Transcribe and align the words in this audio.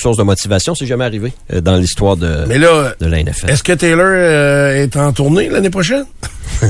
source 0.00 0.16
de 0.16 0.22
motivation. 0.22 0.74
C'est 0.74 0.86
jamais 0.86 1.04
arrivé 1.04 1.32
euh, 1.52 1.60
dans 1.60 1.76
l'histoire 1.76 2.16
de, 2.16 2.44
Mais 2.48 2.58
là, 2.58 2.94
de 3.00 3.06
la 3.06 3.22
NFL. 3.22 3.50
est-ce 3.50 3.62
que 3.62 3.72
Taylor 3.72 4.06
euh, 4.08 4.82
est 4.82 4.96
en 4.96 5.12
tournée 5.12 5.48
l'année 5.48 5.70
prochaine? 5.70 6.04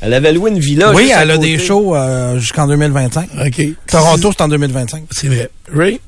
Elle 0.00 0.12
avait 0.14 0.32
loué 0.32 0.50
une 0.50 0.58
villa. 0.58 0.92
Oui, 0.92 1.04
juste 1.04 1.14
à 1.14 1.22
elle 1.22 1.30
a 1.30 1.36
côté. 1.36 1.56
des 1.56 1.58
shows 1.64 1.96
euh, 1.96 2.38
jusqu'en 2.38 2.66
2025. 2.66 3.28
OK. 3.46 3.62
Toronto, 3.86 4.30
c'est 4.36 4.42
en 4.42 4.48
2025. 4.48 5.04
C'est 5.10 5.28
vrai. 5.28 5.48
Ray? 5.74 6.00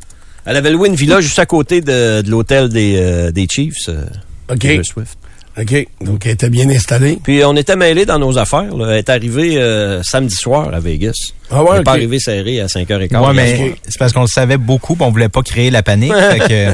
Elle 0.44 0.56
avait 0.56 0.71
loué 0.71 0.88
une 0.88 0.94
villa 0.94 1.21
juste 1.21 1.38
à 1.38 1.46
côté 1.46 1.80
de, 1.80 2.21
de 2.21 2.31
l'hôtel 2.31 2.69
des, 2.69 2.97
euh, 2.99 3.31
des 3.31 3.47
Chiefs. 3.51 3.88
euh, 3.88 4.04
OK. 4.51 4.59
Taylor 4.59 4.85
Swift. 4.85 5.17
OK. 5.61 5.87
Donc, 6.03 6.25
elle 6.25 6.33
était 6.33 6.51
bien 6.51 6.69
installée. 6.71 7.19
Puis 7.22 7.43
on 7.45 7.56
était 7.56 7.75
mêlés 7.75 8.07
dans 8.07 8.19
nos 8.19 8.38
affaires. 8.38 8.72
là. 8.77 8.90
Elle 8.93 8.99
est 8.99 9.08
arrivée 9.11 9.57
euh, 9.58 10.03
samedi 10.04 10.35
soir 10.35 10.72
à 10.72 10.79
Vegas. 10.79 11.15
Ah 11.51 11.63
ouais, 11.65 11.71
Elle 11.72 11.79
n'est 11.79 11.85
pas 11.85 11.93
ok. 11.93 11.97
arrivée 11.97 12.19
serrée 12.21 12.61
à 12.61 12.67
5h15. 12.67 12.88
Ouais, 13.01 13.08
hier 13.08 13.33
mais 13.35 13.75
c'est 13.89 13.99
parce 13.99 14.13
qu'on 14.13 14.21
le 14.21 14.26
savait 14.29 14.57
beaucoup, 14.58 14.94
puis 14.94 15.04
on 15.04 15.11
voulait 15.11 15.29
pas 15.29 15.43
créer 15.43 15.71
la 15.71 15.83
panique. 15.83 16.12
fait 16.15 16.39
que, 16.39 16.73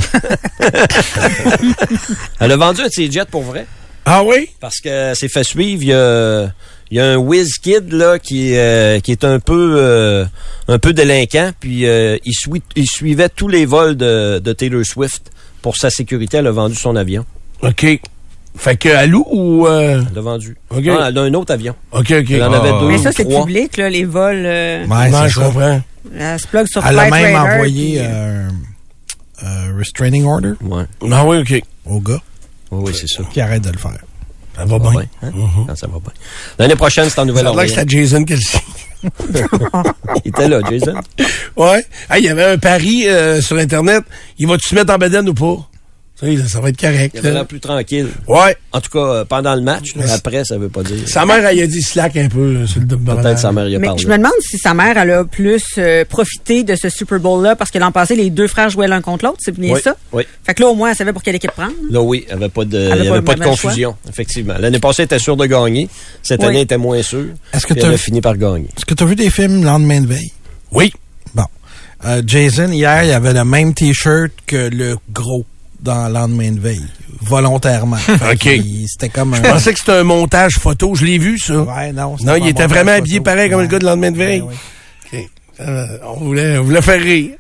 Elle 2.41 2.53
a 2.53 2.57
vendu 2.57 2.81
un 2.83 2.87
de 2.87 2.93
ses 2.93 3.11
jets 3.11 3.25
pour 3.31 3.43
vrai. 3.43 3.67
Ah 4.05 4.23
oui? 4.23 4.51
Parce 4.61 4.81
que 4.81 5.13
c'est 5.15 5.29
fait 5.29 5.45
suivre. 5.45 5.83
Il 5.83 5.89
y 5.89 5.93
a, 5.95 6.51
il 6.91 6.99
y 6.99 7.01
a 7.01 7.07
un 7.13 7.17
whiz 7.17 7.55
kid 7.63 7.91
là 7.93 8.19
qui, 8.19 8.55
euh, 8.57 9.01
qui 9.01 9.13
est 9.13 9.25
un 9.25 9.39
peu 9.41 9.77
euh, 9.79 10.27
un 10.69 10.79
peu 10.79 10.93
délinquant. 10.93 11.53
Puis 11.59 11.87
euh, 11.87 12.19
il, 12.25 12.35
sui- 12.35 12.63
il 12.77 12.87
suivait 12.87 13.31
tous 13.31 13.49
les 13.49 13.65
vols 13.65 13.97
de, 13.97 14.41
de 14.41 14.53
Taylor 14.53 14.85
Swift. 14.85 15.31
Pour 15.63 15.79
sa 15.79 15.89
sécurité, 15.89 16.37
elle 16.37 16.47
a 16.49 16.51
vendu 16.51 16.75
son 16.75 16.95
avion. 16.97 17.25
OK. 17.63 17.87
Fait 18.57 18.77
que 18.77 18.89
à 18.89 19.07
Lou 19.07 19.25
ou... 19.31 19.67
euh, 19.67 20.03
Elle 20.09 20.15
l'a 20.15 20.21
vendu. 20.21 20.57
OK. 20.71 20.85
Non, 20.85 21.05
elle 21.07 21.19
a 21.19 21.23
un 21.23 21.35
autre 21.35 21.53
avion. 21.53 21.75
OK, 21.93 22.13
OK. 22.13 22.31
Elle 22.31 22.43
en 22.43 22.53
Ah. 22.53 22.57
avait 22.59 22.71
deux 22.81 22.89
Mais 22.89 22.99
ça, 22.99 23.11
c'est 23.13 23.25
public, 23.29 23.77
là, 23.77 23.89
les 23.91 24.05
vols. 24.05 24.45
euh, 24.47 24.87
Ouais, 24.87 25.11
non, 25.11 25.23
c'est 25.23 25.29
je 25.31 25.35
ça. 25.41 25.45
comprends. 25.47 25.81
elle 26.19 26.39
se 26.41 26.47
plug 26.47 26.67
sur 26.69 26.87
Elle 26.87 26.99
a 26.99 27.11
même 27.11 27.35
envoyé 27.37 27.99
puis, 27.99 28.07
euh, 28.07 28.49
un 29.43 29.77
restraining 29.77 30.25
order 30.25 30.53
Ouais. 30.63 30.85
Ah 31.11 31.25
oui, 31.27 31.39
OK. 31.39 31.63
au 31.87 32.01
gars 32.01 32.21
Oui, 32.71 32.85
oui, 32.87 32.93
c'est 32.99 33.09
ça. 33.09 33.23
qui 33.33 33.41
arrête 33.41 33.63
de 33.63 33.71
le 33.71 33.79
faire. 33.79 33.99
Ça 34.57 34.65
va 34.65 34.71
Ça 34.71 34.79
va 34.79 34.91
bien. 34.91 35.01
bien, 35.01 35.09
hein? 35.23 35.33
Ah, 35.69 35.75
ça 35.75 35.87
va 35.89 35.99
bien. 35.99 36.13
L'année 36.61 36.77
prochaine, 36.77 37.09
c'est 37.11 37.19
en 37.19 37.23
Ça 37.23 37.23
a 37.23 37.25
l'air 37.25 37.35
que 37.35 37.41
Nouvelle-Orléans. 37.49 37.75
c'était 37.77 37.99
Jason 38.03 38.25
Kelsey. 38.25 38.61
Il 40.25 40.29
était 40.29 40.49
là, 40.49 40.61
Jason. 40.71 40.95
Ouais. 41.57 41.85
Ah, 42.09 42.19
il 42.19 42.25
y 42.25 42.29
avait 42.29 42.45
un 42.45 42.57
pari 42.59 43.07
euh, 43.09 43.41
sur 43.43 43.57
Internet. 43.59 44.03
Il 44.39 44.47
va-tu 44.47 44.69
se 44.69 44.75
mettre 44.75 44.95
en 44.95 44.99
bedaine 44.99 45.29
ou 45.29 45.35
pas? 45.35 45.57
Ça, 46.21 46.27
ça 46.49 46.61
va 46.61 46.69
être 46.69 46.81
correct. 46.81 47.11
Il 47.15 47.19
avait 47.19 47.33
l'air 47.33 47.45
plus 47.45 47.59
tranquille. 47.59 48.07
Ouais. 48.29 48.57
En 48.71 48.81
tout 48.81 48.89
cas, 48.91 48.99
euh, 49.01 49.25
pendant 49.25 49.53
le 49.57 49.63
match. 49.63 49.91
Mais- 49.97 50.09
après, 50.11 50.45
ça 50.45 50.57
veut 50.57 50.69
pas 50.69 50.85
dire. 50.85 51.09
Sa 51.09 51.27
mère, 51.27 51.45
elle 51.45 51.61
a 51.61 51.67
dit 51.67 51.83
slack 51.83 52.17
un 52.17 52.29
peu 52.29 52.39
euh, 52.39 52.67
sur 52.69 52.79
le 52.81 52.87
double 52.87 53.17
Peut-être 53.17 53.39
sa 53.41 53.51
mère 53.51 53.69
y 53.69 53.75
a 53.75 53.81
Mais 53.81 53.89
parlé. 53.89 54.01
je 54.03 54.07
me 54.07 54.17
demande 54.17 54.33
si 54.41 54.57
sa 54.57 54.75
mère, 54.75 54.97
elle 54.97 55.11
a 55.11 55.25
plus 55.25 55.65
euh, 55.79 56.05
profité 56.05 56.63
de 56.63 56.77
ce 56.77 56.89
Super 56.89 57.19
Bowl-là 57.19 57.57
parce 57.57 57.73
que 57.73 57.79
l'an 57.79 57.91
passé, 57.91 58.15
les 58.15 58.31
deux 58.31 58.47
frères 58.47 58.71
jouaient 58.71 58.87
l'un 58.87 59.01
contre 59.01 59.25
l'autre, 59.25 59.39
c'est 59.41 59.59
bien 59.59 59.75
Oui, 59.75 59.81
ça? 59.83 59.97
oui. 60.13 60.23
Fait 60.45 60.55
que 60.55 60.63
là, 60.63 60.69
au 60.69 60.75
moins, 60.77 60.91
elle 60.91 60.97
savait 60.97 61.13
pour 61.13 61.23
quelle 61.23 61.35
équipe 61.35 61.51
prendre. 61.51 61.73
Là, 61.91 62.01
oui, 62.01 62.25
il 62.29 62.37
n'y 62.37 62.43
avait 62.45 62.49
pas 62.49 62.65
de, 62.65 62.79
avait 62.79 63.01
il 63.01 63.05
y 63.07 63.09
pas- 63.09 63.15
avait 63.17 63.25
pas 63.25 63.35
de 63.35 63.41
le 63.41 63.45
choix. 63.47 63.53
confusion, 63.57 63.97
effectivement. 64.09 64.55
L'année 64.61 64.79
passée, 64.79 65.03
elle 65.03 65.07
était 65.07 65.19
sûre 65.19 65.37
de 65.37 65.47
gagner. 65.47 65.89
Cette 66.23 66.41
Oui. 66.41 66.47
année, 66.47 66.57
elle 66.59 66.63
était 66.63 66.79
moins 66.79 67.03
sûre. 67.03 67.27
Est-ce 67.53 67.67
que 67.67 67.73
Puis 67.75 67.83
t'as- 67.83 67.89
elle 67.89 67.95
a 67.95 67.99
fini 67.99 68.21
par 68.21 68.37
gagner. 68.37 68.69
Est-ce 68.77 68.85
que 68.87 68.95
tu 68.95 69.03
as 69.03 69.07
vu 69.07 69.17
des 69.17 69.31
films 69.31 69.65
lendemain 69.65 70.01
de 70.01 70.07
veille? 70.07 70.31
Oui. 70.71 70.93
Bon. 71.35 71.43
Euh, 72.07 72.23
Jason, 72.25 72.71
hier, 72.71 73.03
il 73.03 73.11
avait 73.11 73.33
le 73.33 73.45
même 73.45 73.75
T-shirt 73.75 74.31
que 74.47 74.69
le 74.73 74.97
gros 75.13 75.45
dans 75.85 76.09
lendemain 76.09 76.51
de 76.51 76.59
veille. 76.61 76.85
Volontairement. 77.21 77.99
OK. 78.33 78.49
C'était 78.89 79.09
comme 79.11 79.35
un... 79.35 79.37
Je 79.37 79.43
pensais 79.43 79.73
que 79.73 79.79
c'était 79.79 79.93
un 79.93 80.03
montage 80.05 80.55
photo. 80.59 80.95
Je 80.95 81.05
l'ai 81.05 81.19
vu, 81.19 81.39
ça. 81.39 81.55
Ouais, 81.59 81.93
non. 81.93 82.17
Non, 82.23 82.35
il 82.37 82.49
était 82.49 82.67
vraiment 82.67 82.91
photo. 82.93 83.03
habillé 83.03 83.21
pareil 83.21 83.51
comme 83.51 83.61
le 83.61 83.67
gars 83.67 83.79
de 83.79 83.85
lendemain 83.87 84.11
de 84.11 84.17
veille. 84.17 84.41
Ouais, 84.41 84.55
ouais. 85.13 85.21
OK. 85.21 85.31
Euh, 85.61 85.87
on, 86.07 86.15
voulait, 86.25 86.59
on 86.59 86.65
voulait 86.65 86.83
faire 86.83 87.01
rire. 87.01 87.31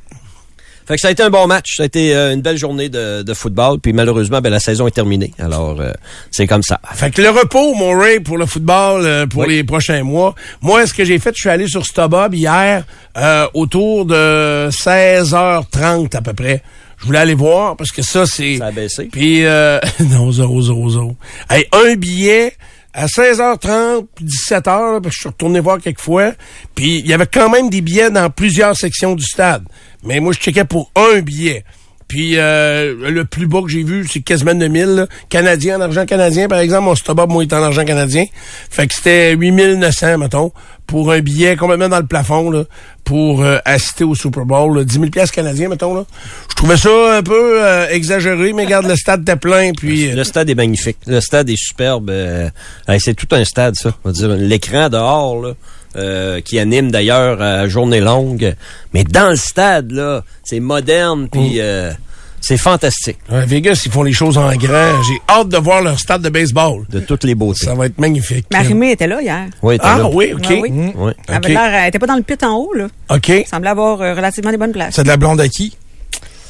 Fait 0.86 0.96
que 0.96 1.00
ça 1.00 1.08
a 1.08 1.10
été 1.12 1.22
un 1.22 1.30
bon 1.30 1.46
match. 1.46 1.76
Ça 1.78 1.82
a 1.84 1.86
été 1.86 2.14
euh, 2.14 2.34
une 2.34 2.42
belle 2.42 2.58
journée 2.58 2.90
de, 2.90 3.22
de 3.22 3.34
football. 3.34 3.78
Puis 3.80 3.94
malheureusement, 3.94 4.40
ben, 4.42 4.50
la 4.50 4.60
saison 4.60 4.86
est 4.86 4.90
terminée. 4.90 5.32
Alors, 5.38 5.80
euh, 5.80 5.92
c'est 6.30 6.46
comme 6.46 6.62
ça. 6.62 6.78
Fait 6.92 7.10
que 7.10 7.22
le 7.22 7.30
repos, 7.30 7.74
mon 7.74 7.98
Ray, 7.98 8.20
pour 8.20 8.36
le 8.36 8.44
football, 8.44 9.02
euh, 9.06 9.26
pour 9.26 9.42
Oui. 9.42 9.54
les 9.56 9.64
prochains 9.64 10.02
mois. 10.02 10.34
Moi, 10.60 10.86
ce 10.86 10.92
que 10.92 11.04
j'ai 11.06 11.18
fait, 11.18 11.32
je 11.34 11.40
suis 11.40 11.48
allé 11.48 11.66
sur 11.68 11.86
StubHub 11.86 12.34
hier, 12.34 12.84
euh, 13.16 13.46
autour 13.54 14.04
de 14.04 14.68
16h30 14.70 16.14
à 16.16 16.20
peu 16.20 16.34
près. 16.34 16.62
Je 17.04 17.06
voulais 17.06 17.18
aller 17.18 17.34
voir, 17.34 17.76
parce 17.76 17.92
que 17.92 18.00
ça, 18.00 18.24
c'est... 18.24 18.56
Ça 18.56 18.68
a 18.68 18.72
baissé. 18.72 19.10
Puis, 19.12 19.44
euh, 19.44 19.78
non, 20.00 20.32
zéro, 20.32 20.62
zéro, 20.62 20.88
zéro. 20.88 21.14
Hey, 21.50 21.66
un 21.70 21.96
billet 21.96 22.54
à 22.94 23.04
16h30, 23.04 24.06
puis 24.14 24.24
17h, 24.24 24.94
là, 24.94 25.00
parce 25.02 25.08
que 25.08 25.10
je 25.12 25.18
suis 25.18 25.28
retourné 25.28 25.60
voir 25.60 25.78
quelques 25.80 26.00
fois. 26.00 26.32
Puis, 26.74 27.00
il 27.00 27.06
y 27.06 27.12
avait 27.12 27.26
quand 27.26 27.50
même 27.50 27.68
des 27.68 27.82
billets 27.82 28.10
dans 28.10 28.30
plusieurs 28.30 28.74
sections 28.74 29.14
du 29.14 29.22
stade. 29.22 29.64
Mais 30.02 30.18
moi, 30.18 30.32
je 30.32 30.38
checkais 30.38 30.64
pour 30.64 30.90
un 30.96 31.20
billet. 31.20 31.66
Puis, 32.08 32.34
euh, 32.38 32.94
le 33.10 33.24
plus 33.24 33.46
bas 33.46 33.60
que 33.62 33.68
j'ai 33.68 33.82
vu, 33.82 34.06
c'est 34.10 34.20
quasiment 34.20 34.54
9000. 34.54 34.84
là. 34.86 35.06
Canadien, 35.28 35.78
en 35.78 35.80
argent 35.80 36.04
canadien, 36.06 36.48
par 36.48 36.58
exemple. 36.58 36.84
Mon 36.84 36.94
stop 36.94 37.18
moi, 37.28 37.42
il 37.44 37.48
est 37.48 37.54
en 37.54 37.62
argent 37.62 37.84
canadien. 37.84 38.24
Fait 38.70 38.86
que 38.86 38.94
c'était 38.94 39.34
8900, 39.34 40.18
mettons, 40.18 40.52
pour 40.86 41.10
un 41.12 41.20
billet 41.20 41.56
complètement 41.56 41.88
dans 41.88 41.98
le 42.00 42.06
plafond, 42.06 42.50
là, 42.50 42.64
pour 43.04 43.42
euh, 43.42 43.58
assister 43.64 44.04
au 44.04 44.14
Super 44.14 44.44
Bowl. 44.44 44.76
là. 44.76 44.84
10 44.84 44.94
000 44.94 45.06
piastres 45.06 45.34
canadiens, 45.34 45.68
mettons, 45.68 45.94
là. 45.94 46.04
Je 46.50 46.54
trouvais 46.54 46.76
ça 46.76 46.90
un 47.16 47.22
peu 47.22 47.62
euh, 47.64 47.88
exagéré, 47.88 48.52
mais 48.52 48.64
regarde, 48.64 48.86
le 48.86 48.96
stade 48.96 49.22
était 49.22 49.36
plein, 49.36 49.72
puis... 49.72 50.10
euh, 50.10 50.14
Le 50.14 50.24
stade 50.24 50.50
est 50.50 50.54
magnifique. 50.54 50.98
Le 51.06 51.20
stade 51.20 51.48
est 51.50 51.56
superbe. 51.56 52.10
euh, 52.10 52.48
hey, 52.86 53.00
c'est 53.00 53.14
tout 53.14 53.28
un 53.32 53.44
stade, 53.44 53.74
ça. 53.76 53.94
On 54.04 54.08
va 54.10 54.12
dire 54.12 54.28
l'écran 54.28 54.88
dehors, 54.90 55.40
là, 55.40 55.54
euh, 55.96 56.40
qui 56.40 56.58
anime 56.58 56.90
d'ailleurs 56.90 57.40
à 57.42 57.68
journée 57.68 58.00
longue. 58.00 58.54
Mais 58.92 59.04
dans 59.04 59.30
le 59.30 59.36
stade, 59.36 59.90
là, 59.92 60.22
c'est 60.42 60.60
moderne, 60.60 61.28
puis 61.30 61.60
euh, 61.60 61.92
c'est 62.40 62.56
fantastique. 62.58 63.18
Ouais, 63.30 63.46
Vegas, 63.46 63.82
ils 63.86 63.90
font 63.90 64.02
les 64.02 64.12
choses 64.12 64.36
en 64.36 64.54
grand. 64.56 65.02
J'ai 65.02 65.18
hâte 65.28 65.48
de 65.48 65.56
voir 65.56 65.82
leur 65.82 65.98
stade 65.98 66.22
de 66.22 66.28
baseball. 66.28 66.84
De 66.90 67.00
toutes 67.00 67.24
les 67.24 67.34
beautés. 67.34 67.64
Ça 67.64 67.74
va 67.74 67.86
être 67.86 67.98
magnifique. 67.98 68.46
Marimé 68.52 68.90
était 68.92 69.06
là 69.06 69.22
hier. 69.22 69.46
Oui, 69.62 69.78
t'es 69.78 69.84
Ah 69.86 69.98
là. 69.98 70.08
oui, 70.12 70.32
OK. 70.34 70.44
Ah 70.48 70.52
oui. 70.60 70.70
Oui. 70.94 71.12
Elle 71.28 71.34
avait 71.34 71.46
OK. 71.46 71.52
l'air, 71.52 71.74
elle 71.74 71.88
était 71.88 71.98
pas 71.98 72.06
dans 72.06 72.16
le 72.16 72.22
pit 72.22 72.42
en 72.44 72.56
haut, 72.56 72.72
là. 72.74 72.86
OK. 73.10 73.30
Elle 73.30 73.46
semblait 73.46 73.70
avoir 73.70 74.00
euh, 74.02 74.14
relativement 74.14 74.50
des 74.50 74.58
bonnes 74.58 74.72
places. 74.72 74.94
C'est 74.96 75.02
de 75.04 75.08
la 75.08 75.16
blonde 75.16 75.40
à 75.40 75.48
qui? 75.48 75.76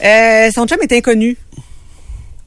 Euh, 0.04 0.50
son 0.52 0.66
chum 0.66 0.78
est 0.82 0.92
inconnu. 0.92 1.36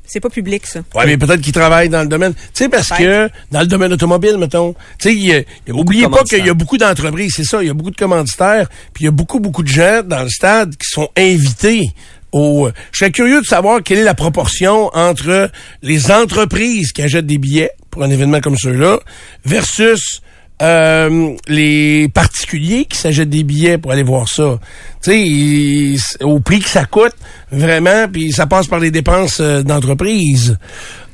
C'est 0.07 0.19
pas 0.19 0.29
public, 0.29 0.66
ça. 0.66 0.79
Ouais, 0.95 1.06
mais 1.06 1.18
peut-être 1.18 1.41
qu'ils 1.41 1.53
travaillent 1.53 1.90
dans 1.90 2.01
le 2.01 2.07
domaine. 2.07 2.34
Tu 2.34 2.41
sais, 2.53 2.69
parce 2.69 2.90
que 2.90 3.29
dans 3.51 3.59
le 3.59 3.68
domaine 3.68 3.91
automobile, 3.94 4.38
mettons, 4.38 4.73
tu 5.00 5.22
sais, 5.22 5.45
oubliez 5.69 6.07
pas 6.07 6.23
qu'il 6.23 6.45
y 6.45 6.50
a 6.50 6.53
beaucoup 6.53 6.78
d'entreprises, 6.78 7.34
c'est 7.35 7.44
ça, 7.44 7.62
il 7.62 7.68
y 7.68 7.69
a 7.69 7.73
beaucoup 7.73 7.91
de 7.91 7.97
commanditaires, 7.97 8.69
puis 8.94 9.03
il 9.03 9.06
y 9.06 9.09
a 9.09 9.12
beaucoup, 9.12 9.40
beaucoup 9.40 9.63
de 9.63 9.68
gens 9.68 10.01
dans 10.03 10.23
le 10.23 10.29
stade 10.29 10.75
qui 10.78 10.90
sont 10.90 11.09
invités 11.18 11.91
au... 12.31 12.69
Je 12.91 13.00
serais 13.00 13.12
curieux 13.12 13.41
de 13.41 13.45
savoir 13.45 13.84
quelle 13.84 14.00
est 14.00 14.03
la 14.03 14.13
proportion 14.13 14.90
entre 14.94 15.51
les 15.81 16.12
entreprises 16.12 16.91
qui 16.91 17.01
achètent 17.01 17.28
des 17.28 17.38
billets 17.38 17.72
pour 17.91 18.03
un 18.03 18.09
événement 18.09 18.39
comme 18.41 18.57
celui-là 18.57 19.00
versus 19.45 20.22
euh, 20.62 21.34
les 21.47 22.09
particuliers 22.09 22.85
qui 22.85 22.97
s'achètent 22.97 23.29
des 23.29 23.44
billets 23.44 23.78
pour 23.78 23.91
aller 23.91 24.03
voir 24.03 24.28
ça. 24.28 24.59
Tu 25.03 25.97
sais, 25.97 26.23
au 26.23 26.40
prix 26.40 26.59
que 26.59 26.69
ça 26.69 26.85
coûte, 26.85 27.13
vraiment, 27.51 28.07
puis 28.12 28.31
ça 28.31 28.47
passe 28.47 28.68
par 28.68 28.79
les 28.79 28.91
dépenses 28.91 29.40
euh, 29.40 29.62
d'entreprise. 29.63 30.57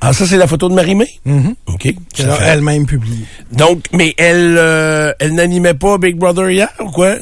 Ah, 0.01 0.11
ça, 0.13 0.25
c'est 0.25 0.37
la 0.37 0.47
photo 0.47 0.69
de? 0.69 1.15
OK. 1.67 1.93
Qu'elle 2.13 2.29
a 2.29 2.35
fait- 2.35 2.43
elle-même 2.45 2.85
publié. 2.85 3.19
Donc, 3.51 3.83
mais 3.93 4.13
elle, 4.17 4.55
euh, 4.57 5.13
elle 5.19 5.33
n'animait 5.33 5.73
pas 5.73 5.97
Big 5.97 6.15
Brother 6.17 6.49
hier, 6.49 6.69
ou 6.79 6.91
quoi? 6.91 7.15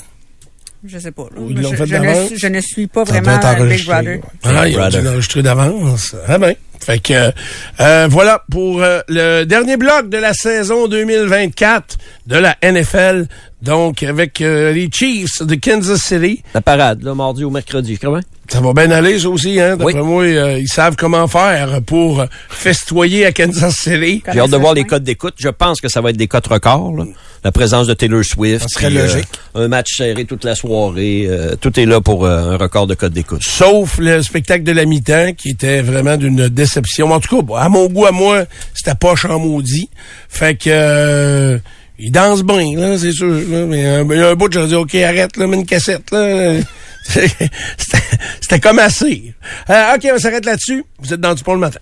Je 0.84 0.98
sais 0.98 1.12
pas. 1.12 1.24
là. 1.36 1.40
Ou 1.42 1.50
ils 1.52 1.62
l'ont 1.62 1.70
Je, 1.72 1.76
fait 1.76 1.86
je 1.86 1.96
ne, 1.96 2.26
suis- 2.28 2.38
je 2.40 2.48
ne 2.48 2.60
suis 2.62 2.88
pas 2.88 3.06
Ça 3.06 3.22
vraiment 3.22 3.66
Big 3.68 3.86
Brother. 3.86 4.04
ouais. 4.16 4.22
Ah, 4.44 4.68
ils 4.68 4.80
ont 4.80 4.90
dû 4.90 5.02
l'enregistrer 5.02 5.44
d'avance. 5.44 6.16
Ah 6.28 6.38
ben. 6.38 6.56
Fait 6.84 6.98
que 6.98 7.32
euh, 7.80 8.08
voilà 8.10 8.44
pour 8.50 8.82
euh, 8.82 9.02
le 9.08 9.44
dernier 9.44 9.78
bloc 9.78 10.10
de 10.10 10.18
la 10.18 10.34
saison 10.34 10.88
2024 10.88 11.98
de 12.26 12.38
la 12.38 12.58
NFL. 12.64 13.28
Donc 13.62 14.02
avec 14.02 14.42
euh, 14.42 14.72
les 14.74 14.90
Chiefs 14.92 15.44
de 15.44 15.54
Kansas 15.54 16.02
City. 16.02 16.42
La 16.56 16.62
parade, 16.62 17.04
là, 17.04 17.14
mardi 17.14 17.44
au 17.44 17.52
mercredi, 17.52 18.00
comment? 18.00 18.20
Ça 18.50 18.60
va 18.60 18.74
bien 18.74 18.90
aller, 18.90 19.20
ça 19.20 19.30
aussi, 19.30 19.62
hein? 19.62 19.78
D'après 19.78 19.94
Oui. 19.94 20.02
moi, 20.04 20.24
euh, 20.24 20.58
ils 20.60 20.68
savent 20.68 20.96
comment 20.96 21.28
faire 21.28 21.82
pour 21.86 22.26
festoyer 22.50 23.28
à 23.28 23.32
Kansas 23.32 23.76
City. 23.76 24.24
J'ai 24.34 24.40
hâte 24.40 24.50
de 24.50 24.58
voir 24.58 24.74
les 24.74 24.84
codes 24.84 25.04
d'écoute. 25.04 25.36
Je 25.38 25.50
pense 25.50 25.80
que 25.80 25.88
ça 25.88 26.02
va 26.02 26.10
être 26.10 26.18
des 26.18 26.28
cotes 26.28 26.48
records. 26.48 26.96
là. 26.98 27.06
La 27.44 27.52
présence 27.52 27.88
de 27.88 27.94
Taylor 27.94 28.24
Swift. 28.24 28.62
Ça 28.62 28.68
serait 28.68 28.88
puis, 28.88 28.98
euh, 29.00 29.08
logique. 29.08 29.28
un 29.56 29.68
match 29.68 29.96
serré 29.98 30.26
toute 30.26 30.44
la 30.44 30.54
soirée. 30.56 31.26
euh, 31.28 31.56
tout 31.60 31.80
est 31.80 31.86
là 31.86 32.00
pour 32.02 32.26
euh, 32.26 32.52
un 32.52 32.58
record 32.58 32.86
de 32.88 32.94
codes 32.94 33.14
d'écoute. 33.14 33.42
Sauf 33.44 33.98
le 33.98 34.22
spectacle 34.22 34.64
de 34.64 34.72
la 34.72 34.86
mi-temps, 34.86 35.34
qui 35.34 35.50
était 35.50 35.82
vraiment 35.82 36.18
d'une 36.18 36.50
déception. 36.50 37.12
En 37.12 37.20
tout 37.20 37.44
cas, 37.44 37.58
à 37.58 37.70
mon 37.70 37.88
goût, 37.88 38.06
à 38.06 38.12
moi, 38.12 38.44
c'était 38.76 38.96
pas 38.96 39.14
en 39.28 39.40
maudit. 39.40 39.90
Fait 40.30 40.56
que... 40.56 40.70
euh, 40.70 41.58
il 42.04 42.12
danse 42.12 42.42
bien, 42.44 42.76
là, 42.78 42.98
c'est 42.98 43.12
sûr. 43.12 43.28
Là, 43.28 43.66
mais 43.68 43.80
il 43.80 44.18
y 44.18 44.22
a 44.24 44.30
un 44.30 44.36
bout, 44.36 44.52
j'ai 44.52 44.66
dit, 44.66 44.76
OK, 44.76 44.96
arrête, 44.96 45.38
là, 45.38 45.46
mets 45.46 45.58
une 45.58 45.66
cassette, 45.68 46.10
là. 46.12 46.56
C'était 47.04 47.32
c'était 48.40 48.60
comme 48.60 48.78
assez. 48.78 49.34
Euh, 49.72 49.96
OK, 49.96 50.08
on 50.14 50.20
s'arrête 50.20 50.46
là-dessus. 50.46 50.84
Vous 51.00 51.12
êtes 51.12 51.20
dans 51.20 51.34
du 51.34 51.44
pont 51.44 51.54
le 51.54 51.60
matin. 51.60 51.80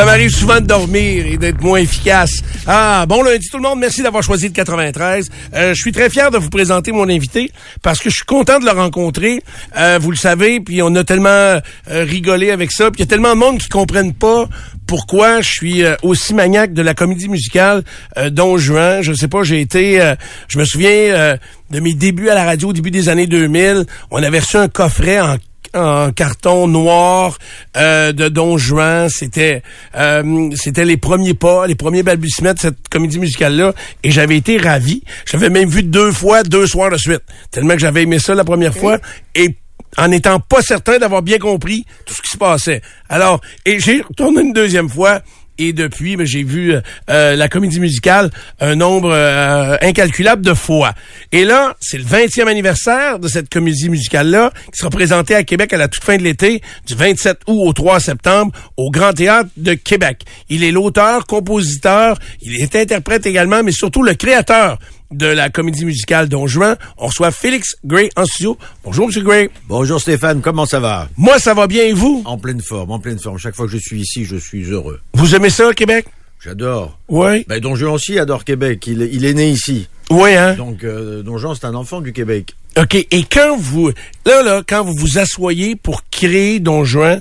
Ça 0.00 0.06
m'arrive 0.06 0.30
souvent 0.30 0.62
de 0.62 0.66
dormir 0.66 1.26
et 1.26 1.36
d'être 1.36 1.60
moins 1.60 1.78
efficace. 1.78 2.36
Ah, 2.66 3.04
bon 3.06 3.22
lundi 3.22 3.46
tout 3.50 3.58
le 3.58 3.62
monde, 3.62 3.78
merci 3.78 4.02
d'avoir 4.02 4.22
choisi 4.22 4.46
le 4.46 4.54
93. 4.54 5.28
Euh, 5.52 5.74
je 5.74 5.78
suis 5.78 5.92
très 5.92 6.08
fier 6.08 6.30
de 6.30 6.38
vous 6.38 6.48
présenter 6.48 6.90
mon 6.90 7.06
invité 7.06 7.52
parce 7.82 7.98
que 7.98 8.08
je 8.08 8.14
suis 8.14 8.24
content 8.24 8.58
de 8.58 8.64
le 8.64 8.70
rencontrer. 8.70 9.42
Euh, 9.76 9.98
vous 10.00 10.10
le 10.10 10.16
savez, 10.16 10.60
puis 10.60 10.80
on 10.80 10.94
a 10.94 11.04
tellement 11.04 11.28
euh, 11.28 11.60
rigolé 11.86 12.50
avec 12.50 12.72
ça, 12.72 12.90
puis 12.90 13.02
il 13.02 13.04
y 13.04 13.08
a 13.08 13.10
tellement 13.10 13.34
de 13.34 13.40
monde 13.40 13.58
qui 13.58 13.68
comprennent 13.68 14.14
pas 14.14 14.48
pourquoi 14.90 15.40
je 15.40 15.48
suis 15.48 15.84
euh, 15.84 15.94
aussi 16.02 16.34
maniaque 16.34 16.72
de 16.72 16.82
la 16.82 16.94
comédie 16.94 17.28
musicale 17.28 17.84
euh, 18.16 18.28
Don 18.28 18.56
Juan. 18.56 19.02
Je 19.02 19.12
sais 19.12 19.28
pas, 19.28 19.44
j'ai 19.44 19.60
été, 19.60 20.00
euh, 20.00 20.16
je 20.48 20.58
me 20.58 20.64
souviens 20.64 21.36
de 21.70 21.78
mes 21.78 21.94
débuts 21.94 22.28
à 22.28 22.34
la 22.34 22.44
radio 22.44 22.70
au 22.70 22.72
début 22.72 22.90
des 22.90 23.08
années 23.08 23.28
2000. 23.28 23.84
On 24.10 24.20
avait 24.22 24.40
reçu 24.40 24.56
un 24.56 24.66
coffret 24.66 25.20
en 25.20 25.36
en 25.74 26.12
carton 26.12 26.66
noir 26.66 27.38
euh, 27.76 28.12
de 28.12 28.28
Don 28.28 28.58
Juan. 28.58 29.08
C'était 29.08 29.62
euh, 29.96 30.50
c'était 30.54 30.84
les 30.84 30.96
premiers 30.96 31.34
pas, 31.34 31.66
les 31.66 31.74
premiers 31.74 32.02
balbutiements 32.02 32.54
de 32.54 32.58
cette 32.58 32.88
comédie 32.88 33.18
musicale-là. 33.18 33.72
Et 34.02 34.10
j'avais 34.10 34.36
été 34.36 34.58
ravi. 34.58 35.02
J'avais 35.26 35.50
même 35.50 35.68
vu 35.68 35.82
deux 35.82 36.12
fois, 36.12 36.42
deux 36.42 36.66
soirs 36.66 36.90
de 36.90 36.96
suite. 36.96 37.22
Tellement 37.50 37.74
que 37.74 37.80
j'avais 37.80 38.02
aimé 38.02 38.18
ça 38.18 38.34
la 38.34 38.44
première 38.44 38.74
fois. 38.74 38.98
Et 39.34 39.56
en 39.96 40.08
n'étant 40.08 40.40
pas 40.40 40.62
certain 40.62 40.98
d'avoir 40.98 41.22
bien 41.22 41.38
compris 41.38 41.84
tout 42.06 42.14
ce 42.14 42.22
qui 42.22 42.28
se 42.28 42.38
passait. 42.38 42.80
Alors, 43.08 43.40
et 43.66 43.80
j'ai 43.80 44.02
retourné 44.02 44.42
une 44.42 44.52
deuxième 44.52 44.88
fois. 44.88 45.20
Et 45.62 45.74
depuis, 45.74 46.16
ben, 46.16 46.26
j'ai 46.26 46.42
vu 46.42 46.72
euh, 46.72 46.80
euh, 47.10 47.36
la 47.36 47.48
comédie 47.50 47.80
musicale 47.80 48.30
un 48.60 48.76
nombre 48.76 49.10
euh, 49.12 49.76
incalculable 49.82 50.40
de 50.40 50.54
fois. 50.54 50.94
Et 51.32 51.44
là, 51.44 51.76
c'est 51.80 51.98
le 51.98 52.04
20e 52.04 52.48
anniversaire 52.48 53.18
de 53.18 53.28
cette 53.28 53.50
comédie 53.50 53.90
musicale-là, 53.90 54.52
qui 54.72 54.78
sera 54.78 54.88
présentée 54.88 55.34
à 55.34 55.44
Québec 55.44 55.74
à 55.74 55.76
la 55.76 55.88
toute 55.88 56.02
fin 56.02 56.16
de 56.16 56.22
l'été, 56.22 56.62
du 56.86 56.94
27 56.94 57.40
août 57.46 57.68
au 57.68 57.72
3 57.74 58.00
septembre, 58.00 58.52
au 58.78 58.90
Grand 58.90 59.12
Théâtre 59.12 59.50
de 59.58 59.74
Québec. 59.74 60.22
Il 60.48 60.64
est 60.64 60.72
l'auteur, 60.72 61.26
compositeur, 61.26 62.18
il 62.40 62.58
est 62.58 62.74
interprète 62.74 63.26
également, 63.26 63.62
mais 63.62 63.72
surtout 63.72 64.02
le 64.02 64.14
créateur 64.14 64.78
de 65.10 65.26
la 65.26 65.50
comédie 65.50 65.84
musicale 65.84 66.28
Don 66.28 66.46
Juan. 66.46 66.76
On 66.98 67.06
reçoit 67.06 67.30
Félix 67.30 67.76
Gray 67.84 68.10
en 68.16 68.24
studio. 68.24 68.56
Bonjour, 68.84 69.06
Monsieur 69.08 69.22
Gray. 69.22 69.50
Bonjour 69.68 70.00
Stéphane, 70.00 70.40
comment 70.40 70.66
ça 70.66 70.80
va? 70.80 71.08
Moi, 71.16 71.38
ça 71.38 71.54
va 71.54 71.66
bien 71.66 71.84
et 71.84 71.92
vous? 71.92 72.22
En 72.24 72.38
pleine 72.38 72.60
forme, 72.60 72.90
en 72.92 72.98
pleine 73.00 73.18
forme. 73.18 73.38
Chaque 73.38 73.54
fois 73.56 73.66
que 73.66 73.72
je 73.72 73.78
suis 73.78 74.00
ici, 74.00 74.24
je 74.24 74.36
suis 74.36 74.64
heureux. 74.70 75.00
Vous 75.14 75.34
aimez 75.34 75.50
ça, 75.50 75.72
Québec? 75.74 76.06
J'adore. 76.42 76.98
Oui. 77.08 77.44
Ben, 77.48 77.60
Don 77.60 77.74
Juan 77.74 77.92
aussi 77.92 78.18
adore 78.18 78.44
Québec. 78.44 78.86
Il, 78.86 79.02
est- 79.02 79.10
il 79.12 79.24
est 79.24 79.34
né 79.34 79.50
ici. 79.50 79.88
Oui, 80.10 80.34
hein? 80.34 80.54
Donc, 80.54 80.84
euh, 80.84 81.22
Don 81.22 81.36
Juan, 81.38 81.54
c'est 81.54 81.66
un 81.66 81.74
enfant 81.74 82.00
du 82.00 82.12
Québec. 82.12 82.54
OK. 82.78 82.94
Et 82.94 83.24
quand 83.30 83.56
vous, 83.58 83.90
là, 84.24 84.42
là, 84.42 84.62
quand 84.66 84.82
vous 84.84 84.94
vous 84.94 85.18
asseyez 85.18 85.76
pour 85.76 86.02
créer 86.10 86.58
Don 86.60 86.84
Juan, 86.84 87.20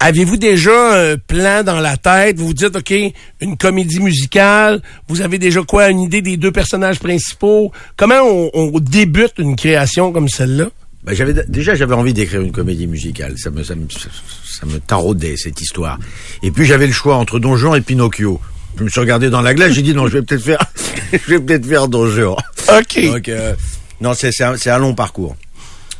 avez-vous 0.00 0.36
déjà 0.36 1.10
un 1.12 1.16
plan 1.16 1.62
dans 1.62 1.80
la 1.80 1.96
tête? 1.96 2.38
Vous 2.38 2.48
vous 2.48 2.54
dites, 2.54 2.76
OK, 2.76 2.94
une 3.40 3.56
comédie 3.56 4.00
musicale. 4.00 4.82
Vous 5.08 5.20
avez 5.20 5.38
déjà 5.38 5.62
quoi, 5.62 5.88
une 5.88 6.00
idée 6.00 6.22
des 6.22 6.36
deux 6.36 6.52
personnages 6.52 6.98
principaux? 6.98 7.72
Comment 7.96 8.22
on, 8.22 8.50
on 8.54 8.78
débute 8.78 9.34
une 9.38 9.56
création 9.56 10.12
comme 10.12 10.28
celle-là? 10.28 10.68
Ben, 11.04 11.14
j'avais 11.14 11.32
déjà 11.48 11.74
j'avais 11.74 11.94
envie 11.94 12.12
d'écrire 12.12 12.40
une 12.40 12.52
comédie 12.52 12.86
musicale. 12.86 13.38
Ça 13.38 13.50
me 13.50 13.62
ça 13.62 13.74
me 13.74 13.86
ça 13.88 14.66
me 14.66 14.78
taraudait 14.80 15.36
cette 15.36 15.60
histoire. 15.60 15.98
Et 16.42 16.50
puis 16.50 16.66
j'avais 16.66 16.86
le 16.86 16.92
choix 16.92 17.16
entre 17.16 17.38
Don 17.38 17.56
Juan 17.56 17.76
et 17.76 17.80
Pinocchio. 17.80 18.40
Je 18.76 18.84
me 18.84 18.88
suis 18.88 19.00
regardé 19.00 19.30
dans 19.30 19.40
la 19.40 19.54
glace, 19.54 19.72
j'ai 19.72 19.82
dit 19.82 19.94
non, 19.94 20.08
je 20.08 20.18
vais 20.18 20.22
peut-être 20.22 20.42
faire 20.42 20.58
je 21.12 21.30
vais 21.30 21.40
peut-être 21.40 21.66
faire 21.66 21.88
Don 21.88 22.08
Juan. 22.08 22.36
OK. 22.68 23.04
Donc 23.04 23.28
euh, 23.28 23.54
non, 24.00 24.12
c'est 24.14 24.32
c'est 24.32 24.44
un, 24.44 24.56
c'est 24.56 24.70
un 24.70 24.78
long 24.78 24.94
parcours. 24.94 25.36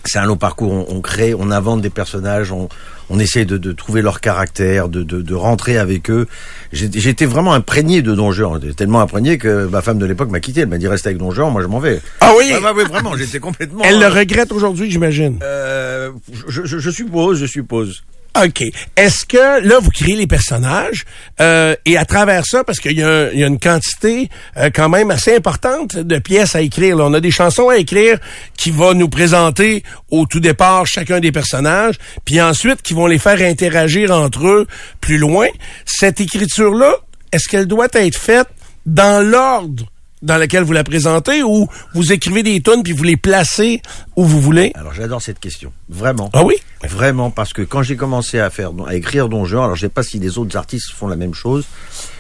C'est 0.05 0.19
un 0.19 0.27
long 0.27 0.37
parcours. 0.37 0.73
On, 0.73 0.97
on 0.97 1.01
crée, 1.01 1.33
on 1.33 1.51
invente 1.53 1.81
des 1.81 1.91
personnages, 1.91 2.51
on, 2.51 2.69
on 3.11 3.19
essaie 3.19 3.45
de, 3.45 3.57
de 3.59 3.73
trouver 3.73 4.03
leur 4.03 4.21
caractère, 4.21 4.89
de, 4.89 5.03
de, 5.03 5.23
de 5.23 5.35
rentrer 5.35 5.79
avec 5.79 6.11
eux. 6.11 6.27
J'ai- 6.73 6.91
J'étais 6.93 7.27
vraiment 7.27 7.55
imprégné 7.55 8.03
de 8.03 8.15
Don 8.15 8.33
Juan, 8.33 8.59
J'étais 8.63 8.75
tellement 8.75 9.01
imprégné 9.01 9.39
que 9.39 9.67
ma 9.67 9.81
femme 9.83 9.99
de 9.99 10.07
l'époque 10.07 10.31
m'a 10.31 10.41
quitté. 10.41 10.61
Elle 10.61 10.69
m'a 10.69 10.79
dit 10.79 10.89
reste 10.89 11.07
avec 11.07 11.19
Don 11.19 11.31
Juan, 11.31 11.53
moi 11.53 11.63
je 11.63 11.67
m'en 11.67 11.79
vais. 11.79 12.01
Ah 12.21 12.33
oui? 12.39 12.53
Ah, 12.55 12.61
bah 12.61 12.73
oui, 12.77 12.85
vraiment, 12.85 13.17
j'étais 13.17 13.39
complètement. 13.41 13.83
Elle 13.85 13.99
le 14.01 14.09
regrette 14.09 14.53
aujourd'hui, 14.53 14.91
j'imagine. 14.91 15.39
Euh, 15.43 16.11
je, 16.49 16.65
je, 16.65 16.79
je 16.79 16.91
suppose, 16.91 17.39
je 17.39 17.47
suppose. 17.47 18.03
OK. 18.37 18.63
Est-ce 18.97 19.25
que 19.25 19.67
là, 19.67 19.79
vous 19.81 19.91
créez 19.91 20.15
les 20.15 20.27
personnages 20.27 21.05
euh, 21.41 21.75
et 21.85 21.97
à 21.97 22.05
travers 22.05 22.45
ça, 22.47 22.63
parce 22.63 22.79
qu'il 22.79 22.97
y, 22.97 23.03
a 23.03 23.33
une 23.33 23.59
quantité 23.59 24.29
euh, 24.57 24.71
quand 24.73 24.89
même 24.89 25.11
assez 25.11 25.35
importante 25.35 25.97
de 25.97 26.19
pièces 26.19 26.55
à 26.55 26.61
écrire. 26.61 26.97
là. 26.97 27.05
On 27.07 27.15
a 27.15 27.21
des 27.21 27.31
chansons 27.31 27.69
à 27.69 27.79
écrire 27.79 28.19
qui 28.57 28.71
vont 28.71 28.95
nous 28.95 29.09
présenter 29.09 29.83
au 30.11 30.27
tout 30.27 30.41
départ 30.41 30.87
chacun 30.87 31.21
des 31.21 31.33
personnages, 31.33 31.97
puis 32.25 32.41
ensuite 32.41 32.83
qui 32.83 32.95
vont 32.95 33.07
les 33.07 33.19
faire 33.19 33.41
interagir 33.41 34.13
entre 34.13 34.47
eux 34.47 34.67
plus 35.01 35.19
loin. 35.19 35.49
Cette 35.85 36.21
écriture-là, 36.21 36.93
est-ce 37.33 37.49
qu'elle 37.49 37.67
doit 37.67 37.89
être 37.93 38.19
faite 38.19 38.49
dans 38.87 39.25
l'ordre 39.27 39.85
dans 40.23 40.37
lequel 40.37 40.65
vous 40.65 40.73
la 40.73 40.85
présentez 40.85 41.43
ou 41.43 41.69
vous 41.95 42.13
écrivez 42.13 42.43
des 42.43 42.61
tunes 42.61 42.83
puis 42.83 42.93
vous 42.93 43.05
les 43.05 43.17
placez 43.17 43.83
où 44.17 44.25
vous 44.25 44.41
voulez? 44.41 44.73
Alors 44.75 44.93
j'adore 44.95 45.23
cette 45.23 45.39
question, 45.39 45.73
vraiment. 45.89 46.31
Ah 46.33 46.45
oui? 46.45 46.55
Vraiment, 46.83 47.31
parce 47.31 47.53
que 47.53 47.63
quand 47.63 47.83
j'ai 47.83 47.97
commencé 47.97 48.39
à 48.39 48.51
faire, 48.51 48.71
à 48.87 48.95
écrire 48.95 49.29
Don 49.29 49.45
Juan, 49.45 49.65
alors 49.65 49.77
je 49.77 49.83
sais 49.83 49.89
pas 49.89 50.03
si 50.03 50.19
les 50.19 50.39
autres 50.39 50.57
artistes 50.57 50.91
font 50.93 51.09
la 51.09 51.17
même 51.17 51.35
chose. 51.35 51.65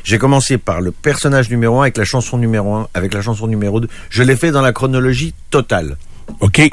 J'ai 0.04 0.18
commencé 0.18 0.58
par 0.58 0.80
le 0.80 0.90
personnage 0.90 1.50
numéro 1.50 1.78
un 1.80 1.82
avec 1.82 1.96
la 1.96 2.04
chanson 2.04 2.38
numéro 2.38 2.74
un, 2.74 2.88
avec 2.94 3.14
la 3.14 3.22
chanson 3.22 3.46
numéro 3.46 3.80
deux. 3.80 3.88
Je 4.10 4.22
l'ai 4.22 4.36
fait 4.36 4.50
dans 4.50 4.62
la 4.62 4.72
chronologie 4.72 5.34
totale. 5.50 5.96
OK. 6.40 6.68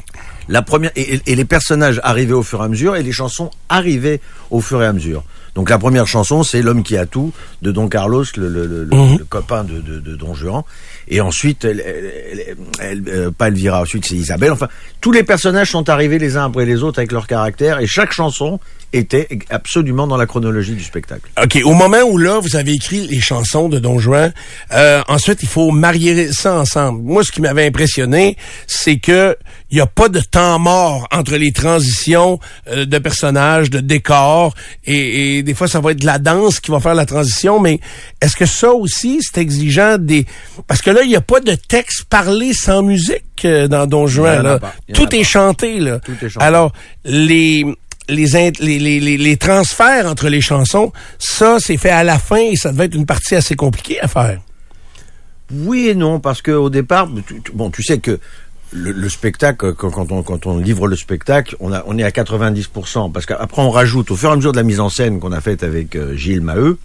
La 0.48 0.62
première 0.62 0.92
et 0.95 1.36
les 1.36 1.45
personnages 1.45 2.00
arrivaient 2.04 2.33
au 2.33 2.44
fur 2.44 2.62
et 2.62 2.66
à 2.66 2.68
mesure 2.68 2.95
et 2.95 3.01
les 3.01 3.12
chansons 3.12 3.50
arrivaient 3.68 4.21
au 4.51 4.62
fur 4.62 4.81
et 4.83 4.86
à 4.86 4.94
mesure. 4.94 5.24
Donc 5.56 5.69
la 5.69 5.78
première 5.80 6.06
chanson, 6.07 6.44
c'est 6.44 6.62
L'homme 6.62 6.84
qui 6.84 6.98
a 6.98 7.06
tout 7.06 7.31
de 7.62 7.72
Don 7.72 7.88
Carlos, 7.88 8.25
le, 8.36 8.50
le- 8.50 8.66
le- 8.68 8.84
le- 8.84 8.96
Mhm. 8.96 9.18
le 9.19 9.24
copain 9.25 9.63
de, 9.63 9.80
de, 9.80 10.00
de 10.00 10.16
Don 10.16 10.34
Juan. 10.36 10.63
Et 11.07 11.22
ensuite, 11.22 11.63
elle, 11.66 11.80
elle- 11.86 12.12
elle- 12.50 12.57
elle- 12.80 13.04
euh, 13.07 13.31
pas 13.31 13.48
Elvira, 13.48 13.81
ensuite 13.81 14.06
c'est 14.06 14.16
Isabelle. 14.16 14.52
Enfin, 14.52 14.68
tous 15.02 15.12
les 15.12 15.24
personnages 15.24 15.72
sont 15.72 15.88
arrivés 15.90 16.19
les 16.19 16.36
uns 16.38 16.46
après 16.46 16.66
les 16.66 16.84
autres 16.84 17.00
avec 17.00 17.12
leur 17.12 17.25
caractère 17.28 17.80
et 17.80 17.88
chaque 17.88 18.12
chanson 18.12 18.60
était 18.92 19.28
absolument 19.50 20.07
dans 20.07 20.18
la 20.18 20.25
chronologie 20.25 20.74
du 20.74 20.84
spectacle. 20.84 21.30
OK. 21.42 21.60
Au 21.63 21.74
moment 21.74 22.02
où 22.10 22.18
là, 22.18 22.40
vous 22.40 22.56
avez 22.56 22.74
écrit 22.74 23.07
les 23.07 23.19
chansons 23.19 23.69
de 23.69 23.78
Don 23.80 24.00
Juan, 24.00 24.34
euh, 24.74 25.02
ensuite, 25.07 25.42
il 25.44 25.50
faut 25.50 25.72
marier 25.72 26.31
ça 26.31 26.56
ensemble. 26.60 27.02
Moi, 27.04 27.24
ce 27.24 27.31
qui 27.31 27.42
m'avait 27.42 27.66
impressionné, 27.66 28.36
c'est 28.68 28.98
que 28.98 29.36
il 29.75 29.80
n'y 29.80 29.81
a 29.81 29.88
pas 29.88 30.07
de 30.07 30.22
temps 30.22 30.57
mort 30.57 31.06
entre 31.12 31.36
les 31.36 31.51
transitions 31.51 32.39
euh, 32.69 32.86
de 32.86 32.98
personnages, 32.98 33.69
de 33.69 33.81
décors, 33.81 34.54
et, 34.86 35.39
et 35.39 35.44
des 35.44 35.54
fois, 35.54 35.68
ça 35.68 35.81
va 35.81 35.92
être 35.92 36.00
de 36.00 36.06
la 36.06 36.18
danse 36.18 36.62
qui 36.62 36.72
va 36.72 36.80
faire 36.80 36.95
la 36.95 37.06
transition, 37.06 37.60
mais 37.60 37.81
est-ce 38.22 38.38
que 38.38 38.45
ça 38.45 38.72
aussi, 38.72 39.19
c'est 39.22 39.42
exigeant 39.42 39.98
des... 39.98 40.25
Parce 40.66 40.81
que 40.81 40.92
là, 40.92 41.01
il 41.04 41.10
n'y 41.10 41.18
a 41.18 41.22
pas 41.22 41.42
de 41.42 41.56
texte 41.56 42.06
parlé 42.06 42.54
sans 42.54 42.83
musique 42.83 43.44
euh, 43.44 43.68
dans 43.68 43.86
Don 43.86 44.07
Juan. 44.07 44.44
Là. 44.44 44.60
Tout 44.94 45.13
est 45.13 45.25
chanté, 45.25 45.81
là. 45.81 46.00
Tout 46.00 46.13
est 46.21 46.30
chanté. 46.30 46.45
Alors, 46.45 46.71
les 47.04 47.66
les, 48.07 48.52
les, 48.61 48.80
les, 48.80 49.18
les, 49.18 49.38
transferts 49.38 50.06
entre 50.06 50.30
les 50.30 50.40
chansons, 50.40 50.94
ça, 51.19 51.57
c'est 51.59 51.76
fait 51.76 51.90
à 51.90 52.06
la 52.06 52.18
fin 52.18 52.38
et 52.38 52.56
ça 52.56 52.71
devait 52.71 52.85
être 52.85 52.95
une 52.95 53.07
partie 53.07 53.35
assez 53.35 53.56
compliquée 53.56 53.99
à 53.99 54.07
faire. 54.07 54.40
Oui 55.52 55.90
et 55.90 55.95
non, 55.95 56.19
parce 56.19 56.42
que 56.42 56.52
au 56.52 56.69
départ, 56.69 57.07
tu- 57.28 57.52
bon, 57.54 57.69
tu 57.69 57.83
sais 57.83 57.99
que 57.99 58.19
le, 58.72 58.92
le 58.92 59.10
spectacle, 59.10 59.74
quand, 59.74 60.45
on, 60.45 60.57
livre 60.57 60.88
le 60.88 60.95
spectacle, 60.95 61.56
on, 61.60 61.98
est 61.98 62.04
à 62.04 62.10
90%, 62.10 63.12
parce 63.12 63.26
qu'après 63.26 63.62
on 63.62 63.69
rajoute, 63.69 64.12
au 64.12 64.16
fur 64.16 64.30
et 64.30 64.34
à 64.34 64.36
mesure 64.36 64.52
de 64.52 64.57
la 64.57 64.64
mise 64.64 64.80
en 64.80 64.90
scène 64.90 65.19
qu'on 65.19 65.31
a 65.31 65.42
faite 65.42 65.64
avec 65.64 65.95
euh, 65.95 66.16
Gilles 66.16 66.42
Maheu, 66.42 66.78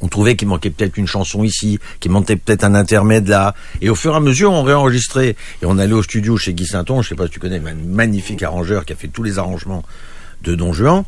on 0.00 0.08
trouvait 0.08 0.34
qu'il 0.34 0.48
manquait 0.48 0.70
peut-être 0.70 0.96
une 0.96 1.06
chanson 1.06 1.44
ici, 1.44 1.78
qu'il 2.00 2.10
manquait 2.10 2.36
peut-être 2.36 2.64
un 2.64 2.74
intermède 2.74 3.28
là, 3.28 3.54
et 3.80 3.88
au 3.88 3.94
fur 3.94 4.14
et 4.14 4.16
à 4.16 4.20
mesure 4.20 4.52
on 4.52 4.62
réenregistrait, 4.62 5.36
et 5.62 5.64
on 5.64 5.78
allait 5.78 5.92
au 5.92 6.02
studio 6.02 6.36
chez 6.36 6.52
Guy 6.54 6.66
Sainton, 6.66 7.02
je 7.02 7.10
sais 7.10 7.14
pas 7.14 7.26
si 7.26 7.30
tu 7.30 7.40
connais, 7.40 7.58
un 7.58 7.74
magnifique 7.74 8.42
arrangeur 8.42 8.84
qui 8.84 8.92
a 8.92 8.96
fait 8.96 9.08
tous 9.08 9.22
les 9.22 9.38
arrangements 9.38 9.84
de 10.42 10.54
Don 10.54 10.72
Juan, 10.72 11.04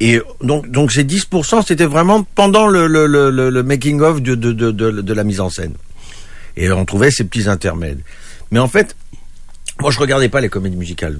et 0.00 0.20
donc, 0.42 0.90
ces 0.90 1.04
10%, 1.04 1.64
c'était 1.64 1.84
vraiment 1.84 2.24
pendant 2.34 2.66
le, 2.66 3.62
making-of 3.62 4.20
de, 4.20 4.34
de 4.34 5.12
la 5.14 5.22
mise 5.22 5.38
en 5.38 5.48
scène. 5.48 5.74
Et 6.56 6.72
on 6.72 6.84
trouvait 6.84 7.12
ces 7.12 7.22
petits 7.22 7.48
intermèdes. 7.48 8.00
Mais 8.50 8.58
en 8.58 8.66
fait, 8.66 8.96
moi 9.80 9.90
je 9.90 9.98
regardais 9.98 10.28
pas 10.28 10.40
les 10.40 10.48
comédies 10.48 10.76
musicales. 10.76 11.18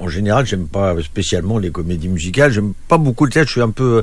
En 0.00 0.08
général, 0.08 0.44
j'aime 0.46 0.66
pas 0.68 0.94
spécialement 1.02 1.58
les 1.58 1.70
comédies 1.70 2.08
musicales. 2.08 2.52
J'aime 2.52 2.74
pas 2.88 2.98
beaucoup 2.98 3.24
le 3.24 3.30
théâtre. 3.30 3.48
Je 3.48 3.52
suis 3.52 3.62
un 3.62 3.70
peu, 3.70 4.02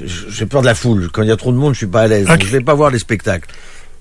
j'ai 0.00 0.46
peur 0.46 0.62
de 0.62 0.66
la 0.66 0.74
foule. 0.74 1.10
Quand 1.12 1.22
il 1.22 1.28
y 1.28 1.32
a 1.32 1.36
trop 1.36 1.52
de 1.52 1.56
monde, 1.58 1.74
je 1.74 1.78
suis 1.78 1.86
pas 1.86 2.02
à 2.02 2.06
l'aise. 2.06 2.26
Donc, 2.26 2.36
Ok. 2.36 2.44
je 2.46 2.50
vais 2.50 2.60
pas 2.62 2.74
voir 2.74 2.90
les 2.90 2.98
spectacles. 2.98 3.48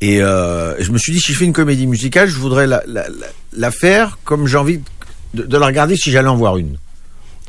Et 0.02 0.22
euh, 0.22 0.82
je 0.82 0.92
me 0.92 0.98
suis 0.98 1.12
dit, 1.14 1.20
si 1.20 1.34
je 1.34 1.38
fais 1.40 1.46
une 1.46 1.54
comédie 1.54 1.88
musicale, 1.88 2.28
je 2.30 2.38
voudrais 2.38 2.68
la, 2.68 2.82
la, 2.88 3.08
la, 3.10 3.28
la 3.54 3.72
faire 3.72 4.18
comme 4.24 4.48
j'ai 4.48 4.58
envie 4.58 4.80
de, 5.34 5.44
de 5.44 5.58
la 5.58 5.66
regarder 5.68 5.96
si 5.98 6.10
j'allais 6.12 6.30
en 6.30 6.36
voir 6.36 6.58
une. 6.58 6.78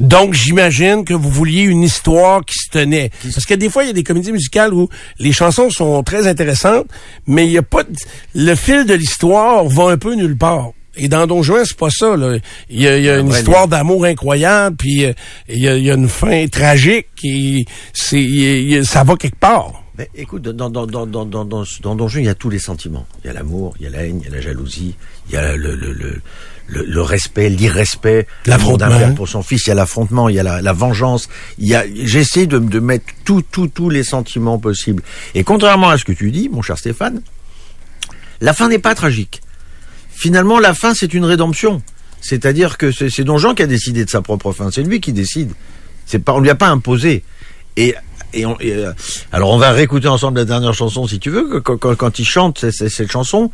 Donc, 0.01 0.35
j'imagine 0.35 1.05
que 1.05 1.15
vous 1.15 1.31
vouliez 1.31 1.63
une 1.63 1.83
histoire 1.85 2.45
qui 2.45 2.59
se 2.59 2.69
tenait. 2.71 3.11
Parce 3.23 3.47
que 3.47 3.55
des 3.55 3.71
fois, 3.71 3.85
il 3.85 3.87
y 3.87 3.91
a 3.91 3.93
des 3.93 4.03
comédies 4.03 4.33
musicales 4.33 4.75
où 4.75 4.89
les 5.21 5.33
chansons 5.33 5.71
sont 5.71 6.03
très 6.03 6.27
intéressantes, 6.27 6.87
mais 7.29 7.47
il 7.47 7.53
y 7.53 7.59
a 7.59 7.63
pas 7.63 7.85
de- 7.85 7.91
le 8.35 8.55
fil 8.57 8.85
de 8.85 8.95
l'histoire 8.95 9.65
va 9.69 9.91
un 9.93 9.97
peu 9.97 10.15
nulle 10.17 10.37
part. 10.37 10.71
Et 10.97 11.09
dans 11.09 11.27
Don 11.27 11.43
Juan, 11.43 11.65
c'est 11.65 11.77
pas 11.77 11.91
ça. 11.91 12.17
Là. 12.17 12.39
Il 12.71 12.81
y 12.81 12.87
a, 12.87 12.99
il 12.99 13.05
y 13.05 13.11
a 13.11 13.19
une 13.19 13.29
vrai 13.29 13.41
histoire 13.41 13.67
d'amour 13.69 14.05
incroyable, 14.05 14.77
puis 14.77 15.05
euh, 15.05 15.13
il 15.49 15.59
y, 15.59 15.69
a, 15.69 15.77
il 15.77 15.85
y 15.85 15.91
a 15.91 15.95
une 15.95 16.09
fin 16.09 16.47
tragique, 16.47 17.09
et 17.25 17.65
c'est, 17.93 18.83
ça 18.85 19.03
va 19.05 19.17
quelque 19.17 19.39
part. 19.39 19.83
Mais 19.99 20.09
écoute, 20.17 20.43
dans, 20.43 20.71
dans, 20.71 20.87
dans, 20.87 21.07
dans, 21.07 21.25
dans, 21.25 21.45
dans, 21.45 21.65
dans 21.83 21.95
Don 21.95 22.09
Juan, 22.09 22.23
il 22.25 22.27
y 22.27 22.31
a 22.31 22.35
tous 22.35 22.51
les 22.51 22.59
sentiments. 22.59 23.07
Il 23.23 23.29
y 23.29 23.31
a 23.31 23.33
l'amour, 23.33 23.75
il 23.79 23.85
y 23.85 23.87
a 23.87 23.91
la 23.91 24.05
haine, 24.05 24.21
il 24.21 24.29
y 24.29 24.33
a 24.33 24.37
la 24.37 24.41
jalousie, 24.41 24.95
il 25.29 25.35
y 25.35 25.37
a 25.37 25.57
le, 25.57 25.75
le, 25.77 25.93
le, 25.93 26.21
le, 26.67 26.85
le 26.85 27.03
respect, 27.03 27.49
l'irrespect, 27.49 28.27
l'amour 28.47 28.77
d'un 28.79 28.87
L'affrontement. 28.89 29.09
père 29.09 29.15
pour 29.17 29.29
son 29.29 29.43
fils, 29.43 29.67
il 29.67 29.69
y 29.69 29.73
a 29.73 29.75
l'affrontement, 29.75 30.29
il 30.29 30.35
y 30.35 30.41
a 30.41 30.43
la, 30.43 30.63
la 30.63 30.73
vengeance. 30.73 31.29
Il 31.59 31.69
y 31.69 31.75
a, 31.77 31.85
j'essaie 32.05 32.47
de, 32.47 32.59
de 32.59 32.81
mettre 32.81 33.07
tout, 33.25 33.43
tout, 33.43 33.69
tous 33.69 33.89
les 33.91 34.03
sentiments 34.03 34.59
possibles. 34.59 35.03
Et 35.37 35.45
contrairement 35.45 35.91
à 35.91 35.99
ce 35.99 36.05
que 36.05 36.13
tu 36.13 36.31
dis, 36.33 36.49
mon 36.49 36.63
cher 36.63 36.77
Stéphane, 36.79 37.21
la 38.41 38.53
fin 38.53 38.69
n'est 38.69 38.79
pas 38.81 38.95
tragique. 38.97 39.41
Finalement, 40.15 40.59
la 40.59 40.75
fin, 40.75 40.95
c'est 40.95 41.13
une 41.15 41.25
rédemption. 41.25 41.83
C'est-à-dire 42.21 42.79
que 42.79 42.91
c'est 42.91 43.25
Don 43.25 43.37
Juan 43.39 43.55
qui 43.55 43.63
a 43.63 43.67
décidé 43.67 44.05
de 44.05 44.11
sa 44.11 44.23
propre 44.23 44.53
fin. 44.53 44.71
C'est 44.71 44.83
lui 44.83 45.01
qui 45.01 45.13
décide. 45.13 45.51
C'est 46.07 46.19
pas, 46.19 46.33
on 46.33 46.41
lui 46.41 46.51
a 46.51 46.55
pas 46.55 46.69
imposé. 46.69 47.23
Et, 47.77 47.95
et, 48.33 48.47
on- 48.47 48.59
et, 48.61 48.73
euh, 48.73 48.93
alors, 49.33 49.51
on 49.51 49.59
va 49.59 49.73
réécouter 49.73 50.09
ensemble 50.09 50.39
la 50.39 50.45
dernière 50.47 50.73
chanson, 50.75 51.07
si 51.07 51.19
tu 51.19 51.29
veux. 51.31 51.61
Quand, 51.61 51.77
quand, 51.77 51.95
quand 51.97 52.19
il 52.19 52.25
chante 52.25 52.65
cette, 52.71 53.11
chanson, 53.11 53.51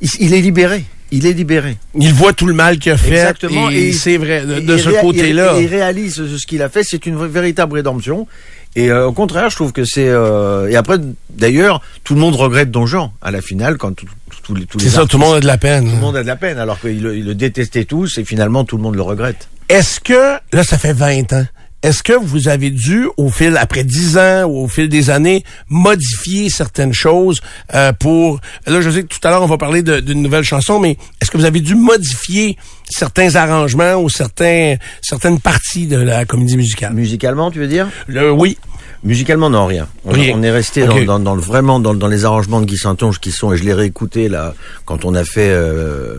il, 0.00 0.08
il 0.20 0.32
est 0.34 0.40
libéré. 0.40 0.84
Il 1.10 1.26
est 1.26 1.34
libéré. 1.34 1.76
Il 1.98 2.14
voit 2.14 2.32
tout 2.32 2.46
le 2.46 2.54
mal 2.54 2.78
qu'il 2.78 2.92
a 2.92 2.96
fait. 2.96 3.10
Exactement. 3.10 3.68
Et, 3.70 3.88
Et- 3.88 3.92
c'est 3.92 4.16
vrai, 4.16 4.46
de, 4.46 4.76
ce 4.78 4.88
côté-là. 5.00 5.56
Il, 5.58 5.64
il 5.64 5.66
réalise 5.66 6.14
ce, 6.14 6.46
qu'il 6.46 6.62
a 6.62 6.70
fait. 6.70 6.82
C'est 6.84 7.04
une 7.04 7.22
véritable 7.26 7.74
rédemption. 7.74 8.26
Et 8.74 8.90
euh, 8.90 9.06
au 9.08 9.12
contraire, 9.12 9.50
je 9.50 9.56
trouve 9.56 9.72
que 9.72 9.84
c'est. 9.84 10.08
euh, 10.08 10.70
et 10.70 10.76
après, 10.76 10.96
d'ailleurs, 11.28 11.82
tout 12.04 12.14
le 12.14 12.20
monde 12.20 12.34
regrette 12.36 12.70
Don 12.70 12.86
Juan 12.86 13.10
à 13.20 13.30
la 13.30 13.42
finale 13.42 13.76
quand 13.76 13.92
tout- 13.94 14.06
tous 14.42 14.54
les 14.54 14.66
tous 14.66 14.78
les 14.78 14.84
C'est 14.84 14.90
ça, 14.90 15.06
tout 15.06 15.18
le 15.18 15.24
monde 15.24 15.36
a 15.36 15.40
de 15.40 15.46
la 15.46 15.58
peine. 15.58 15.88
tout 15.88 15.94
le 15.94 16.00
monde 16.00 16.16
a 16.16 16.22
de 16.22 16.26
la 16.28 16.36
peine, 16.36 16.58
alors 16.58 16.80
qu'ils 16.80 17.02
le, 17.02 17.14
le 17.14 17.34
détestaient 17.34 17.84
tous 17.84 18.18
et 18.18 18.24
finalement 18.24 18.64
tout 18.64 18.76
le 18.76 18.82
monde 18.82 18.96
le 18.96 19.02
regrette. 19.02 19.48
Est-ce 19.68 20.00
que, 20.00 20.36
là, 20.52 20.64
ça 20.64 20.76
fait 20.76 20.92
20 20.92 21.32
ans, 21.32 21.46
est-ce 21.82 22.04
que 22.04 22.12
vous 22.12 22.46
avez 22.46 22.70
dû, 22.70 23.08
au 23.16 23.28
fil, 23.28 23.56
après 23.56 23.82
10 23.82 24.16
ans 24.16 24.44
ou 24.44 24.64
au 24.64 24.68
fil 24.68 24.88
des 24.88 25.10
années, 25.10 25.42
modifier 25.68 26.48
certaines 26.48 26.92
choses 26.92 27.40
euh, 27.74 27.92
pour... 27.92 28.38
Là, 28.68 28.80
je 28.80 28.88
sais 28.88 29.02
que 29.02 29.08
tout 29.08 29.18
à 29.26 29.30
l'heure, 29.30 29.42
on 29.42 29.46
va 29.46 29.58
parler 29.58 29.82
d'une 29.82 30.22
nouvelle 30.22 30.44
chanson, 30.44 30.78
mais 30.78 30.96
est-ce 31.20 31.30
que 31.30 31.38
vous 31.38 31.44
avez 31.44 31.60
dû 31.60 31.74
modifier 31.74 32.56
certains 32.88 33.34
arrangements 33.34 33.96
ou 33.96 34.08
certains, 34.08 34.76
certaines 35.00 35.40
parties 35.40 35.88
de 35.88 35.96
la 35.96 36.24
comédie 36.24 36.56
musicale? 36.56 36.92
Musicalement, 36.92 37.50
tu 37.50 37.58
veux 37.58 37.66
dire? 37.66 37.88
Le, 38.06 38.30
oui. 38.30 38.58
Musicalement, 39.04 39.50
non, 39.50 39.66
rien. 39.66 39.88
On, 40.04 40.14
est 40.14 40.50
resté 40.50 40.86
dans, 40.86 41.02
dans, 41.04 41.18
dans 41.18 41.34
le, 41.34 41.40
vraiment 41.40 41.80
dans, 41.80 41.92
dans 41.92 42.06
les 42.06 42.24
arrangements 42.24 42.60
de 42.60 42.66
Guy 42.66 42.76
Saintonge 42.78 43.18
qui 43.18 43.32
sont, 43.32 43.52
et 43.52 43.56
je 43.56 43.64
l'ai 43.64 43.74
réécouté 43.74 44.28
là, 44.28 44.54
quand 44.84 45.04
on 45.04 45.14
a 45.16 45.24
fait, 45.24 45.50
euh, 45.50 46.18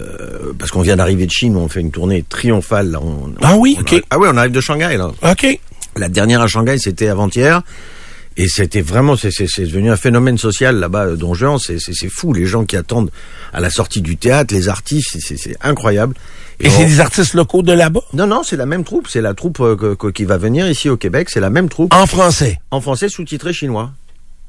euh, 0.00 0.52
parce 0.58 0.72
qu'on 0.72 0.82
vient 0.82 0.96
d'arriver 0.96 1.26
de 1.26 1.30
Chine, 1.30 1.54
où 1.56 1.60
on 1.60 1.68
fait 1.68 1.80
une 1.80 1.92
tournée 1.92 2.24
triomphale. 2.28 2.90
Là, 2.90 3.00
on- 3.00 3.32
Ah 3.40 3.54
oui, 3.56 3.76
on 3.78 3.82
ok. 3.82 4.02
ah 4.10 4.18
oui, 4.18 4.28
on 4.32 4.36
arrive 4.36 4.50
de 4.52 4.60
Shanghai 4.60 4.96
là. 4.96 5.12
OK. 5.22 5.46
La 5.96 6.08
dernière 6.08 6.40
à 6.40 6.48
Shanghai, 6.48 6.76
c'était 6.78 7.06
avant-hier. 7.08 7.62
Et 8.36 8.48
c'était 8.48 8.80
vraiment, 8.80 9.14
c'est 9.16 9.30
c'est- 9.30 9.46
c'est 9.46 9.62
devenu 9.62 9.92
un 9.92 9.96
phénomène 9.96 10.36
social 10.38 10.74
là-bas, 10.80 11.04
euh, 11.06 11.16
Don 11.16 11.34
Juan. 11.34 11.56
C'est 11.60 11.78
c'est- 11.78 11.92
c'est 11.94 12.08
fou, 12.08 12.32
les 12.32 12.46
gens 12.46 12.64
qui 12.64 12.76
attendent 12.76 13.12
à 13.52 13.60
la 13.60 13.70
sortie 13.70 14.00
du 14.02 14.16
théâtre, 14.16 14.52
les 14.52 14.68
artistes, 14.68 15.18
c'est 15.20 15.56
incroyable. 15.62 16.14
Et 16.60 16.70
c'est 16.70 16.82
on- 16.84 16.86
des 16.86 17.00
artistes 17.00 17.34
locaux 17.34 17.62
de 17.62 17.72
là-bas? 17.72 18.00
Non, 18.12 18.26
non, 18.26 18.42
c'est 18.44 18.56
la 18.56 18.66
même 18.66 18.84
troupe. 18.84 19.08
C'est 19.08 19.20
la 19.20 19.34
troupe 19.34 19.60
euh, 19.60 19.94
que- 19.96 20.10
qui 20.10 20.24
va 20.24 20.36
venir 20.38 20.68
ici 20.68 20.88
au 20.88 20.96
Québec. 20.96 21.28
C'est 21.30 21.40
la 21.40 21.50
même 21.50 21.68
troupe. 21.68 21.92
En 21.94 22.06
français? 22.06 22.60
En 22.70 22.80
français, 22.80 23.08
sous-titré 23.08 23.52
chinois. 23.52 23.90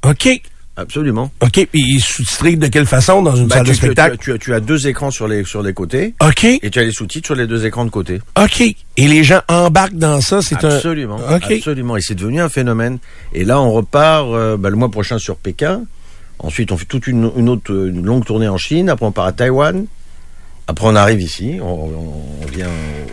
OK. 0.06 0.42
Absolument. 0.78 1.32
OK. 1.42 1.68
Puis 1.72 2.02
sous-titré 2.02 2.58
de 2.58 2.68
quelle 2.68 2.86
façon 2.86 3.22
dans 3.22 3.34
une 3.36 3.48
Bah, 3.48 3.56
salle 3.56 3.66
tu, 3.66 3.72
de 3.72 3.76
tu, 3.78 3.82
spectacle? 3.86 4.18
tu 4.20 4.34
as, 4.34 4.38
tu 4.38 4.54
as 4.54 4.60
deux 4.60 4.88
écrans 4.88 5.10
sur 5.10 5.26
les, 5.28 5.46
sur 5.46 5.64
les 5.64 5.74
côtés. 5.74 6.14
OK. 6.22 6.44
Et 6.44 6.70
tu 6.70 6.80
as 6.80 6.84
les 6.84 6.92
sous-titres 6.92 7.28
sur 7.28 7.36
les 7.36 7.48
deux 7.48 7.66
écrans 7.66 7.86
de 7.86 7.90
côté. 7.90 8.20
OK. 8.38 8.62
Et 8.62 8.76
les 9.08 9.24
gens 9.24 9.40
embarquent 9.48 9.94
dans 9.96 10.20
ça. 10.20 10.42
C'est 10.42 10.66
un... 10.66 10.70
Absolument. 10.76 11.16
OK. 11.34 11.50
Absolument. 11.50 11.96
Et 11.96 12.02
c'est 12.02 12.16
devenu 12.16 12.42
un 12.42 12.50
phénomène. 12.50 12.98
Et 13.34 13.46
là, 13.46 13.62
on 13.62 13.72
repart 13.72 14.28
euh, 14.28 14.58
bah, 14.58 14.70
le 14.70 14.76
mois 14.76 14.90
prochain 14.92 15.18
sur 15.18 15.38
Pékin. 15.38 15.84
Ensuite, 16.40 16.74
on 16.74 16.78
fait 16.78 16.84
toute 16.86 17.08
une, 17.08 17.32
une 17.38 17.48
autre 17.48 17.72
une 17.74 18.06
longue 18.06 18.26
tournée 18.26 18.50
en 18.50 18.58
Chine. 18.58 18.90
Après, 18.90 19.06
on 19.06 19.14
part 19.14 19.26
à 19.28 19.32
Taïwan. 19.32 19.86
Après, 20.68 20.88
on 20.88 20.96
arrive 20.96 21.22
ici. 21.22 21.58
On, 21.62 21.66
on- 21.66 22.46
vient 22.56 22.70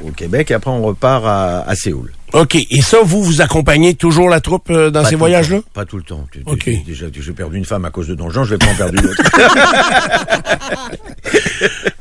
au 0.06 0.10
Québec. 0.12 0.50
Et 0.50 0.54
après, 0.54 0.70
on 0.70 0.82
repart 0.82 1.24
à, 1.26 1.62
à 1.68 1.74
Séoul. 1.74 2.12
OK. 2.32 2.54
Et 2.54 2.80
ça, 2.80 2.98
vous, 3.02 3.22
vous 3.24 3.40
accompagnez 3.40 3.94
toujours 3.94 4.28
la 4.28 4.40
troupe 4.40 4.70
euh, 4.70 4.90
dans 4.90 5.02
Pas 5.02 5.08
ces 5.10 5.16
voyages-là? 5.16 5.60
Pas 5.74 5.84
tout 5.84 5.96
le 5.96 6.02
temps. 6.04 6.24
OK. 6.46 6.70
Déjà, 6.86 7.06
j'ai 7.12 7.32
perdu 7.32 7.58
une 7.58 7.64
femme 7.64 7.84
à 7.84 7.90
cause 7.90 8.06
de 8.08 8.14
Don 8.14 8.30
Juan, 8.30 8.44
je 8.44 8.50
vais 8.54 8.58
pas 8.58 8.70
en 8.70 8.74
perdre 8.76 8.98
une 8.98 9.06
autre. 9.06 9.22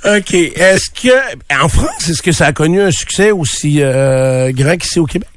OK. 0.17 0.33
Est-ce 0.33 0.89
que, 0.89 1.63
en 1.63 1.67
France, 1.67 2.09
est-ce 2.09 2.21
que 2.21 2.31
ça 2.31 2.45
a 2.47 2.53
connu 2.53 2.81
un 2.81 2.91
succès 2.91 3.31
aussi 3.31 3.81
euh, 3.81 4.51
grand 4.53 4.77
qu'ici 4.77 4.99
au 4.99 5.05
Québec? 5.05 5.29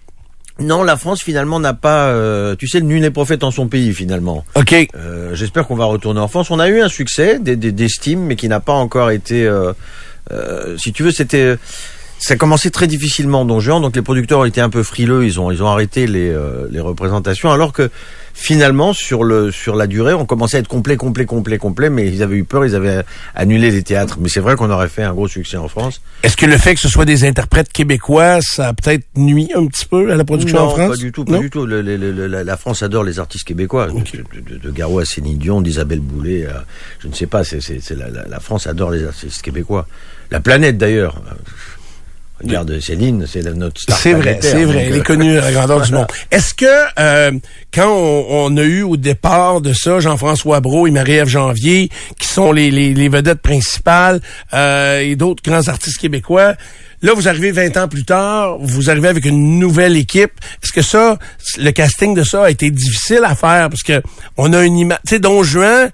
Non, 0.61 0.83
la 0.85 0.97
France, 0.97 1.23
finalement, 1.23 1.59
n'a 1.61 1.75
pas... 1.75 2.09
euh, 2.09 2.55
tu 2.57 2.69
sais, 2.69 2.79
le 2.81 2.87
nul 2.87 3.01
n'est 3.01 3.11
prophète 3.11 3.43
en 3.43 3.51
son 3.51 3.67
pays, 3.69 3.93
finalement. 3.93 4.45
OK. 4.55 4.75
Euh, 4.95 5.35
J'espère 5.35 5.67
qu'on 5.67 5.75
va 5.77 5.85
retourner 5.87 6.21
en 6.21 6.29
France. 6.29 6.51
On 6.51 6.59
a 6.61 6.69
eu 6.69 6.81
un 6.81 6.89
succès 6.89 7.39
des- 7.41 7.57
des- 7.57 7.73
d'estime, 7.73 8.21
mais 8.21 8.37
qui 8.37 8.49
n'a 8.49 8.61
pas 8.61 8.73
encore 8.75 9.11
été. 9.11 9.45
euh, 9.47 9.73
euh, 10.31 10.77
si 10.79 10.93
tu 10.93 11.03
veux, 11.03 11.11
c'était. 11.11 11.57
Ça 12.21 12.35
a 12.35 12.37
commencé 12.37 12.71
très 12.71 12.87
difficilement 12.87 13.45
Don 13.45 13.59
Juan, 13.61 13.83
donc 13.83 13.97
les 13.97 14.01
producteurs 14.03 14.39
ont 14.41 14.45
été 14.45 14.61
un 14.61 14.71
peu 14.71 14.83
frileux, 14.83 15.27
ils 15.27 15.39
ont 15.41 15.51
ils 15.51 15.63
ont 15.63 15.67
arrêté 15.67 16.07
les 16.07 16.31
euh, 16.31 16.67
les 16.71 16.81
représentations, 16.81 17.51
alors 17.51 17.73
que 17.73 17.91
finalement 18.37 18.93
sur 18.93 19.23
le 19.25 19.51
sur 19.53 19.77
la 19.77 19.87
durée, 19.87 20.13
on 20.13 20.27
commençait 20.27 20.57
à 20.57 20.61
être 20.61 20.69
complet, 20.69 20.97
complet, 20.97 21.25
complet, 21.25 21.57
complet, 21.57 21.89
mais 21.89 22.09
ils 22.09 22.23
avaient 22.23 22.37
eu 22.37 22.45
peur, 22.45 22.67
ils 22.67 22.75
avaient 22.75 23.03
annulé 23.35 23.71
les 23.71 23.83
théâtres. 23.83 24.19
Mais 24.21 24.29
c'est 24.29 24.41
vrai 24.41 24.57
qu'on 24.57 24.71
aurait 24.71 24.89
fait 24.89 25.05
un 25.05 25.15
gros 25.15 25.29
succès 25.29 25.57
en 25.57 25.69
France. 25.69 26.03
Est-ce 26.25 26.37
que 26.37 26.45
le 26.45 26.59
fait 26.59 26.75
que 26.75 26.81
ce 26.81 26.89
soit 26.89 27.05
des 27.05 27.25
interprètes 27.25 27.73
québécois, 27.73 28.41
ça 28.43 28.69
a 28.69 28.73
peut-être 28.75 29.05
nuit 29.17 29.49
un 29.55 29.67
petit 29.67 29.87
peu 29.87 30.13
à 30.13 30.17
la 30.17 30.25
production 30.25 30.59
non, 30.59 30.65
en 30.65 30.71
France? 30.71 30.89
pas 30.91 30.97
du 30.97 31.13
tout, 31.13 31.25
pas 31.25 31.33
Non? 31.33 31.41
du 31.41 31.49
tout. 31.51 31.65
Le- 31.65 31.81
le- 31.81 31.97
le- 31.97 32.27
la, 32.43 32.57
France 32.57 32.83
adore 32.83 33.05
les 33.05 33.19
artistes 33.21 33.47
québécois, 33.47 33.87
de, 33.87 33.93
de, 33.93 34.51
de, 34.51 34.59
de 34.59 34.71
Garot 34.71 34.99
à 34.99 35.05
Céline 35.05 35.39
Dion, 35.39 35.63
d'Isabelle 35.63 36.01
Boulay, 36.01 36.47
à- 36.47 36.65
je 36.99 37.09
ne 37.09 37.13
sais 37.15 37.27
pas. 37.27 37.45
C'est, 37.45 37.61
c'est, 37.63 37.81
c'est 37.81 37.97
la, 37.97 38.11
la, 38.11 38.27
la 38.27 38.41
France 38.41 38.67
adore 38.67 38.91
les 38.91 39.05
artistes 39.05 39.43
québécois. 39.43 39.87
La 40.31 40.41
planète 40.41 40.77
d'ailleurs. 40.77 41.23
Regarde 42.45 42.79
Céline, 42.81 43.27
c'est 43.27 43.43
notre 43.43 43.81
star 43.81 43.97
C'est 43.97 44.13
vrai, 44.13 44.39
c'est 44.41 44.65
vrai. 44.65 44.87
Elle 44.89 44.97
est 44.97 45.03
connue 45.03 45.39
à 45.39 45.43
la 45.43 45.53
grandeur 45.53 45.81
du 45.81 45.93
monde. 45.95 46.07
Est-ce 46.31 46.55
que 46.55 46.67
euh, 46.99 47.33
quand 47.73 47.89
on, 47.89 48.27
on 48.29 48.57
a 48.57 48.63
eu 48.63 48.83
au 48.83 48.97
départ 48.97 49.61
de 49.61 49.73
ça 49.73 50.01
Jean-François 50.01 50.61
Brault 50.61 50.87
et 50.87 50.91
Marie-Ève 50.91 51.29
Janvier, 51.29 51.89
qui 52.19 52.29
sont 52.29 52.53
les, 52.53 52.71
les, 52.71 52.95
les 52.95 53.09
vedettes 53.09 53.41
principales, 53.41 54.21
euh, 54.53 55.01
et 55.01 55.17
d'autres 55.17 55.43
grands 55.43 55.69
artistes 55.69 55.99
québécois, 55.99 56.55
là 57.03 57.13
vous 57.15 57.29
arrivez 57.29 57.51
20 57.51 57.77
ans 57.77 57.89
plus 57.89 58.05
tard, 58.05 58.59
vous 58.61 58.91
arrivez 58.91 59.09
avec 59.09 59.25
une 59.25 59.59
nouvelle 59.59 59.97
équipe. 59.97 60.33
Est-ce 60.63 60.73
que 60.73 60.83
ça, 60.83 61.19
le 61.59 61.71
casting 61.71 62.15
de 62.15 62.23
ça 62.25 62.45
a 62.45 62.51
été 62.51 62.71
difficile 62.71 63.21
à 63.25 63.35
faire? 63.35 63.71
Parce 63.71 63.83
que 63.83 64.03
on 64.37 64.53
a 64.53 64.63
une 64.65 64.79
image, 64.79 64.99
tu 65.07 65.15
sais, 65.15 65.19
Don 65.19 65.43
Juan 65.43 65.91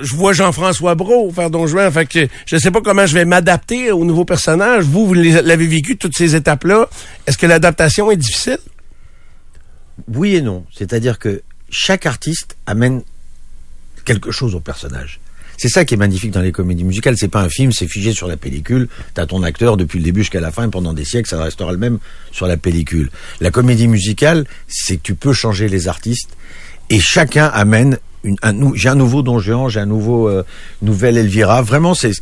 je 0.00 0.14
vois 0.14 0.32
Jean-François 0.32 0.94
Brault 0.94 1.32
faire 1.32 1.50
Don 1.50 1.66
Juan, 1.66 1.90
fait 1.90 2.06
que 2.06 2.28
je 2.46 2.56
sais 2.56 2.70
pas 2.70 2.80
comment 2.80 3.06
je 3.06 3.14
vais 3.14 3.24
m'adapter 3.24 3.90
au 3.92 4.04
nouveau 4.04 4.24
personnage. 4.24 4.84
Vous, 4.84 5.06
vous 5.06 5.14
l'avez 5.14 5.66
vécu 5.66 5.96
toutes 5.96 6.16
ces 6.16 6.34
étapes-là. 6.34 6.88
Est-ce 7.26 7.38
que 7.38 7.46
l'adaptation 7.46 8.10
est 8.10 8.16
difficile? 8.16 8.58
Oui 10.08 10.36
et 10.36 10.42
non. 10.42 10.64
C'est-à-dire 10.72 11.18
que 11.18 11.42
chaque 11.70 12.06
artiste 12.06 12.56
amène 12.66 13.02
quelque 14.04 14.30
chose 14.30 14.54
au 14.54 14.60
personnage. 14.60 15.20
C'est 15.58 15.68
ça 15.68 15.86
qui 15.86 15.94
est 15.94 15.96
magnifique 15.96 16.32
dans 16.32 16.42
les 16.42 16.52
comédies 16.52 16.84
musicales. 16.84 17.16
C'est 17.16 17.28
pas 17.28 17.40
un 17.40 17.48
film, 17.48 17.72
c'est 17.72 17.88
figé 17.88 18.12
sur 18.12 18.28
la 18.28 18.36
pellicule. 18.36 18.88
T'as 19.14 19.26
ton 19.26 19.42
acteur 19.42 19.78
depuis 19.78 19.98
le 19.98 20.04
début 20.04 20.20
jusqu'à 20.20 20.40
la 20.40 20.50
fin 20.50 20.68
pendant 20.68 20.92
des 20.92 21.04
siècles, 21.04 21.28
ça 21.28 21.42
restera 21.42 21.72
le 21.72 21.78
même 21.78 21.98
sur 22.30 22.46
la 22.46 22.58
pellicule. 22.58 23.10
La 23.40 23.50
comédie 23.50 23.88
musicale, 23.88 24.44
c'est 24.68 24.98
que 24.98 25.02
tu 25.02 25.14
peux 25.14 25.32
changer 25.32 25.68
les 25.68 25.88
artistes 25.88 26.36
et 26.90 27.00
chacun 27.00 27.46
amène 27.46 27.98
une, 28.26 28.36
un, 28.42 28.74
j'ai 28.74 28.90
un 28.90 28.94
nouveau 28.94 29.22
Don 29.22 29.38
Juan, 29.38 29.68
j'ai 29.70 29.80
un 29.80 29.86
nouveau 29.86 30.28
euh, 30.28 30.44
nouvelle 30.82 31.16
Elvira. 31.16 31.62
Vraiment, 31.62 31.94
c'est 31.94 32.12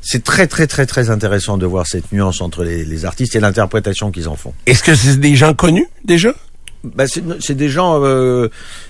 c'est 0.00 0.24
très 0.24 0.46
très 0.46 0.66
très 0.66 0.86
très 0.86 1.10
intéressant 1.10 1.58
de 1.58 1.66
voir 1.66 1.86
cette 1.86 2.10
nuance 2.12 2.40
entre 2.40 2.64
les, 2.64 2.84
les 2.84 3.04
artistes 3.04 3.36
et 3.36 3.40
l'interprétation 3.40 4.10
qu'ils 4.10 4.28
en 4.28 4.36
font. 4.36 4.54
Est-ce 4.66 4.82
que 4.82 4.94
c'est 4.94 5.18
des 5.20 5.36
gens 5.36 5.52
connus 5.54 5.86
déjà? 6.04 6.34
Bah, 6.84 7.06
c'est 7.06 7.22
c'est 7.40 7.54
des 7.54 7.68
gens. 7.68 8.00
euh, 8.02 8.48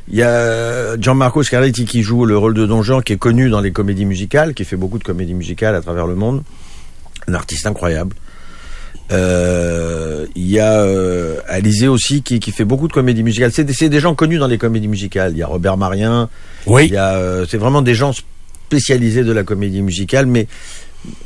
Il 0.09 0.15
y 0.15 0.23
a 0.23 0.97
Gianmarco 0.99 1.43
Scarletti 1.43 1.85
qui 1.85 2.03
joue 2.03 2.25
le 2.25 2.39
rôle 2.39 2.55
de 2.55 2.65
Don 2.65 2.83
Juan, 2.83 3.03
qui 3.03 3.13
est 3.13 3.19
connu 3.19 3.51
dans 3.51 3.61
les 3.61 3.73
comédies 3.73 4.07
musicales, 4.07 4.55
qui 4.55 4.65
fait 4.65 4.77
beaucoup 4.77 4.99
de 4.99 5.05
comédies 5.05 5.35
musicales 5.35 5.75
à 5.75 5.83
travers 5.83 6.07
le 6.07 6.15
monde. 6.15 6.43
Un 7.29 7.35
artiste 7.35 7.67
incroyable. 7.67 8.17
Euh, 9.13 10.27
Il 10.35 10.49
y 10.49 10.59
a 10.59 10.83
euh, 10.83 11.37
Alizé 11.49 11.89
aussi 11.89 12.23
qui, 12.23 12.41
qui 12.41 12.51
fait 12.51 12.65
beaucoup 12.65 12.89
de 12.89 12.93
comédies 12.93 13.23
musicales. 13.23 13.53
C'est 13.53 13.65
des, 13.65 13.89
des 13.89 14.01
gens 14.01 14.15
connus 14.15 14.39
dans 14.39 14.47
les 14.47 14.59
comédies 14.59 14.89
musicales. 14.89 15.33
Il 15.33 15.39
y 15.39 15.43
a 15.43 15.47
Robert 15.47 15.77
Marien. 15.77 16.29
Oui. 16.67 16.87
Il 16.87 16.95
y 16.95 16.97
a, 16.97 17.17
euh, 17.17 17.47
c'est 17.49 17.59
vraiment 17.59 17.83
des 17.83 17.95
gens 17.95 18.13
spécialisés 18.13 19.25
de 19.25 19.33
la 19.33 19.45
comédie 19.45 19.83
musicale, 19.83 20.27
mais 20.27 20.47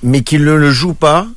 mais 0.02 0.22
qui 0.22 0.38
ne 0.38 0.54
le 0.54 0.70
jouent 0.70 0.94
pas 0.94 1.28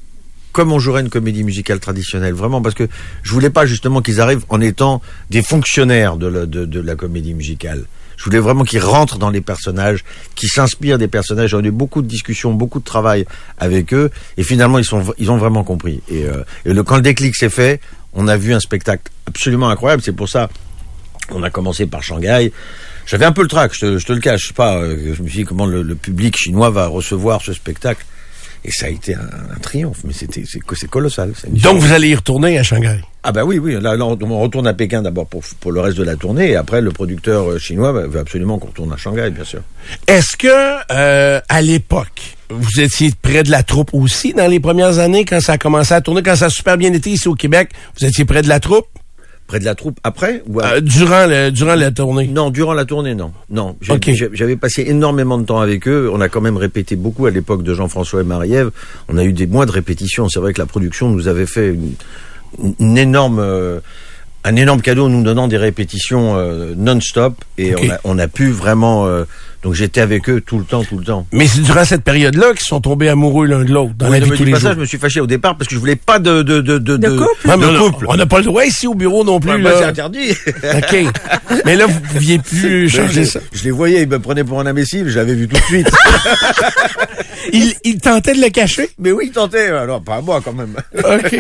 comme 0.52 0.72
on 0.72 0.80
jouerait 0.80 1.02
une 1.02 1.10
comédie 1.10 1.44
musicale 1.44 1.80
traditionnelle. 1.80 2.34
Vraiment, 2.34 2.62
parce 2.62 2.74
que 2.76 2.88
je 3.22 3.32
voulais 3.34 3.52
pas 3.52 3.66
justement 3.66 4.02
qu'ils 4.02 4.20
arrivent 4.20 4.46
en 4.50 4.60
étant 4.62 5.02
des 5.30 5.44
fonctionnaires 5.44 6.18
de 6.18 6.28
la, 6.28 6.46
de, 6.46 6.66
de 6.66 6.80
la 6.80 6.96
comédie 6.96 7.34
musicale. 7.36 7.86
Je 8.20 8.26
voulais 8.26 8.40
vraiment 8.40 8.66
qu'ils 8.66 8.82
rentrent 8.84 9.18
dans 9.18 9.30
les 9.30 9.40
personnages, 9.40 10.04
qu'ils 10.36 10.50
s'inspirent 10.50 10.98
des 10.98 11.08
personnages. 11.08 11.52
J'ai 11.52 11.58
eu 11.58 11.72
beaucoup 11.72 12.02
de 12.02 12.08
discussions, 12.08 12.52
beaucoup 12.54 12.80
de 12.80 12.84
travail 12.84 13.26
avec 13.58 13.94
eux, 13.94 14.12
et 14.36 14.44
finalement 14.44 14.78
ils 14.78 14.84
sont, 14.84 15.02
ils 15.18 15.32
ont 15.32 15.38
vraiment 15.38 15.64
compris. 15.64 16.02
Et, 16.10 16.26
euh, 16.26 16.44
et 16.66 16.74
le, 16.74 16.84
quand 16.84 16.98
le 16.98 17.02
déclic 17.02 17.34
s'est 17.34 17.48
fait, 17.50 17.80
on 18.14 18.28
a 18.28 18.36
vu 18.36 18.54
un 18.54 18.60
spectacle 18.60 19.04
absolument 19.26 19.70
incroyable. 19.70 20.04
C'est 20.04 20.12
pour 20.12 20.28
ça, 20.28 20.50
on 21.32 21.44
a 21.44 21.50
commencé 21.50 21.86
par 21.86 22.04
Shanghai. 22.04 22.52
J'avais 23.06 23.24
un 23.24 23.32
peu 23.32 23.42
le 23.42 23.48
trac, 23.48 23.74
je 23.74 23.80
te, 23.80 23.98
je 23.98 24.14
le 24.14 24.20
cache 24.20 24.52
pas. 24.52 24.76
euh, 24.80 25.14
Je 25.16 25.24
me 25.24 25.28
suis 25.30 25.40
dit 25.40 25.46
comment 25.46 25.66
le 25.66 25.96
public 25.96 26.36
chinois 26.38 26.70
va 26.72 26.88
recevoir 26.88 27.42
ce 27.42 27.54
spectacle. 27.54 28.06
Et 28.66 28.72
ça 28.72 28.88
a 28.88 28.90
été 28.90 29.16
un, 29.16 29.20
un 29.20 29.60
triomphe, 29.62 30.00
mais 30.04 30.14
c'était 30.14 30.44
c'est 30.46 30.90
colossal. 30.90 31.34
Donc, 31.48 31.80
vous 31.80 31.92
allez 31.94 32.10
y 32.10 32.16
retourner 32.16 32.58
à 32.58 32.64
Shanghai? 32.64 33.00
ah 33.24 33.32
bah 33.32 33.44
oui, 33.44 33.58
oui. 33.58 33.74
Là, 33.82 33.96
là, 33.96 34.06
on 34.06 34.40
retourne 34.40 34.68
à 34.68 34.74
Pékin 34.74 35.02
d'abord 35.02 35.28
pour, 35.28 35.44
pour 35.60 35.72
le 35.72 35.82
reste 35.82 35.98
de 35.98 36.04
la 36.04 36.16
tournée, 36.16 36.52
et 36.52 36.56
après 36.56 36.82
le 36.82 36.92
producteur 36.92 37.50
euh, 37.52 37.58
chinois 37.58 37.92
veut 37.92 38.20
absolument 38.20 38.60
qu'on 38.60 38.68
retourne 38.68 38.94
à 38.94 38.98
Shanghai, 38.98 39.30
bien 39.30 39.44
sûr. 39.44 39.62
Est-ce 40.08 40.38
que, 40.38 40.48
euh, 40.92 41.42
à 41.50 41.62
l'époque, 41.62 42.38
vous 42.50 42.80
étiez 42.80 43.12
près 43.22 43.44
de 43.44 43.52
la 43.52 43.64
troupe 43.64 43.94
aussi 43.94 44.34
dans 44.34 44.48
les 44.48 44.60
premières 44.60 45.00
années 45.00 45.26
quand 45.26 45.42
ça 45.42 45.54
a 45.54 45.58
commencé 45.58 45.94
à 45.94 46.02
tourner, 46.02 46.24
quand 46.24 46.36
ça 46.36 46.46
a 46.46 46.50
super 46.50 46.78
bien 46.78 46.94
été 46.94 47.12
ici 47.12 47.28
au 47.28 47.36
Québec? 47.36 47.72
Vous 48.00 48.06
étiez 48.06 48.26
près 48.26 48.42
de 48.42 48.50
la 48.50 48.60
troupe? 48.60 48.88
Près 49.50 49.60
de 49.60 49.66
la 49.66 49.74
troupe 49.74 50.00
après 50.04 50.44
ou 50.48 50.62
Euh, 50.62 50.80
durant, 50.80 51.26
le, 51.26 51.50
durant 51.50 51.74
la 51.74 51.90
tournée? 51.90 52.28
Non, 52.28 52.52
durant 52.52 52.74
la 52.74 52.86
tournée, 52.86 53.16
non. 53.16 53.32
J'avais 54.32 54.56
passé 54.56 54.84
énormément 54.88 55.40
de 55.40 55.44
temps 55.46 55.60
avec 55.60 55.88
eux. 55.88 56.08
On 56.14 56.22
a 56.22 56.30
quand 56.30 56.40
même 56.40 56.56
répété 56.56 56.96
beaucoup 56.96 57.26
à 57.26 57.32
l'époque 57.32 57.64
de 57.64 57.74
Jean-François 57.74 58.22
et 58.22 58.24
Marie-Ève. 58.24 58.70
On 59.08 59.18
a 59.18 59.24
eu 59.24 59.34
des 59.34 59.48
mois 59.48 59.66
de 59.66 59.72
répétition. 59.72 60.30
C'est 60.30 60.40
vrai 60.40 60.54
que 60.54 60.60
la 60.60 60.68
production 60.68 61.10
nous 61.10 61.28
avait 61.28 61.48
fait 61.48 61.74
une, 61.74 61.94
une 62.80 62.98
énorme, 63.00 63.40
euh, 63.40 63.80
un 64.44 64.56
énorme 64.56 64.82
cadeau 64.82 65.06
en 65.08 65.10
nous 65.10 65.24
donnant 65.24 65.48
des 65.48 65.58
répétitions 65.58 66.38
euh, 66.38 66.76
non-stop. 66.78 67.34
Et 67.58 67.74
Ok. 67.74 67.82
on, 67.84 67.90
a, 67.92 67.98
on 68.04 68.20
a 68.20 68.28
pu 68.28 68.52
vraiment. 68.52 69.08
Donc 69.64 69.74
j'étais 69.74 70.02
avec 70.02 70.30
eux 70.30 70.42
tout 70.42 70.58
le 70.58 70.64
temps, 70.64 70.84
tout 70.84 70.98
le 70.98 71.04
temps. 71.04 71.26
Mais 71.32 71.48
c'est 71.48 71.62
durant 71.62 71.84
cette 71.86 72.04
période-là 72.04 72.52
qu'ils 72.52 72.66
sont 72.66 72.80
tombés 72.82 73.10
amoureux 73.10 73.46
l'un 73.46 73.64
de 73.64 73.72
l'autre, 73.72 73.94
dans 73.98 74.08
Oui, 74.10 74.20
la 74.20 74.26
ne 74.26 74.32
vie 74.32 74.38
tous 74.38 74.44
les 74.46 74.52
pas 74.52 74.60
ça, 74.60 74.68
jours. 74.68 74.76
je 74.76 74.80
me 74.82 74.86
suis 74.86 74.98
fâché 74.98 75.20
au 75.20 75.28
départ 75.28 75.58
parce 75.58 75.68
que 75.68 75.76
je 75.76 75.80
voulais 75.80 75.96
pas 75.98 76.20
de 76.20 76.42
de 76.44 76.62
de 76.62 76.78
de, 76.78 76.98
De 76.98 77.10
couple? 77.10 77.30
Mais 77.46 77.58
de 77.58 77.78
couple. 77.78 78.06
On 78.08 78.16
n'a 78.16 78.26
pas 78.26 78.38
le 78.40 78.46
droit 78.46 78.66
ici 78.66 78.88
au 78.88 78.96
bureau 78.96 79.24
non 79.24 79.40
plus. 79.40 79.62
Bah, 79.62 79.72
c'est 79.80 79.86
interdit. 79.86 80.32
OK. 80.32 80.98
Mais 81.66 81.76
là, 81.76 81.88
vous 81.88 82.00
pouviez 82.00 82.38
plus 82.50 82.90
changer 82.90 83.26
ça. 83.26 83.40
je 83.52 83.64
les 83.64 83.72
voyais, 83.72 84.04
ils 84.04 84.08
me 84.10 84.20
prenaient 84.20 84.44
pour 84.44 84.60
un 84.60 84.66
imbécile, 84.66 85.08
je 85.10 85.18
l'avais 85.18 85.34
vu 85.36 85.48
tout 85.48 85.56
de 85.58 85.62
suite. 85.64 85.90
Il, 87.54 87.74
il 87.84 87.98
tentait 88.00 88.34
de 88.36 88.42
le 88.42 88.50
cacher? 88.50 88.90
Mais 89.00 89.12
oui, 89.12 89.26
ils 89.28 89.32
tentaient, 89.32 89.70
alors 89.70 90.02
pas 90.04 90.18
à 90.18 90.22
moi 90.22 90.42
quand 90.44 90.54
même. 90.54 90.76
OK. 90.98 91.38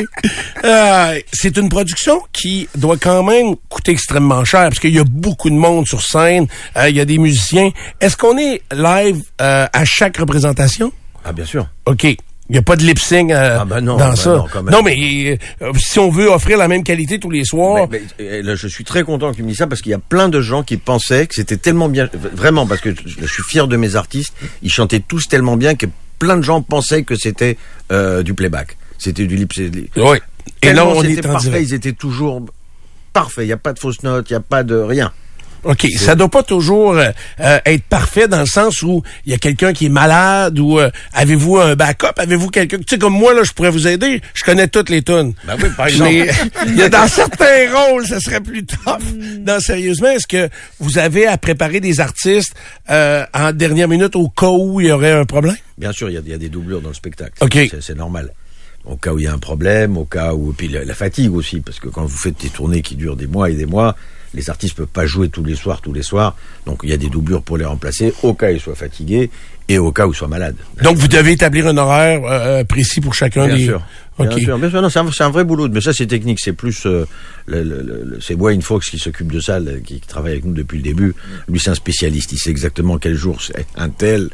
Euh, 0.63 1.19
c'est 1.31 1.57
une 1.57 1.69
production 1.69 2.21
qui 2.31 2.67
doit 2.75 2.97
quand 2.97 3.21
même 3.21 3.55
coûter 3.69 3.91
extrêmement 3.91 4.43
cher 4.45 4.63
parce 4.63 4.79
qu'il 4.79 4.93
y 4.95 4.99
a 4.99 5.03
beaucoup 5.03 5.49
de 5.49 5.55
monde 5.55 5.88
sur 5.88 6.01
scène, 6.01 6.47
euh, 6.77 6.89
il 6.89 6.95
y 6.95 6.99
a 7.01 7.05
des 7.05 7.17
musiciens. 7.17 7.69
Est-ce 8.09 8.17
qu'on 8.17 8.39
est 8.39 8.63
live 8.73 9.21
euh, 9.39 9.67
à 9.71 9.85
chaque 9.85 10.17
représentation? 10.17 10.91
Ah 11.23 11.31
bien 11.31 11.45
sûr. 11.45 11.67
OK. 11.85 12.05
Il 12.05 12.17
n'y 12.49 12.57
a 12.57 12.63
pas 12.63 12.75
de 12.75 12.81
lip 12.81 12.97
sync 12.97 13.31
euh, 13.31 13.59
Ah, 13.61 13.65
ben 13.65 13.81
non, 13.81 13.97
dans 13.97 14.09
ben 14.09 14.15
ça. 14.15 14.31
non, 14.33 14.47
non, 14.71 14.81
mais 14.81 15.37
euh, 15.61 15.71
si 15.77 15.99
on 15.99 16.09
veut 16.09 16.27
offrir 16.27 16.57
la 16.57 16.67
même 16.67 16.83
qualité 16.83 17.19
tous 17.19 17.29
les 17.29 17.45
soirs, 17.45 17.87
Mais- 17.91 18.01
mais, 18.17 18.41
là, 18.41 18.55
je 18.55 18.67
suis 18.67 18.83
très 18.83 19.03
content 19.03 19.29
que 19.29 19.35
tu 19.35 19.43
me 19.43 19.49
dises 19.49 19.57
ça 19.59 19.67
parce 19.67 19.81
qu'il 19.83 19.91
y 19.91 19.93
a 19.93 19.99
plein 19.99 20.27
de 20.27 20.41
gens 20.41 20.63
qui 20.63 20.77
pensaient 20.77 21.27
que 21.27 21.35
c'était 21.35 21.57
tellement 21.57 21.87
bien, 21.87 22.09
vraiment 22.33 22.65
parce 22.65 22.81
que 22.81 22.95
je, 22.95 23.19
je 23.21 23.25
suis 23.31 23.43
fier 23.43 23.67
de 23.67 23.77
mes 23.77 23.95
artistes, 23.95 24.33
ils 24.63 24.71
chantaient 24.71 25.01
tous 25.07 25.27
tellement 25.27 25.55
bien 25.55 25.75
que 25.75 25.85
plein 26.17 26.35
de 26.37 26.41
gens 26.41 26.63
pensaient 26.63 27.03
que 27.03 27.13
c'était 27.15 27.57
du 28.23 28.33
playback, 28.33 28.75
c'était 28.97 29.27
du 29.27 29.35
lip 29.35 29.53
sync. 29.53 29.71
oui. 29.97 30.17
Et 30.63 30.73
là, 30.73 30.87
on 30.87 31.03
est 31.03 31.23
en 31.27 31.33
parfait, 31.33 31.61
ils 31.61 31.75
étaient 31.75 31.93
toujours 31.93 32.43
parfaits. 33.13 33.43
Il 33.43 33.47
n'y 33.49 33.53
a 33.53 33.57
pas 33.57 33.73
de 33.73 33.77
fausses 33.77 34.01
notes, 34.01 34.27
il 34.31 34.33
n'y 34.33 34.37
a 34.37 34.41
pas 34.41 34.63
de 34.63 34.73
rien. 34.77 35.11
OK. 35.63 35.87
Ça 35.97 36.15
doit 36.15 36.29
pas 36.29 36.43
toujours 36.43 36.93
euh, 36.93 37.09
euh, 37.39 37.59
être 37.65 37.83
parfait 37.83 38.27
dans 38.27 38.39
le 38.39 38.45
sens 38.45 38.81
où 38.81 39.03
il 39.25 39.31
y 39.31 39.35
a 39.35 39.37
quelqu'un 39.37 39.73
qui 39.73 39.87
est 39.87 39.89
malade 39.89 40.57
ou 40.59 40.79
euh, 40.79 40.89
avez-vous 41.13 41.57
un 41.57 41.75
backup? 41.75 42.13
Avez-vous 42.17 42.49
quelqu'un... 42.49 42.77
Tu 42.77 42.83
sais, 42.89 42.97
comme 42.97 43.13
moi, 43.13 43.33
là, 43.33 43.43
je 43.43 43.51
pourrais 43.51 43.69
vous 43.71 43.87
aider. 43.87 44.21
Je 44.33 44.43
connais 44.43 44.67
toutes 44.67 44.89
les 44.89 45.01
tunes. 45.01 45.33
Ben 45.45 45.55
oui, 45.61 45.69
par 45.75 45.87
Mais 45.99 46.27
il 46.67 46.75
y 46.75 46.81
a 46.83 46.89
dans 46.89 47.07
certains 47.07 47.67
rôles, 47.73 48.05
ça 48.07 48.19
serait 48.19 48.41
plus 48.41 48.65
tough. 48.65 48.99
Non, 49.45 49.59
sérieusement, 49.59 50.09
est-ce 50.09 50.27
que 50.27 50.49
vous 50.79 50.97
avez 50.97 51.27
à 51.27 51.37
préparer 51.37 51.79
des 51.79 51.99
artistes 51.99 52.53
euh, 52.89 53.25
en 53.33 53.51
dernière 53.51 53.87
minute 53.87 54.15
au 54.15 54.29
cas 54.29 54.49
où 54.49 54.79
il 54.81 54.87
y 54.87 54.91
aurait 54.91 55.11
un 55.13 55.25
problème? 55.25 55.55
Bien 55.77 55.91
sûr, 55.91 56.09
il 56.09 56.19
y 56.25 56.29
y 56.29 56.33
a 56.33 56.37
des 56.37 56.49
doublures 56.49 56.81
dans 56.81 56.89
le 56.89 56.93
spectacle. 56.95 57.33
Ok. 57.41 57.53
C'est- 57.53 57.81
C'est 57.81 57.95
normal. 57.97 58.31
Au 58.86 58.95
cas 58.95 59.13
où 59.13 59.19
il 59.19 59.25
y 59.25 59.27
a 59.27 59.33
un 59.33 59.38
problème, 59.39 59.98
au 59.98 60.05
cas 60.05 60.33
où... 60.33 60.53
Puis 60.53 60.67
la, 60.67 60.83
la 60.86 60.93
fatigue 60.95 61.33
aussi, 61.36 61.59
parce 61.59 61.79
que 61.79 61.89
quand 61.89 62.05
vous 62.05 62.17
faites 62.17 62.39
des 62.41 62.50
tournées 62.50 62.82
qui 62.82 62.95
durent 62.95 63.17
des 63.17 63.27
mois 63.27 63.49
et 63.49 63.53
des 63.53 63.65
mois, 63.65 63.95
les 64.34 64.49
artistes 64.49 64.75
peuvent 64.75 64.88
pas 64.88 65.06
jouer 65.06 65.30
tous 65.30 65.43
les 65.43 65.56
soirs, 65.56 65.82
tous 65.82 65.93
les 65.93 66.01
soirs. 66.03 66.36
Donc 66.65 66.80
il 66.84 66.89
y 66.89 66.93
a 66.93 66.97
des 66.97 67.10
doublures 67.10 67.41
pour 67.43 67.58
les 67.58 67.65
remplacer, 67.65 68.13
au 68.23 68.34
cas 68.34 68.49
où 68.51 68.53
ils 68.56 68.60
soient 68.60 68.75
fatigués 68.75 69.30
et 69.67 69.77
au 69.77 69.91
cas 69.91 70.08
où 70.08 70.12
ils 70.13 70.15
soient 70.15 70.27
malades. 70.27 70.56
Donc, 70.82 70.97
vous 70.97 71.08
devez 71.08 71.34
établir 71.34 71.67
un 71.67 71.77
horaire 71.77 72.21
euh, 72.25 72.63
précis 72.63 73.01
pour 73.01 73.13
chacun 73.13 73.45
Bien 73.45 73.56
des... 73.58 73.65
sûr. 73.65 73.82
Bien 74.17 74.32
sûr, 74.38 74.58
bien 74.58 74.69
sûr. 74.69 74.82
Non, 74.82 74.89
c'est 74.89 75.23
un, 75.23 75.30
vrai 75.30 75.43
boulot. 75.45 75.69
Mais 75.69 75.80
ça, 75.80 75.93
c'est 75.93 76.08
technique. 76.08 76.39
C'est 76.41 76.51
plus, 76.51 76.86
euh, 76.86 77.06
le, 77.45 77.63
le- 77.63 77.84
le- 77.84 78.19
c'est 78.19 78.34
Wayne 78.34 78.62
Fox 78.62 78.89
qui 78.89 78.97
s'occupe 78.99 79.32
de 79.32 79.39
ça, 79.39 79.60
qui, 79.86 80.01
qui 80.01 80.08
travaille 80.08 80.32
avec 80.34 80.43
nous 80.43 80.53
depuis 80.53 80.77
le 80.77 80.84
début. 80.84 81.13
Lui, 81.47 81.60
c'est 81.60 81.69
un 81.69 81.75
spécialiste. 81.75 82.32
Il 82.34 82.38
sait 82.39 82.49
exactement 82.49 82.97
quel 82.97 83.13
jour 83.15 83.41
c'est 83.41 83.65
un 83.77 83.89
tel. 83.89 84.30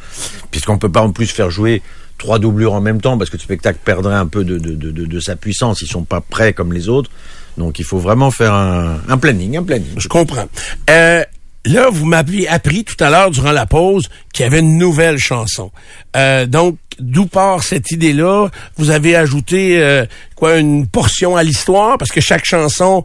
Puisqu'on 0.50 0.78
peut 0.80 0.92
pas 0.92 1.02
en 1.02 1.12
plus 1.12 1.28
faire 1.28 1.52
jouer 1.52 1.84
trois 2.18 2.40
doublures 2.40 2.74
en 2.74 2.82
même 2.82 3.02
temps 3.02 3.18
parce 3.18 3.30
que 3.30 3.38
le 3.38 3.42
spectacle 3.42 3.80
perdrait 3.84 4.16
un 4.16 4.28
peu 4.28 4.44
de, 4.44 4.58
de, 4.58 4.74
de, 4.74 4.92
de- 5.06 5.20
sa 5.20 5.36
puissance. 5.36 5.82
Ils 5.82 5.88
sont 5.88 6.04
pas 6.04 6.22
prêts 6.22 6.54
comme 6.54 6.74
les 6.74 6.88
autres. 6.90 7.10
Donc, 7.58 7.80
il 7.80 7.86
faut 7.86 8.00
vraiment 8.00 8.32
faire 8.32 8.54
un, 8.54 9.00
un 9.08 9.18
planning, 9.18 9.58
un 9.58 9.64
planning. 9.64 9.88
Je 9.98 10.08
comprends. 10.08 10.46
Euh, 10.90 11.24
là, 11.66 11.90
vous 11.90 12.06
m'aviez 12.06 12.48
appris 12.48 12.84
tout 12.84 13.02
à 13.04 13.10
l'heure 13.10 13.32
durant 13.32 13.52
la 13.54 13.66
pause 13.66 14.10
qu'il 14.34 14.44
y 14.44 14.46
avait 14.48 14.60
une 14.60 14.78
nouvelle 14.78 15.18
chanson. 15.18 15.72
Euh, 16.18 16.46
donc, 16.46 16.78
d'où 17.00 17.26
part 17.28 17.64
cette 17.64 17.92
idée-là? 17.92 18.50
Vous 18.78 18.90
avez 18.90 19.16
ajouté 19.16 19.82
euh, 19.82 20.06
quoi 20.36 20.58
une 20.58 20.86
portion 20.88 21.36
à 21.38 21.44
l'histoire? 21.44 21.98
Parce 21.98 22.12
que 22.12 22.22
chaque 22.22 22.46
chanson 22.46 23.04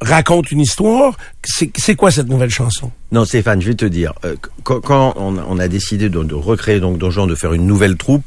raconte 0.00 0.52
une 0.52 0.60
histoire. 0.60 1.16
C'est 1.44 1.70
c'est 1.76 1.94
quoi 1.96 2.10
cette 2.10 2.28
nouvelle 2.28 2.50
chanson? 2.50 2.90
Non, 3.10 3.24
Stéphane, 3.24 3.60
je 3.62 3.68
vais 3.68 3.74
te 3.74 3.84
dire, 3.86 4.12
euh, 4.24 4.36
quand, 4.64 4.80
quand 4.80 5.14
on, 5.16 5.38
a- 5.38 5.44
on 5.48 5.58
a 5.58 5.66
décidé 5.68 6.08
de, 6.08 6.22
de 6.22 6.34
recréer 6.34 6.78
donc 6.78 6.98
Donjon, 6.98 7.26
de 7.26 7.34
faire 7.34 7.52
une 7.54 7.66
nouvelle 7.66 7.96
troupe, 7.96 8.22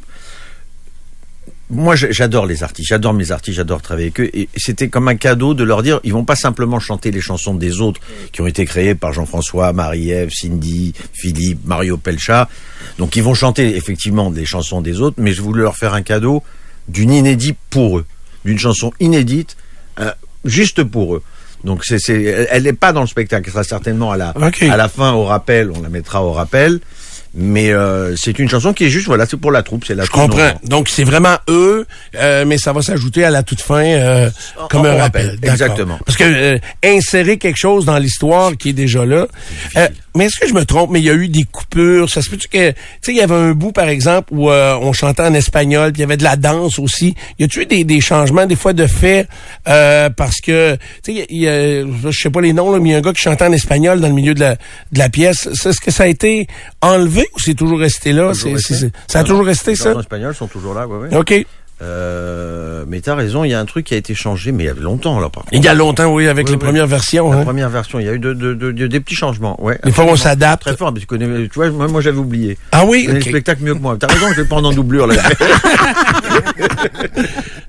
moi 1.72 1.96
j'adore 1.96 2.46
les 2.46 2.64
artistes, 2.64 2.90
j'adore 2.90 3.14
mes 3.14 3.32
artistes, 3.32 3.56
j'adore 3.58 3.82
travailler 3.82 4.08
avec 4.16 4.20
eux, 4.20 4.30
et 4.38 4.50
c'était 4.58 4.90
comme 4.90 5.08
un 5.08 5.16
cadeau 5.16 5.54
de 5.54 5.64
leur 5.64 5.82
dire, 5.84 6.00
ils 6.04 6.12
vont 6.14 6.26
pas 6.26 6.36
simplement 6.36 6.80
chanter 6.80 7.12
les 7.12 7.22
chansons 7.22 7.56
des 7.56 7.80
autres 7.82 8.02
qui 8.32 8.42
ont 8.42 8.48
été 8.48 8.66
créées 8.66 8.94
par 8.94 9.14
Jean-François, 9.14 9.72
Marie-Ève, 9.74 10.30
Cindy, 10.32 10.94
Philippe, 11.14 11.60
Mario 11.66 11.98
Pelcha, 11.98 12.50
donc 12.98 13.16
ils 13.16 13.24
vont 13.24 13.34
chanter 13.34 13.76
effectivement 13.76 14.30
des 14.32 14.46
chansons 14.46 14.82
des 14.82 15.00
autres, 15.02 15.16
mais 15.20 15.32
je 15.34 15.42
voulais 15.42 15.64
leur 15.64 15.78
faire 15.78 15.94
un 15.94 16.02
cadeau 16.02 16.44
d'une 16.88 17.12
inédit 17.12 17.56
pour 17.70 18.00
eux, 18.00 18.06
d'une 18.44 18.60
chanson 18.60 18.92
inédite, 19.00 19.56
euh, 20.00 20.12
juste 20.46 20.84
pour 20.84 21.16
eux. 21.16 21.24
Donc 21.64 21.86
c'est, 21.86 22.00
c'est, 22.00 22.48
elle- 22.50 22.64
n'est 22.64 22.74
pas 22.74 22.92
dans 22.92 23.02
le 23.02 23.08
spectacle, 23.08 23.44
elle 23.46 23.54
sera 23.54 23.64
certainement 23.64 24.12
à 24.12 24.18
la, 24.18 24.34
à 24.70 24.78
la 24.78 24.90
fin 24.90 25.14
au 25.14 25.26
rappel, 25.26 25.72
on 25.72 25.82
la 25.82 25.90
mettra 25.90 26.24
au 26.24 26.32
rappel. 26.32 26.80
Mais 27.34 27.72
euh, 27.72 28.14
c'est 28.18 28.40
une 28.40 28.50
chanson 28.50 28.74
qui 28.74 28.86
est 28.86 28.90
juste, 28.90 29.08
voilà, 29.08 29.26
c'est 29.26 29.38
pour 29.38 29.52
la 29.52 29.64
troupe, 29.64 29.86
c'est 29.86 29.96
la 29.96 30.04
Je 30.04 30.10
troupe 30.10 30.32
comprends. 30.32 30.52
Donc, 30.66 30.90
c'est 30.90 31.06
vraiment 31.06 31.38
eux, 31.50 31.86
euh, 32.16 32.44
mais 32.46 32.58
ça 32.58 32.74
va 32.74 32.82
s'ajouter 32.82 33.24
à 33.24 33.30
la 33.30 33.42
toute 33.42 33.62
fin 33.62 33.84
euh, 33.84 34.30
comme 34.70 34.86
un 34.86 34.98
rappel, 34.98 35.30
rappel. 35.32 35.40
Exactement. 35.50 35.98
Parce 36.06 36.18
que 36.18 36.26
euh, 36.26 36.58
insérer 36.84 37.38
quelque 37.38 37.58
chose 37.58 37.86
dans 37.86 37.98
l'histoire 37.98 38.58
qui 38.58 38.70
est 38.70 38.74
déjà 38.74 39.06
là. 39.06 39.28
Mais 40.16 40.26
est-ce 40.26 40.40
que 40.40 40.48
je 40.48 40.54
me 40.54 40.66
trompe, 40.66 40.90
mais 40.92 41.00
il 41.00 41.06
y 41.06 41.10
a 41.10 41.14
eu 41.14 41.28
des 41.30 41.44
coupures? 41.44 42.10
Ça 42.10 42.22
se 42.22 42.30
peut-tu 42.30 42.48
que... 42.50 42.72
Tu 42.72 42.76
sais, 43.02 43.12
il 43.14 43.18
y 43.18 43.22
avait 43.22 43.34
un 43.36 43.52
bout, 43.54 43.72
par 43.72 43.88
exemple, 43.88 44.34
où 44.34 44.50
euh, 44.52 44.76
on 44.82 44.92
chantait 44.94 45.24
en 45.24 45.34
espagnol, 45.34 45.94
puis 45.94 46.00
il 46.00 46.02
y 46.02 46.06
avait 46.06 46.18
de 46.18 46.24
la 46.24 46.36
danse 46.36 46.80
aussi. 46.80 47.16
Y 47.40 47.46
a-tu 47.46 47.62
eu 47.62 47.66
des, 47.66 47.84
des 47.86 48.02
changements, 48.02 48.46
des 48.46 48.56
fois, 48.58 48.74
de 48.74 48.88
fait? 48.88 49.28
euh, 49.68 50.10
parce 50.10 50.42
que, 50.42 50.76
tu 51.04 51.14
sais, 51.16 51.26
il 51.30 51.38
y 51.38 51.48
a- 51.48 51.84
je 51.86 52.12
sais 52.12 52.30
pas 52.30 52.42
les 52.42 52.52
noms, 52.54 52.72
là, 52.72 52.80
mais 52.80 52.90
il 52.90 52.92
y 52.92 52.96
a 52.96 52.98
un 52.98 53.02
gars 53.02 53.14
qui 53.14 53.22
chantait 53.22 53.46
en 53.46 53.54
espagnol 53.54 54.02
dans 54.02 54.08
le 54.10 54.14
milieu 54.14 54.34
de 54.34 54.40
la, 54.42 54.56
de 54.56 55.00
la 55.00 55.10
pièce. 55.10 55.48
Est-ce 55.48 55.80
que 55.80 55.92
ça 55.92 56.04
a 56.04 56.08
été 56.08 56.48
enlevé 56.82 57.28
ou 57.36 57.40
c'est 57.40 57.54
toujours 57.56 57.80
resté 57.80 58.12
là? 58.12 58.34
Toujours 58.34 58.58
ça 59.08 59.20
a 59.20 59.22
Non, 59.24 59.28
toujours 59.30 59.46
resté, 59.46 59.72
Les 59.72 59.78
ça? 59.78 59.86
chansons 59.90 60.00
espagnoles 60.02 60.36
sont 60.36 60.48
toujours 60.48 60.74
là, 60.74 60.88
ouais. 60.88 61.16
OK. 61.16 61.46
Euh, 61.82 62.84
mais 62.88 63.02
t'as 63.02 63.16
raison, 63.16 63.44
il 63.44 63.50
y 63.50 63.54
a 63.54 63.60
un 63.60 63.66
truc 63.66 63.86
qui 63.88 63.94
a 63.96 63.98
été 63.98 64.14
changé, 64.14 64.52
mais 64.52 64.64
il 64.64 64.68
y 64.68 64.70
a 64.70 64.74
longtemps, 64.74 65.20
là, 65.20 65.30
par 65.30 65.44
contre. 65.44 65.54
Il 65.56 65.64
y 65.64 65.68
a 65.68 65.74
longtemps, 65.74 66.14
oui, 66.14 66.28
avec 66.28 66.46
Oui, 66.46 66.52
les 66.52 66.58
oui. 66.58 66.64
premières 66.64 66.86
versions. 66.88 67.32
La 67.32 67.40
hein. 67.40 67.44
première 67.44 67.70
version, 67.70 68.00
il 68.00 68.06
y 68.06 68.10
a 68.10 68.14
eu 68.14 68.20
de, 68.20 68.34
de- 68.34 68.54
de- 68.54 68.72
de- 68.72 68.88
des 68.88 69.00
petits 69.00 69.16
changements, 69.16 69.62
ouais. 69.64 69.80
Des 69.84 69.92
fois, 69.92 70.06
on 70.06 70.16
s'adapte. 70.16 70.64
Très 70.64 70.78
fort, 70.78 70.94
tu 70.94 71.06
connais, 71.08 71.26
tu 71.48 71.56
vois, 71.56 71.70
moi, 71.72 71.88
moi 71.88 72.02
j'avais 72.02 72.20
oublié. 72.20 72.58
Ah 72.72 72.86
oui? 72.86 73.02
Tu 73.02 73.08
connais 73.08 73.20
OK. 73.20 73.26
le 73.26 73.32
spectacle 73.32 73.64
mieux 73.64 73.74
que 73.74 73.80
moi. 73.80 73.98
T'as 74.00 74.08
raison, 74.08 74.28
je 74.34 74.42
vais 74.42 74.48
prendre 74.48 74.70
en 74.70 74.74
doublure, 74.74 75.08
là. 75.08 75.16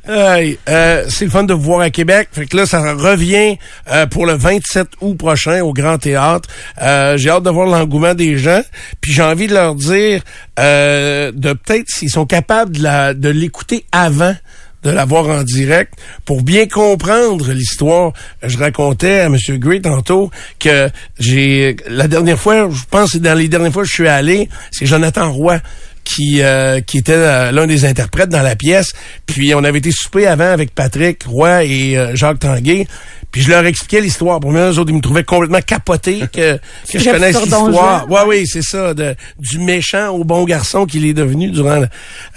Hey, 0.08 0.58
euh, 0.68 1.04
c'est 1.08 1.24
le 1.26 1.30
fun 1.30 1.44
de 1.44 1.54
vous 1.54 1.62
voir 1.62 1.80
à 1.80 1.90
Québec. 1.90 2.28
Fait 2.32 2.46
que 2.46 2.56
là, 2.56 2.66
ça 2.66 2.92
revient 2.94 3.56
euh, 3.90 4.06
pour 4.06 4.26
le 4.26 4.32
27 4.34 4.88
août 5.00 5.14
prochain 5.16 5.62
au 5.62 5.72
Grand 5.72 5.98
Théâtre. 5.98 6.48
Euh, 6.80 7.16
j'ai 7.16 7.30
hâte 7.30 7.44
de 7.44 7.50
voir 7.50 7.66
l'engouement 7.66 8.14
des 8.14 8.36
gens. 8.36 8.62
Puis 9.00 9.12
j'ai 9.12 9.22
envie 9.22 9.46
de 9.46 9.54
leur 9.54 9.74
dire 9.76 10.22
euh, 10.58 11.30
de 11.34 11.52
peut-être 11.52 11.88
s'ils 11.88 12.10
sont 12.10 12.26
capables 12.26 12.76
de 12.76 12.82
la- 12.82 13.14
de 13.14 13.28
l'écouter 13.28 13.84
avant 13.92 14.34
de 14.82 14.90
la 14.90 15.04
voir 15.04 15.28
en 15.28 15.44
direct 15.44 15.94
pour 16.24 16.42
bien 16.42 16.66
comprendre 16.66 17.52
l'histoire. 17.52 18.12
Je 18.42 18.58
racontais 18.58 19.20
à 19.20 19.26
M. 19.26 19.36
Gray 19.50 19.80
tantôt 19.80 20.32
que 20.58 20.90
j'ai 21.20 21.76
la 21.88 22.08
dernière 22.08 22.38
fois, 22.40 22.68
je 22.68 22.82
pense 22.90 23.12
que 23.12 23.18
dans 23.18 23.38
les 23.38 23.46
dernières 23.46 23.72
fois 23.72 23.82
que 23.84 23.88
je 23.88 23.94
suis 23.94 24.08
allé, 24.08 24.48
c'est 24.72 24.86
Jonathan 24.86 25.32
Roy 25.32 25.58
qui 26.04 26.42
euh, 26.42 26.80
qui 26.80 26.98
était 26.98 27.12
euh, 27.14 27.52
l'un 27.52 27.66
des 27.66 27.84
interprètes 27.84 28.28
dans 28.28 28.42
la 28.42 28.56
pièce. 28.56 28.92
Puis 29.26 29.54
on 29.54 29.64
avait 29.64 29.78
été 29.78 29.90
souper 29.92 30.26
avant 30.26 30.50
avec 30.50 30.74
Patrick 30.74 31.24
Roy 31.24 31.64
et 31.64 31.96
euh, 31.96 32.14
Jacques 32.14 32.40
Tanguay. 32.40 32.86
Puis 33.30 33.40
je 33.40 33.50
leur 33.50 33.64
expliquais 33.64 34.00
l'histoire. 34.00 34.40
Pour 34.40 34.52
moi, 34.52 34.70
eux 34.70 34.78
autres, 34.78 34.90
ils 34.90 34.96
me 34.96 35.00
trouvaient 35.00 35.24
complètement 35.24 35.62
capoté 35.62 36.20
que, 36.32 36.58
que 36.92 36.98
je 36.98 37.10
connaisse 37.10 37.40
l'histoire. 37.40 38.10
Ouais, 38.10 38.20
oui, 38.26 38.46
c'est 38.46 38.62
ça, 38.62 38.92
de, 38.92 39.14
du 39.38 39.58
méchant 39.58 40.10
au 40.10 40.24
bon 40.24 40.44
garçon 40.44 40.84
qu'il 40.84 41.06
est 41.06 41.14
devenu 41.14 41.50
durant 41.50 41.82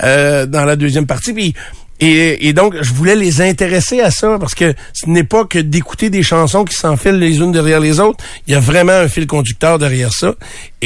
euh, 0.04 0.46
dans 0.46 0.64
la 0.64 0.78
deuxième 0.78 1.06
partie. 1.06 1.34
Puis 1.34 1.54
et, 2.02 2.50
et 2.50 2.54
donc, 2.54 2.76
je 2.82 2.94
voulais 2.94 3.16
les 3.16 3.42
intéresser 3.42 4.02
à 4.02 4.12
ça 4.12 4.38
parce 4.38 4.54
que 4.54 4.74
ce 4.94 5.10
n'est 5.10 5.24
pas 5.24 5.46
que 5.46 5.60
d'écouter 5.60 6.10
des 6.10 6.24
chansons 6.24 6.66
qui 6.66 6.76
s'enfilent 6.76 7.20
les 7.20 7.38
unes 7.38 7.54
derrière 7.54 7.80
les 7.80 8.02
autres. 8.02 8.24
Il 8.48 8.54
y 8.54 8.56
a 8.56 8.60
vraiment 8.60 8.92
un 8.92 9.08
fil 9.08 9.28
conducteur 9.28 9.80
derrière 9.80 10.12
ça. 10.12 10.36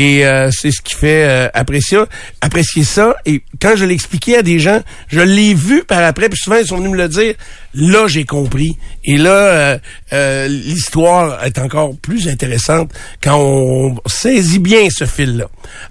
Et 0.01 0.25
euh, 0.25 0.49
c'est 0.49 0.71
ce 0.71 0.81
qui 0.81 0.95
fait 0.95 1.25
euh, 1.27 1.49
apprécier, 1.53 1.99
apprécier 2.39 2.85
ça. 2.85 3.15
Et 3.25 3.41
quand 3.61 3.75
je 3.75 3.83
l'expliquais 3.83 4.37
à 4.37 4.41
des 4.43 4.57
gens, 4.57 4.79
je 5.09 5.19
l'ai 5.19 5.53
vu 5.53 5.83
par 5.83 6.01
après. 6.03 6.29
Puis 6.29 6.39
souvent, 6.41 6.55
ils 6.55 6.65
sont 6.65 6.77
venus 6.77 6.91
me 6.91 6.95
le 6.95 7.09
dire. 7.09 7.33
Là, 7.73 8.07
j'ai 8.07 8.23
compris. 8.23 8.77
Et 9.03 9.17
là, 9.17 9.31
euh, 9.31 9.77
euh, 10.13 10.47
l'histoire 10.47 11.43
est 11.43 11.57
encore 11.57 11.97
plus 12.01 12.29
intéressante 12.29 12.91
quand 13.21 13.37
on 13.41 13.97
saisit 14.05 14.59
bien 14.59 14.87
ce 14.89 15.03
fil-là. 15.05 15.47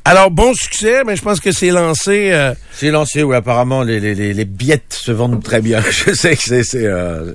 Alors, 0.06 0.30
bon 0.30 0.54
succès. 0.54 1.02
Mais 1.06 1.14
je 1.14 1.20
pense 1.22 1.38
que 1.38 1.52
c'est 1.52 1.68
lancé... 1.70 2.30
euh, 2.32 2.54
C'est 2.72 2.90
lancé, 2.90 3.22
oui, 3.22 3.36
apparemment, 3.36 3.82
les, 3.82 4.00
les, 4.00 4.14
les, 4.14 4.32
les 4.32 4.44
billettes 4.46 4.94
se 4.98 5.12
vendent 5.12 5.42
très 5.42 5.60
bien. 5.60 5.82
Je 6.06 6.14
sais 6.14 6.34
que 6.34 6.42
c'est... 6.42 6.62
c'est, 6.64 6.86
euh, 6.86 7.34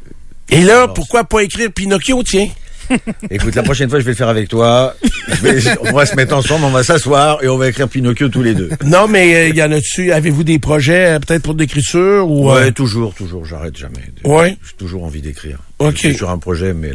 Et 0.49 0.61
là, 0.61 0.87
pourquoi 0.87 1.23
pas 1.23 1.43
écrire 1.43 1.71
Pinocchio, 1.71 2.23
tiens? 2.23 2.47
Écoute, 3.29 3.55
la 3.55 3.63
prochaine 3.63 3.89
fois, 3.89 3.99
je 3.99 4.05
vais 4.05 4.11
le 4.11 4.15
faire 4.17 4.27
avec 4.29 4.47
toi. 4.49 4.95
Je 5.29 5.41
vais- 5.41 5.77
on 5.89 5.93
va 5.93 6.05
se 6.05 6.15
mettre 6.15 6.35
ensemble, 6.35 6.65
on 6.65 6.69
va 6.71 6.83
s'asseoir 6.83 7.43
et 7.43 7.47
on 7.47 7.57
va 7.57 7.69
écrire 7.69 7.87
Pinocchio 7.87 8.29
tous 8.29 8.43
les 8.43 8.53
deux. 8.53 8.69
Non, 8.85 9.07
mais 9.07 9.35
euh, 9.35 9.47
il 9.49 9.55
y 9.55 9.63
en 9.63 9.71
a-dessus. 9.71 10.11
Avez-vous 10.11 10.43
des 10.43 10.59
projets 10.59 11.15
euh, 11.15 11.19
peut-être 11.19 11.43
pour 11.43 11.53
d'écriture 11.55 12.29
ou 12.29 12.49
euh, 12.51 12.55
Ouais, 12.65 12.71
toujours, 12.71 13.13
toujours, 13.13 13.45
j'arrête 13.45 13.77
jamais. 13.77 13.99
Ouais. 14.23 14.57
J'ai 14.63 14.75
toujours 14.77 15.03
envie 15.03 15.21
d'écrire. 15.21 15.59
Ok. 15.79 15.93
Je 15.95 15.99
suis 15.99 16.15
sur 16.15 16.29
un 16.29 16.37
projet, 16.37 16.73
mais 16.73 16.91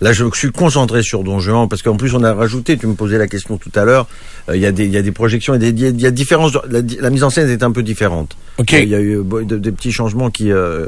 là, 0.00 0.12
je, 0.12 0.24
suis 0.34 0.50
concentré 0.50 1.02
sur 1.02 1.22
Don 1.22 1.38
Juan, 1.40 1.68
parce 1.68 1.82
qu'en 1.82 1.96
plus, 1.96 2.14
on 2.14 2.24
a 2.24 2.32
rajouté, 2.32 2.76
tu 2.76 2.86
me 2.86 2.94
posais 2.94 3.18
la 3.18 3.26
question 3.28 3.56
tout 3.56 3.70
à 3.74 3.84
l'heure, 3.84 4.08
euh, 4.48 4.56
il 4.56 4.62
y, 4.62 4.66
a 4.66 4.72
des- 4.72 4.84
il 4.84 4.90
y 4.92 4.96
a 4.96 5.02
des 5.02 5.12
projections, 5.12 5.54
il 5.54 5.62
y 5.62 5.66
a 5.68 5.72
des, 5.72 5.88
il 5.90 6.00
y 6.00 6.06
a 6.06 6.10
différences, 6.10 6.52
la, 6.68 6.80
la 7.00 7.10
mise 7.10 7.22
en 7.22 7.30
scène 7.30 7.48
est 7.50 7.62
un 7.62 7.70
peu 7.72 7.82
différente. 7.82 8.36
Ok. 8.58 8.72
Il 8.72 8.88
y 8.88 8.94
a 8.94 9.00
eu 9.00 9.18
euh, 9.18 9.44
des 9.44 9.70
petits 9.72 9.92
changements 9.92 10.30
qui, 10.30 10.50
euh, 10.50 10.86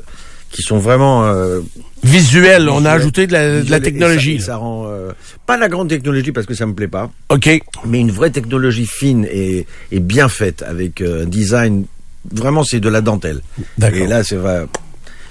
qui 0.54 0.62
sont 0.62 0.78
vraiment... 0.78 1.24
euh, 1.26 1.60
visuel 2.02 2.68
On 2.68 2.76
a 2.76 2.78
visuels. 2.78 2.86
ajouté 3.00 3.26
de 3.26 3.32
la, 3.32 3.42
de 3.48 3.54
la 3.54 3.60
visuels, 3.60 3.82
technologie. 3.82 4.38
Ça, 4.40 4.46
ça 4.46 4.56
rend 4.56 4.86
euh, 4.88 5.10
pas 5.46 5.56
la 5.56 5.68
grande 5.68 5.88
technologie 5.88 6.32
parce 6.32 6.46
que 6.46 6.54
ça 6.54 6.66
me 6.66 6.74
plaît 6.74 6.88
pas, 6.88 7.10
OK. 7.30 7.48
mais 7.86 8.00
une 8.00 8.10
vraie 8.10 8.30
technologie 8.30 8.86
fine 8.86 9.26
et, 9.30 9.66
et 9.92 10.00
bien 10.00 10.28
faite 10.28 10.62
avec 10.66 11.00
euh, 11.00 11.22
un 11.24 11.26
design. 11.26 11.84
Vraiment, 12.32 12.64
c'est 12.64 12.80
de 12.80 12.88
la 12.88 13.00
dentelle. 13.00 13.40
D'accord. 13.78 13.98
Et 14.00 14.06
là, 14.06 14.24
ça 14.24 14.36
va, 14.36 14.64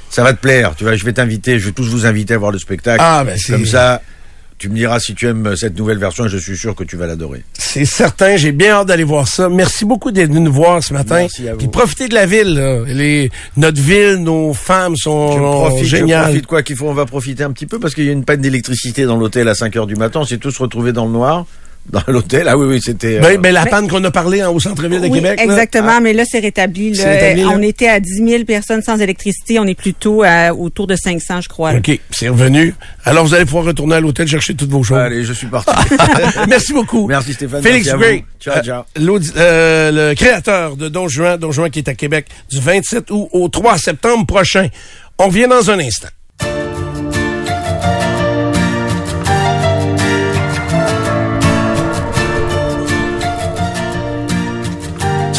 ça 0.09 0.23
va 0.23 0.33
te 0.33 0.39
plaire. 0.41 0.75
Tu 0.75 0.83
vois, 0.83 0.95
je 0.95 1.03
vais 1.05 1.13
t'inviter, 1.13 1.57
je 1.59 1.65
vais 1.67 1.71
tous 1.71 1.87
vous 1.89 2.05
inviter 2.05 2.33
à 2.35 2.37
voir 2.37 2.51
le 2.51 2.59
spectacle. 2.59 3.01
Ah, 3.03 3.23
ben, 3.25 3.35
c'est- 3.37 3.53
Comme 3.53 3.65
ça, 3.65 4.01
tu 4.63 4.69
me 4.69 4.75
diras 4.75 4.97
si 5.01 5.13
tu 5.13 5.27
aimes 5.27 5.57
cette 5.57 5.77
nouvelle 5.77 5.97
version. 5.97 6.25
Je 6.29 6.37
suis 6.37 6.55
sûr 6.57 6.73
que 6.73 6.85
tu 6.85 6.95
vas 6.95 7.05
l'adorer. 7.05 7.43
C'est 7.51 7.83
certain. 7.83 8.37
J'ai 8.37 8.53
bien 8.53 8.71
hâte 8.75 8.87
d'aller 8.87 9.03
voir 9.03 9.27
ça. 9.27 9.49
Merci 9.49 9.83
beaucoup 9.83 10.09
d'être 10.09 10.29
venu 10.29 10.39
nous 10.39 10.53
voir 10.53 10.81
ce 10.81 10.93
matin. 10.93 11.15
Merci 11.17 11.49
à 11.49 11.51
vous. 11.51 11.57
Puis 11.57 11.67
profitez 11.67 12.07
de 12.07 12.13
la 12.13 12.25
ville. 12.25 12.53
là. 12.53 12.79
Les, 12.87 13.29
notre 13.57 13.81
ville, 13.81 14.15
nos 14.23 14.53
femmes 14.53 14.95
sont 14.95 15.33
Je 15.33 15.37
profite, 15.39 15.79
je 15.85 15.97
géniales. 15.97 16.23
profite 16.27 16.47
quoi 16.47 16.63
qu'il 16.63 16.77
faut. 16.77 16.87
On 16.87 16.93
va 16.93 17.05
profiter 17.05 17.43
un 17.43 17.51
petit 17.51 17.65
peu 17.65 17.77
parce 17.77 17.93
qu'il 17.93 18.05
y 18.05 18.09
a 18.09 18.13
une 18.13 18.23
panne 18.23 18.39
d'électricité 18.39 19.03
dans 19.03 19.17
l'hôtel 19.17 19.49
à 19.49 19.53
5 19.53 19.75
heures 19.75 19.85
du 19.87 19.97
matin. 19.97 20.21
On 20.21 20.25
s'est 20.25 20.37
tous 20.37 20.57
retrouvés 20.57 20.93
dans 20.93 21.03
le 21.07 21.11
noir 21.11 21.45
dans 21.91 22.01
l'hôtel. 22.07 22.47
Ah 22.47 22.57
oui, 22.57 22.65
oui, 22.67 22.81
c'était. 22.83 23.19
Ben, 23.19 23.35
euh, 23.35 23.37
ben, 23.37 23.53
la 23.53 23.65
Mais- 23.65 23.69
panne 23.69 23.87
qu'on 23.89 24.03
a 24.03 24.11
parlé 24.11 24.43
au 24.43 24.59
centre-ville 24.59 25.01
de 25.01 25.07
Oui, 25.07 25.13
Québec. 25.19 25.37
là. 25.37 25.43
exactement, 25.43 26.01
mais 26.01 26.13
là, 26.13 26.23
c'est 26.25 26.39
rétabli. 26.39 26.95
C'est 26.95 27.03
Là. 27.05 27.11
rétabli, 27.11 27.41
là? 27.41 27.49
On 27.53 27.61
était 27.61 27.87
à 27.89 27.99
10 27.99 28.23
000 28.25 28.43
personnes 28.45 28.81
sans 28.81 28.97
électricité. 28.99 29.59
On 29.59 29.65
est 29.65 29.75
plutôt 29.75 30.23
à, 30.23 30.53
autour 30.53 30.87
de 30.87 30.95
500, 30.95 31.41
je 31.41 31.49
crois. 31.49 31.73
là. 31.73 31.79
OK, 31.79 31.99
c'est 32.11 32.29
revenu. 32.29 32.73
Alors, 33.05 33.25
vous 33.25 33.33
allez 33.33 33.45
pouvoir 33.45 33.65
retourner 33.65 33.95
à 33.95 33.99
l'hôtel 33.99 34.27
chercher 34.27 34.55
toutes 34.55 34.69
vos 34.71 34.81
choses. 34.83 34.97
Allez, 34.97 35.23
je 35.23 35.33
suis 35.33 35.47
parti. 35.47 35.71
Merci 36.47 36.73
beaucoup. 36.73 37.07
Merci 37.07 37.33
Stéphane. 37.33 37.61
Félix 37.61 37.85
merci 37.87 37.99
Gray. 37.99 38.23
Ciao, 38.39 38.63
ciao. 38.63 38.81
euh, 38.81 39.01
l'audi- 39.01 39.31
euh, 39.37 40.09
le 40.09 40.15
créateur 40.15 40.77
de 40.77 40.87
Don 40.89 41.07
Juan, 41.07 41.37
Don 41.37 41.51
Juan 41.51 41.69
qui 41.69 41.79
est 41.79 41.89
à 41.89 41.93
Québec 41.95 42.27
du 42.49 42.59
27 42.59 43.11
août 43.11 43.27
au 43.33 43.47
3 43.49 43.77
septembre 43.77 44.25
prochain. 44.25 44.67
On 45.19 45.27
revient 45.27 45.47
dans 45.49 45.69
un 45.69 45.79
instant. 45.79 46.07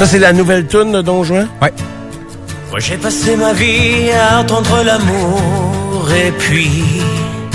Ça, 0.05 0.11
c'est 0.11 0.19
la 0.19 0.35
nouvelle 0.35 0.67
tune 0.67 0.93
de 0.93 1.01
Don 1.01 1.25
Juan? 1.25 1.49
Ouais. 1.63 1.73
Moi 2.69 2.79
j'ai 2.79 2.99
passé 2.99 3.37
ma 3.37 3.55
vie 3.55 4.11
à 4.11 4.41
attendre 4.41 4.83
l'amour 4.85 6.07
et 6.13 6.31
puis 6.33 6.71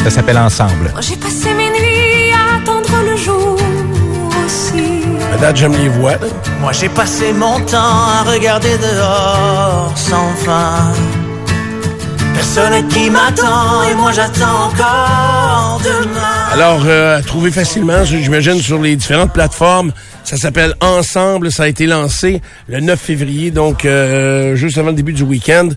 Ça 0.04 0.10
s'appelle 0.10 0.40
Ensemble. 0.40 0.90
Moi, 0.92 1.02
j'ai 1.02 1.16
passé 1.16 1.54
mes 1.54 1.70
nuits 1.70 2.34
à 2.34 2.58
attendre 2.58 2.90
le 3.08 3.16
jour 3.16 3.56
aussi. 4.44 5.04
À 5.32 5.38
date, 5.38 5.58
j'aime 5.58 5.74
les 5.74 5.90
voix. 5.90 6.16
moi 6.60 6.72
j'ai 6.72 6.90
passé 6.90 7.34
mon 7.34 7.60
temps 7.66 8.08
à 8.18 8.24
regarder 8.24 8.76
dehors 8.80 9.94
sans 9.96 10.34
fin. 10.44 10.92
Personne 12.34 12.88
qui 12.88 13.12
m'attend 13.12 13.84
et 13.92 13.94
moi 13.94 14.12
j'attends 14.12 14.70
encore 14.70 15.80
demain. 15.84 16.39
Alors, 16.52 16.84
euh, 16.88 17.18
à 17.20 17.22
trouver 17.22 17.52
facilement, 17.52 18.04
j'imagine, 18.04 18.60
sur 18.60 18.82
les 18.82 18.96
différentes 18.96 19.32
plateformes. 19.32 19.94
Ça 20.24 20.36
s'appelle 20.36 20.74
Ensemble. 20.82 21.52
Ça 21.52 21.64
a 21.64 21.68
été 21.68 21.86
lancé 21.86 22.42
le 22.68 22.80
9 22.80 23.00
février, 23.00 23.52
donc 23.52 23.86
euh, 23.86 24.56
juste 24.56 24.78
avant 24.80 24.90
le 24.90 24.96
début 24.96 25.14
du 25.14 25.24
week-end. 25.24 25.70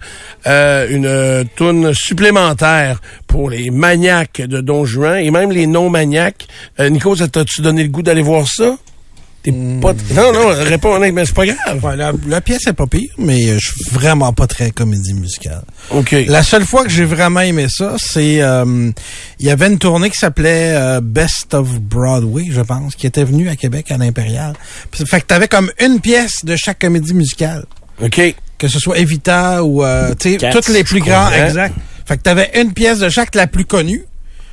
Euh, 0.46 0.87
une 0.88 1.06
euh, 1.06 1.44
toune 1.56 1.92
supplémentaire 1.92 3.00
pour 3.26 3.50
les 3.50 3.70
maniaques 3.70 4.40
de 4.40 4.61
Don 4.61 4.85
Juan 4.87 5.18
et 5.18 5.30
même 5.30 5.52
les 5.52 5.66
non-maniaques. 5.66 6.48
Euh, 6.80 6.88
Nico, 6.88 7.14
ça 7.16 7.28
t'a-tu 7.28 7.61
donné 7.61 7.82
le 7.82 7.90
goût 7.90 8.02
d'aller 8.02 8.22
voir 8.22 8.48
ça? 8.48 8.76
T'es 9.42 9.50
pas... 9.50 9.92
Non, 10.14 10.33
non, 10.33 10.48
réponds, 10.48 10.98
mais 11.00 11.24
c'est 11.26 11.35
pas 11.35 11.46
grave. 11.46 11.85
Ouais, 11.85 11.96
la, 11.96 12.12
la 12.28 12.40
pièce 12.40 12.66
est 12.68 12.72
pas 12.72 12.87
pire, 12.87 13.11
mais 13.18 13.48
euh, 13.48 13.59
je 13.59 13.72
suis 13.72 13.85
vraiment 13.90 14.33
pas 14.33 14.46
très 14.46 14.70
comédie 14.70 15.14
musicale. 15.14 15.62
OK. 15.90 16.14
La 16.28 16.44
seule 16.44 16.64
fois 16.64 16.85
que 16.85 16.90
j'ai 16.90 17.05
vraiment 17.05 17.40
aimé 17.40 17.66
ça, 17.68 17.96
c'est 17.98 18.40
euh, 18.40 18.90
il 19.40 19.46
y 19.46 19.50
avait 19.50 19.66
une 19.66 19.78
tournée 19.78 20.11
qui 20.11 20.18
s'appelait 20.18 20.74
euh, 20.76 21.00
Best 21.02 21.55
of 21.55 21.81
Broadway, 21.81 22.46
je 22.50 22.61
pense, 22.61 22.94
qui 22.94 23.07
était 23.09 23.24
venue 23.24 23.48
à 23.48 23.57
Québec 23.57 23.90
à 23.90 23.96
l'Impérial. 23.96 24.52
Fait 24.92 25.20
que 25.20 25.26
t'avais 25.26 25.48
comme 25.48 25.72
une 25.81 25.98
pièce 26.00 26.44
de 26.44 26.55
chaque 26.55 26.78
comédie 26.78 27.14
musicale, 27.14 27.64
OK. 28.00 28.20
que 28.59 28.68
ce 28.68 28.78
soit 28.78 28.98
Evita 28.98 29.64
ou 29.64 29.83
euh, 29.83 30.14
tu 30.18 30.38
sais 30.38 30.50
toutes 30.50 30.68
les 30.68 30.85
plus 30.85 31.00
grands, 31.00 31.24
comprends. 31.26 31.46
exact. 31.46 31.74
Fait 32.07 32.16
que 32.16 32.22
t'avais 32.22 32.50
une 32.61 32.72
pièce 32.72 33.00
de 33.00 33.09
chaque 33.09 33.35
la 33.35 33.46
plus 33.48 33.64
connue. 33.64 34.05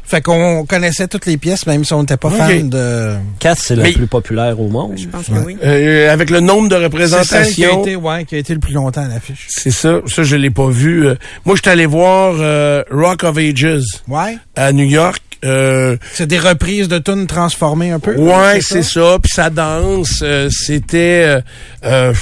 Fait 0.09 0.21
qu'on 0.21 0.65
connaissait 0.65 1.07
toutes 1.07 1.27
les 1.27 1.37
pièces, 1.37 1.67
même 1.67 1.85
si 1.85 1.93
on 1.93 1.99
n'était 1.99 2.17
pas 2.17 2.31
fan 2.31 2.67
de. 2.69 3.13
Cass, 3.39 3.59
c'est 3.59 3.75
la 3.75 3.91
plus 3.91 4.07
populaire 4.07 4.59
au 4.59 4.67
monde. 4.67 4.93
Je 4.97 5.07
pense 5.07 5.27
que 5.27 5.33
oui. 5.45 5.55
Euh, 5.63 6.11
avec 6.11 6.31
le 6.31 6.39
nombre 6.39 6.67
de 6.67 6.75
C'est 6.75 6.79
celle 6.81 7.53
qui 7.53 7.63
a 7.63 7.67
représentations... 7.69 7.81
été, 7.83 7.95
ouais, 7.95 8.25
qui 8.25 8.33
a 8.35 8.37
été 8.39 8.53
le 8.55 8.59
plus 8.59 8.73
longtemps 8.73 9.03
à 9.03 9.07
l'affiche. 9.07 9.45
C'est 9.49 9.69
ça. 9.69 9.99
Ça, 10.07 10.23
je 10.23 10.35
l'ai 10.35 10.49
pas 10.49 10.67
vu. 10.69 11.07
Euh, 11.07 11.15
moi, 11.45 11.55
je 11.55 11.61
suis 11.61 11.69
allé 11.69 11.85
voir 11.85 12.33
euh, 12.39 12.83
Rock 12.89 13.23
of 13.23 13.37
Ages 13.37 13.83
Ouais. 14.07 14.37
à 14.55 14.71
New 14.71 14.85
York. 14.87 15.21
Euh, 15.45 15.95
C'est 16.13 16.25
des 16.27 16.39
reprises 16.39 16.87
de 16.87 16.97
tunes 16.97 17.27
transformées 17.27 17.91
un 17.91 17.99
peu. 17.99 18.15
ouais, 18.15 18.59
c'est 18.61 18.81
ça? 18.83 19.17
Puis 19.21 19.31
ça 19.33 19.51
danse. 19.51 20.21
euh, 20.23 20.49
c'était... 20.51 21.21
euh, 21.25 21.41
euh, 21.85 22.13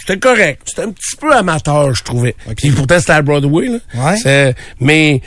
c'était 0.00 0.18
correct. 0.18 0.62
C'était 0.66 0.82
un 0.82 0.90
petit 0.90 1.16
peu 1.20 1.32
amateur, 1.34 1.94
je 1.94 2.02
trouvais. 2.02 2.34
Puis 2.56 2.70
pourtant, 2.72 2.98
c'était 2.98 3.12
à 3.12 3.22
Broadway. 3.22 3.68
Là. 3.68 3.78
Ouais. 3.94 4.16
C'est- 4.16 4.54
Mais... 4.80 5.20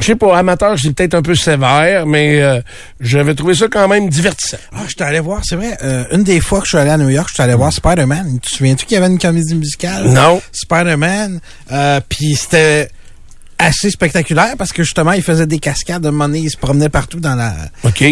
Je 0.00 0.06
sais 0.06 0.16
pas, 0.16 0.36
amateur, 0.38 0.78
c'est 0.78 0.92
peut-être 0.92 1.14
un 1.14 1.22
peu 1.22 1.34
sévère, 1.34 2.06
mais 2.06 2.40
euh, 2.42 2.60
j'avais 3.00 3.34
trouvé 3.34 3.54
ça 3.54 3.66
quand 3.68 3.86
même 3.86 4.08
divertissant. 4.08 4.56
Ah, 4.72 4.80
je 4.86 4.90
suis 4.90 5.02
allé 5.02 5.20
voir, 5.20 5.42
c'est 5.44 5.56
vrai, 5.56 5.76
euh, 5.82 6.04
une 6.12 6.22
des 6.24 6.40
fois 6.40 6.60
que 6.60 6.64
je 6.66 6.70
suis 6.70 6.78
allé 6.78 6.90
à 6.90 6.96
New 6.98 7.10
York, 7.10 7.28
je 7.28 7.34
suis 7.34 7.42
allé 7.42 7.54
voir 7.54 7.72
Spider-Man. 7.72 8.38
Tu 8.42 8.50
te 8.50 8.56
souviens-tu 8.56 8.86
qu'il 8.86 8.94
y 8.94 8.98
avait 8.98 9.12
une 9.12 9.18
comédie 9.18 9.54
musicale? 9.54 10.08
Non. 10.08 10.40
Spider-Man. 10.52 11.40
Euh, 11.70 12.00
Puis 12.08 12.34
c'était 12.34 12.88
assez 13.58 13.90
spectaculaire 13.90 14.54
parce 14.56 14.72
que 14.72 14.82
justement, 14.82 15.12
il 15.12 15.22
faisait 15.22 15.46
des 15.46 15.58
cascades 15.58 16.02
de 16.02 16.08
monnaie, 16.08 16.40
il 16.40 16.50
se 16.50 16.56
promenait 16.56 16.88
partout 16.88 17.20
dans 17.20 17.34
la, 17.34 17.54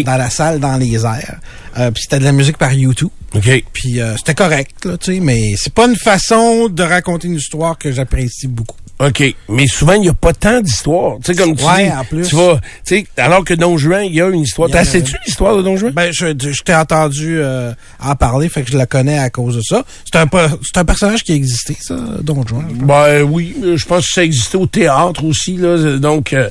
dans 0.03 0.15
la 0.17 0.29
salle, 0.29 0.59
dans 0.59 0.77
les 0.77 1.05
airs. 1.05 1.39
Euh, 1.79 1.89
Puis 1.89 2.03
c'était 2.03 2.19
de 2.19 2.23
la 2.23 2.31
musique 2.33 2.57
par 2.59 2.71
YouTube. 2.71 3.09
OK. 3.33 3.63
Puis 3.73 3.99
euh, 3.99 4.15
c'était 4.17 4.35
correct, 4.35 4.85
là, 4.85 4.97
tu 4.97 5.13
sais, 5.15 5.19
mais 5.19 5.55
c'est 5.57 5.73
pas 5.73 5.87
une 5.87 5.95
façon 5.95 6.67
de 6.69 6.83
raconter 6.83 7.27
une 7.27 7.35
histoire 7.35 7.77
que 7.79 7.91
j'apprécie 7.91 8.47
beaucoup. 8.47 8.77
OK. 8.99 9.23
Mais 9.47 9.65
souvent, 9.65 9.93
il 9.93 10.01
n'y 10.01 10.09
a 10.09 10.13
pas 10.13 10.33
tant 10.33 10.59
d'histoires. 10.59 11.17
Tu 11.23 11.33
sais, 11.33 11.41
comme 11.41 11.55
tu 11.55 11.63
Ouais, 11.63 11.85
dis, 11.85 11.91
en 11.93 12.03
plus. 12.03 12.27
tu 12.27 12.35
vas, 12.35 12.59
tu 12.85 12.97
sais, 12.97 13.05
alors 13.15 13.45
que 13.45 13.53
Don 13.53 13.77
Juan, 13.77 14.03
il 14.03 14.13
y 14.13 14.21
a 14.21 14.27
une 14.27 14.41
histoire. 14.41 14.69
T'as 14.69 14.79
a- 14.79 14.83
sais-tu 14.85 15.15
l'histoire 15.25 15.55
de 15.55 15.61
Don 15.61 15.77
Juan? 15.77 15.93
Ben, 15.93 16.11
je, 16.11 16.27
je 16.37 16.61
t'ai 16.63 16.75
entendu 16.75 17.37
euh, 17.39 17.71
en 18.03 18.15
parler, 18.15 18.49
fait 18.49 18.63
que 18.63 18.71
je 18.71 18.77
la 18.77 18.85
connais 18.85 19.17
à 19.17 19.29
cause 19.29 19.55
de 19.55 19.61
ça. 19.61 19.85
C'est 20.11 20.19
un, 20.19 20.27
c'est 20.61 20.77
un 20.79 20.83
personnage 20.85 21.23
qui 21.23 21.31
existait, 21.31 21.77
ça, 21.79 21.95
Don 22.21 22.45
Juan. 22.45 22.65
Ben 22.81 23.21
oui, 23.21 23.55
je 23.75 23.85
pense 23.85 24.05
que 24.07 24.11
ça 24.11 24.23
existait 24.25 24.57
au 24.57 24.65
théâtre 24.65 25.23
aussi, 25.23 25.55
là. 25.55 25.97
Donc, 25.97 26.33
euh, 26.33 26.49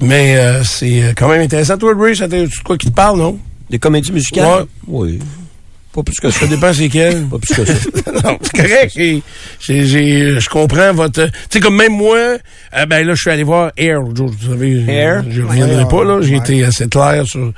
mais 0.00 0.36
euh, 0.36 0.64
c'est 0.64 1.00
euh, 1.02 1.12
quand 1.16 1.28
même 1.28 1.42
intéressant. 1.42 1.78
Toi, 1.78 1.92
Ray, 1.96 2.16
c'est 2.16 2.26
de 2.26 2.48
quoi 2.64 2.76
qui 2.76 2.86
te 2.88 2.92
parle, 2.94 3.18
non? 3.18 3.38
Des 3.70 3.78
comédies 3.78 4.10
musicales? 4.10 4.66
Oui. 4.88 5.20
Pas 5.94 6.02
plus 6.02 6.18
que 6.20 6.30
ça. 6.30 6.40
Ça 6.40 6.46
dépend 6.48 6.72
c'est 6.72 6.88
quel. 6.88 7.22
Pas 7.26 7.38
plus 7.38 7.54
que 7.54 7.64
ça. 7.64 7.72
non, 8.24 8.38
c'est 8.42 8.52
correct. 8.52 9.22
Je 9.60 10.48
comprends 10.48 10.92
votre. 10.92 11.24
Tu 11.26 11.32
sais, 11.50 11.60
comme 11.60 11.76
même 11.76 11.92
moi, 11.92 12.18
euh, 12.18 12.86
ben 12.86 13.06
là, 13.06 13.14
je 13.14 13.20
suis 13.20 13.30
allé 13.30 13.44
voir 13.44 13.70
Air. 13.76 14.02
Vous 14.02 14.34
savez, 14.50 14.84
Air? 14.88 15.24
Je 15.30 15.42
reviendrai 15.42 15.84
Ouais, 15.84 15.88
pas 15.88 16.04
là. 16.04 16.20
J'ai 16.20 16.32
ouais. 16.32 16.38
été 16.38 16.64
assez 16.64 16.88
clair 16.88 17.24
sur. 17.26 17.52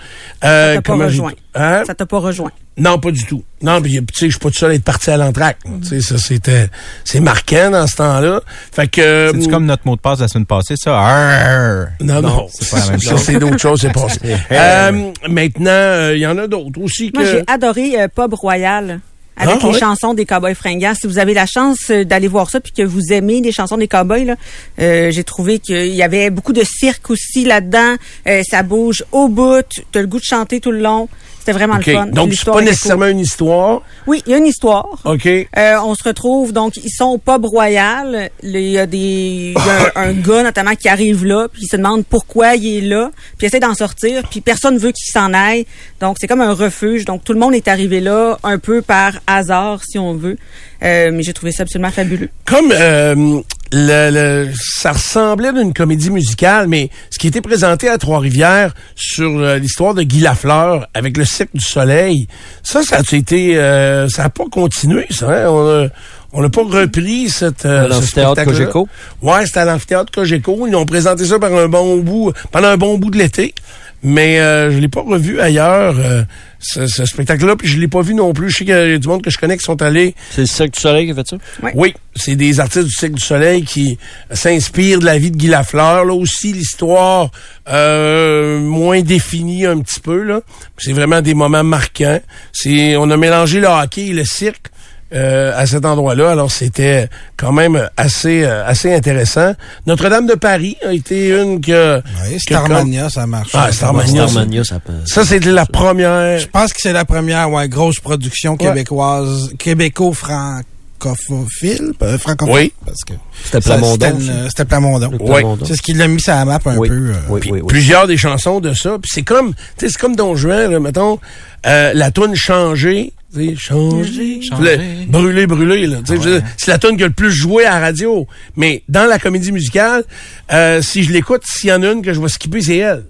Euh, 0.44 0.80
pas 0.82 0.94
rejoint. 0.96 1.32
Hein? 1.56 1.82
Ça 1.86 1.94
t'a 1.94 2.06
pas 2.06 2.18
rejoint. 2.18 2.50
Non, 2.76 2.98
pas 2.98 3.10
du 3.10 3.24
tout. 3.24 3.42
Non, 3.62 3.80
puis 3.80 3.92
tu 3.92 3.98
sais, 4.12 4.26
je 4.26 4.32
suis 4.32 4.38
pas 4.38 4.50
tout 4.50 4.58
seul 4.58 4.70
à 4.72 4.74
être 4.74 4.84
parti 4.84 5.10
à 5.10 5.16
l'entraque. 5.16 5.58
Tu 5.82 5.88
sais, 5.88 6.00
ça 6.02 6.18
c'était, 6.18 6.68
c'est 7.04 7.20
marquant 7.20 7.70
dans 7.70 7.86
ce 7.86 7.96
temps-là. 7.96 8.40
Fait 8.72 8.86
que. 8.88 9.00
euh, 9.00 9.32
C'est 9.40 9.48
comme 9.48 9.64
notre 9.64 9.86
mot 9.86 9.96
de 9.96 10.00
passe 10.00 10.20
la 10.20 10.28
semaine 10.28 10.44
passée, 10.46 10.74
ça? 10.76 10.98
Arr! 10.98 11.86
Non, 12.00 12.20
non, 12.20 12.46
c'est 12.52 12.70
pas 12.70 12.78
la 12.80 12.90
même 12.90 13.00
ça, 13.00 13.16
c'est 13.16 13.38
d'autres 13.38 13.58
choses, 13.58 13.80
c'est 13.80 13.92
passé. 13.92 14.18
Euh, 14.52 15.12
maintenant, 15.28 15.70
euh, 15.70 16.12
il 16.14 16.20
y 16.20 16.26
en 16.26 16.36
a 16.38 16.46
d'autres 16.46 16.80
aussi 16.82 17.10
que. 17.10 17.18
Moi, 17.18 17.26
j'ai 17.30 17.44
adoré 17.46 18.00
euh, 18.00 18.08
Pub 18.08 18.34
Royal. 18.34 19.00
Avec 19.38 19.56
Ah, 19.62 19.66
les 19.70 19.78
chansons 19.78 20.14
des 20.14 20.24
Cowboys 20.24 20.54
fringants. 20.54 20.94
Si 20.98 21.06
vous 21.06 21.18
avez 21.18 21.34
la 21.34 21.44
chance 21.44 21.90
euh, 21.90 22.04
d'aller 22.04 22.26
voir 22.28 22.48
ça 22.48 22.58
puis 22.58 22.72
que 22.72 22.82
vous 22.82 23.12
aimez 23.12 23.42
les 23.42 23.52
chansons 23.52 23.76
des 23.76 23.86
Cowboys, 23.88 24.24
là, 24.24 24.34
euh, 24.80 25.10
j'ai 25.10 25.24
trouvé 25.24 25.58
qu'il 25.58 25.94
y 25.94 26.02
avait 26.02 26.30
beaucoup 26.30 26.54
de 26.54 26.62
cirque 26.64 27.10
aussi 27.10 27.44
là-dedans. 27.44 27.96
Euh, 28.26 28.42
ça 28.48 28.62
bouge 28.62 29.04
au 29.12 29.28
bout. 29.28 29.62
Tu 29.68 29.98
as 29.98 30.00
le 30.00 30.06
goût 30.06 30.18
de 30.18 30.24
chanter 30.24 30.60
tout 30.60 30.70
le 30.72 30.80
long. 30.80 31.08
C'était 31.46 31.58
vraiment 31.58 31.76
le 31.76 31.82
fun. 31.84 32.06
Donc, 32.06 32.34
c'est 32.34 32.44
pas 32.44 32.60
nécessairement 32.60 33.06
une 33.06 33.20
histoire. 33.20 33.82
Oui, 34.08 34.20
il 34.26 34.32
y 34.32 34.34
a 34.34 34.38
une 34.38 34.46
histoire. 34.46 34.98
OK. 35.04 35.26
Euh, 35.26 35.46
on 35.84 35.94
se 35.94 36.02
retrouve, 36.02 36.52
donc, 36.52 36.76
ils 36.76 36.90
sont 36.90 37.04
au 37.04 37.18
pub 37.18 37.44
royal. 37.44 38.30
Il 38.42 38.58
y 38.58 38.76
a 38.80 38.86
des, 38.86 38.98
il 38.98 39.52
y 39.52 39.70
a 39.70 39.92
un, 39.94 40.08
un 40.08 40.12
gars, 40.12 40.42
notamment, 40.42 40.74
qui 40.74 40.88
arrive 40.88 41.24
là, 41.24 41.46
puis 41.46 41.62
il 41.62 41.68
se 41.68 41.76
demande 41.76 42.04
pourquoi 42.04 42.56
il 42.56 42.78
est 42.78 42.88
là, 42.88 43.12
puis 43.38 43.44
il 43.44 43.46
essaie 43.46 43.60
d'en 43.60 43.74
sortir, 43.74 44.24
puis 44.28 44.40
personne 44.40 44.76
veut 44.76 44.90
qu'il 44.90 45.12
s'en 45.12 45.32
aille. 45.32 45.66
Donc, 46.00 46.16
c'est 46.20 46.26
comme 46.26 46.40
un 46.40 46.52
refuge. 46.52 47.04
Donc, 47.04 47.22
tout 47.22 47.32
le 47.32 47.38
monde 47.38 47.54
est 47.54 47.68
arrivé 47.68 48.00
là, 48.00 48.38
un 48.42 48.58
peu 48.58 48.82
par 48.82 49.12
hasard, 49.28 49.84
si 49.84 50.00
on 50.00 50.14
veut. 50.14 50.38
Euh, 50.82 51.10
mais 51.12 51.22
j'ai 51.22 51.32
trouvé 51.32 51.52
ça 51.52 51.62
absolument 51.62 51.92
fabuleux. 51.92 52.28
Comme 52.44 52.72
euh, 52.72 53.40
le, 53.72 54.10
le- 54.46 54.50
ça 54.54 54.92
ressemblait 54.92 55.52
d'une 55.52 55.72
comédie 55.72 56.10
musicale, 56.10 56.68
mais 56.68 56.90
ce 57.10 57.18
qui 57.18 57.26
était 57.26 57.40
présenté 57.40 57.88
à 57.88 57.98
Trois-Rivières 57.98 58.74
sur 58.94 59.38
euh, 59.38 59.58
l'histoire 59.58 59.94
de 59.94 60.02
Guy 60.02 60.20
Lafleur 60.20 60.86
avec 60.94 61.16
le 61.16 61.24
Cirque 61.24 61.50
du 61.54 61.64
Soleil, 61.64 62.28
ça, 62.62 62.82
ça 62.82 62.98
a 62.98 63.16
été, 63.16 63.56
euh, 63.58 64.08
ça 64.08 64.24
a 64.24 64.30
pas 64.30 64.44
continué, 64.50 65.06
ça. 65.10 65.26
hein? 65.28 65.48
On 65.50 65.84
a, 65.84 65.88
on 66.32 66.42
n'a 66.42 66.50
pas 66.50 66.62
repris 66.62 67.28
cette 67.30 67.64
euh, 67.64 67.84
ce 67.84 67.90
l'amphithéâtre. 67.94 68.44
Cogeco? 68.44 68.88
Ouais, 69.22 69.46
c'était 69.46 69.60
à 69.60 69.64
l'amphithéâtre 69.64 70.12
Cogeco. 70.12 70.66
Ils 70.66 70.76
ont 70.76 70.84
présenté 70.84 71.24
ça 71.24 71.38
par 71.38 71.52
un 71.54 71.68
bon 71.68 71.98
bout, 71.98 72.32
pendant 72.52 72.68
un 72.68 72.76
bon 72.76 72.98
bout 72.98 73.10
de 73.10 73.18
l'été. 73.18 73.54
Mais 74.02 74.38
euh, 74.40 74.70
je 74.70 74.78
l'ai 74.78 74.88
pas 74.88 75.00
revu 75.00 75.40
ailleurs, 75.40 75.96
euh, 75.98 76.22
ce, 76.66 76.86
ce 76.86 77.04
spectacle-là, 77.04 77.56
puis 77.56 77.68
je 77.68 77.78
l'ai 77.78 77.88
pas 77.88 78.02
vu 78.02 78.14
non 78.14 78.32
plus. 78.32 78.50
Je 78.50 78.58
sais 78.58 78.64
qu'il 78.64 78.74
y 78.74 78.94
a 78.94 78.98
du 78.98 79.08
monde 79.08 79.22
que 79.22 79.30
je 79.30 79.38
connais 79.38 79.56
qui 79.56 79.64
sont 79.64 79.80
allés 79.82 80.14
C'est 80.30 80.42
le 80.42 80.46
Cirque 80.46 80.72
du 80.74 80.80
Soleil 80.80 81.06
qui 81.06 81.12
a 81.12 81.14
fait 81.14 81.26
ça? 81.28 81.36
Ouais. 81.62 81.72
oui, 81.74 81.94
c'est 82.14 82.34
des 82.36 82.60
artistes 82.60 82.86
du 82.86 82.92
Cirque 82.92 83.12
du 83.12 83.22
Soleil 83.22 83.62
qui 83.64 83.98
s'inspirent 84.32 84.98
de 84.98 85.04
la 85.04 85.18
vie 85.18 85.30
de 85.30 85.36
Guy 85.36 85.46
Lafleur. 85.48 86.04
Là 86.04 86.14
aussi, 86.14 86.52
l'histoire 86.52 87.30
euh, 87.68 88.60
moins 88.60 89.00
définie 89.02 89.66
un 89.66 89.78
petit 89.80 90.00
peu. 90.00 90.22
là. 90.22 90.40
C'est 90.78 90.92
vraiment 90.92 91.20
des 91.22 91.34
moments 91.34 91.64
marquants. 91.64 92.20
C'est, 92.52 92.96
on 92.96 93.10
a 93.10 93.16
mélangé 93.16 93.60
le 93.60 93.68
hockey 93.68 94.06
et 94.08 94.12
le 94.12 94.24
cirque. 94.24 94.70
Euh, 95.14 95.52
à 95.56 95.66
cet 95.66 95.84
endroit-là, 95.84 96.30
alors 96.32 96.50
c'était 96.50 97.08
quand 97.36 97.52
même 97.52 97.88
assez 97.96 98.42
euh, 98.44 98.66
assez 98.66 98.92
intéressant. 98.92 99.52
Notre-Dame 99.86 100.26
de 100.26 100.34
Paris 100.34 100.76
a 100.84 100.92
été 100.92 101.28
une 101.30 101.60
que 101.60 101.98
Oui, 102.24 102.34
que 102.36 102.40
Starmania, 102.40 103.08
ça 103.08 103.26
marche. 103.26 103.50
Ah, 103.54 103.70
Starmania, 103.70 104.26
Starmania, 104.26 104.64
ça 104.64 104.80
peut. 104.80 104.92
ça 105.04 105.24
c'était 105.24 105.52
la 105.52 105.66
première. 105.66 106.38
Je 106.38 106.48
pense 106.48 106.72
que 106.72 106.80
c'est 106.80 106.92
la 106.92 107.04
première 107.04 107.50
ouais, 107.50 107.68
grosse 107.68 108.00
production 108.00 108.56
québécoise, 108.56 109.50
québéco-francophile, 109.58 111.92
euh, 112.02 112.18
francophone. 112.18 112.54
Oui. 112.54 112.72
Parce 112.84 113.02
que 113.06 113.12
C'était 113.44 113.60
ça, 113.60 113.76
Plamondon. 113.76 114.16
C'était 114.18 114.48
c'était 114.48 114.64
Plamondon. 114.64 115.10
Plamondon. 115.10 115.64
C'est 115.66 115.76
ce 115.76 115.82
qui 115.82 115.92
l'a 115.94 116.08
mis 116.08 116.20
sur 116.20 116.34
la 116.34 116.44
map 116.44 116.58
un 116.64 116.76
Oui. 116.76 116.88
peu. 116.88 116.94
euh, 116.94 117.12
Oui, 117.28 117.40
oui, 117.44 117.50
oui. 117.52 117.60
plusieurs 117.68 118.06
des 118.06 118.16
chansons 118.16 118.60
de 118.60 118.72
ça. 118.72 118.96
Puis 119.00 119.10
c'est 119.14 119.22
comme, 119.22 119.54
tu 119.54 119.60
sais, 119.78 119.88
c'est 119.90 119.98
comme 120.00 120.16
Don 120.16 120.34
Juan, 120.34 120.70
là, 120.70 120.80
mettons, 120.80 121.18
euh, 121.66 121.92
la 121.94 122.10
toune 122.10 122.34
changée, 122.34 123.12
changer, 123.56 124.40
Changer. 124.42 124.76
Le- 124.76 125.06
brûler, 125.10 125.46
brûler, 125.46 125.86
là. 125.86 125.98
Je 126.06 126.40
C'est 126.56 126.70
la 126.70 126.78
toune 126.78 126.96
qui 126.96 127.02
a 127.04 127.06
le 127.06 127.12
plus 127.12 127.30
joué 127.32 127.64
à 127.64 127.74
la 127.74 127.80
radio. 127.80 128.26
Mais 128.56 128.82
dans 128.88 129.06
la 129.08 129.18
comédie 129.18 129.52
musicale, 129.52 130.04
euh, 130.52 130.80
si 130.82 131.02
je 131.02 131.12
l'écoute, 131.12 131.42
s'il 131.44 131.70
y 131.70 131.72
en 131.72 131.82
a 131.82 131.90
une 131.92 132.02
que 132.02 132.12
je 132.12 132.20
vais 132.20 132.28
skipper, 132.28 132.60
c'est 132.62 132.76
elle. 132.78 133.04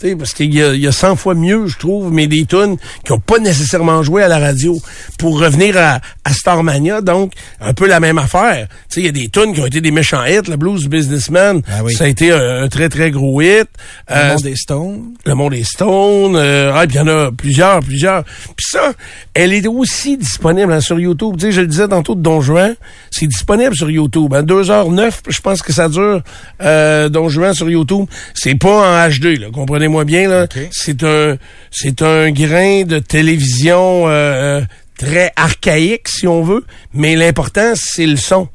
Tu 0.00 0.08
sais, 0.10 0.16
parce 0.16 0.32
qu'il 0.32 0.54
y 0.54 0.58
y 0.58 0.86
a 0.86 0.92
100 0.92 1.16
fois 1.16 1.34
mieux, 1.34 1.66
je 1.66 1.76
trouve, 1.76 2.12
mais 2.12 2.26
des 2.28 2.44
tunes 2.46 2.76
qui 3.04 3.12
ont 3.12 3.18
pas 3.18 3.38
nécessairement 3.38 4.02
joué 4.02 4.22
à 4.22 4.28
la 4.28 4.38
radio. 4.38 4.76
Pour 5.18 5.40
revenir 5.40 5.76
à, 5.76 6.00
à 6.24 6.32
Starmania, 6.32 7.00
donc, 7.00 7.32
un 7.60 7.72
peu 7.74 7.86
la 7.88 7.98
même 7.98 8.18
affaire. 8.18 8.68
Il 8.96 9.04
y 9.04 9.08
a 9.08 9.12
des 9.12 9.28
tunes 9.28 9.52
qui 9.54 9.60
ont 9.60 9.66
été 9.66 9.80
des 9.80 9.90
méchants 9.90 10.24
hits. 10.24 10.48
Le 10.48 10.56
Blues 10.56 10.86
Businessman, 10.88 11.62
Ah 11.68 11.82
oui. 11.82 11.94
ça 11.94 12.04
a 12.04 12.06
été 12.06 12.30
un, 12.32 12.62
un 12.62 12.68
très, 12.68 12.88
très 12.88 13.10
gros 13.10 13.40
hit. 13.40 13.66
Le 14.08 14.14
Euh, 14.16 14.28
monde 14.34 14.42
des 14.42 14.56
Stones. 14.56 15.02
le 15.24 15.34
monde 15.34 15.52
des 15.52 15.64
Stones, 15.64 16.36
euh, 16.36 16.72
ah, 16.74 16.84
il 16.88 16.94
y 16.94 16.98
en 17.00 17.08
a 17.08 17.32
plusieurs, 17.32 17.80
plusieurs. 17.80 18.22
Puis 18.56 18.66
ça, 18.70 18.92
elle 19.34 19.52
est 19.52 19.66
aussi 19.66 20.16
disponible 20.16 20.72
hein, 20.72 20.80
sur 20.80 20.98
YouTube. 21.00 21.34
Tu 21.38 21.46
sais, 21.46 21.52
je 21.52 21.60
le 21.62 21.66
disais 21.66 21.88
tantôt 21.88 22.14
de 22.14 22.20
Don 22.22 22.40
Juan, 22.40 22.74
c'est 23.10 23.26
disponible 23.26 23.74
sur 23.74 23.90
YouTube. 23.90 24.32
À 24.34 24.42
2h09, 24.42 25.12
je 25.28 25.40
pense 25.40 25.62
que 25.62 25.72
ça 25.72 25.88
dure, 25.88 26.22
euh, 26.62 27.08
Don 27.08 27.28
Juan 27.28 27.52
sur 27.54 27.68
YouTube. 27.68 28.06
C'est 28.34 28.54
pas 28.54 29.06
en 29.06 29.08
HD, 29.10 29.38
là, 29.40 29.48
comprenez-moi 29.88 30.04
bien. 30.04 30.28
là. 30.28 30.46
C'est 30.70 31.02
un, 31.02 31.36
c'est 31.70 32.02
un 32.02 32.30
grain 32.30 32.82
de 32.84 32.98
télévision 32.98 34.06
euh, 34.08 34.60
euh, 34.60 34.64
très 34.98 35.32
archaïque, 35.36 36.08
si 36.08 36.26
on 36.26 36.42
veut, 36.42 36.64
mais 36.92 37.16
l'important, 37.16 37.72
c'est 37.74 38.06
le 38.06 38.16
son. 38.16 38.48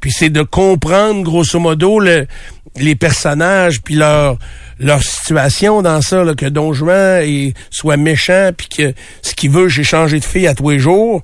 Puis 0.00 0.12
c'est 0.12 0.30
de 0.30 0.42
comprendre, 0.42 1.22
grosso 1.22 1.58
modo, 1.58 1.98
le- 1.98 2.26
les 2.76 2.94
personnages, 2.94 3.80
puis 3.82 3.94
leur 3.94 4.38
leur 4.78 5.02
situation 5.02 5.80
dans 5.80 6.02
ça, 6.02 6.22
là, 6.22 6.34
que 6.34 6.44
Don 6.44 6.74
Juan 6.74 7.22
est- 7.22 7.54
soit 7.70 7.96
méchant, 7.96 8.50
puis 8.54 8.68
que 8.68 8.92
ce 9.22 9.34
qu'il 9.34 9.50
veut, 9.50 9.68
j'ai 9.68 9.84
changé 9.84 10.20
de 10.20 10.24
fille 10.24 10.46
à 10.46 10.54
tous 10.54 10.68
les 10.68 10.78
jours, 10.78 11.22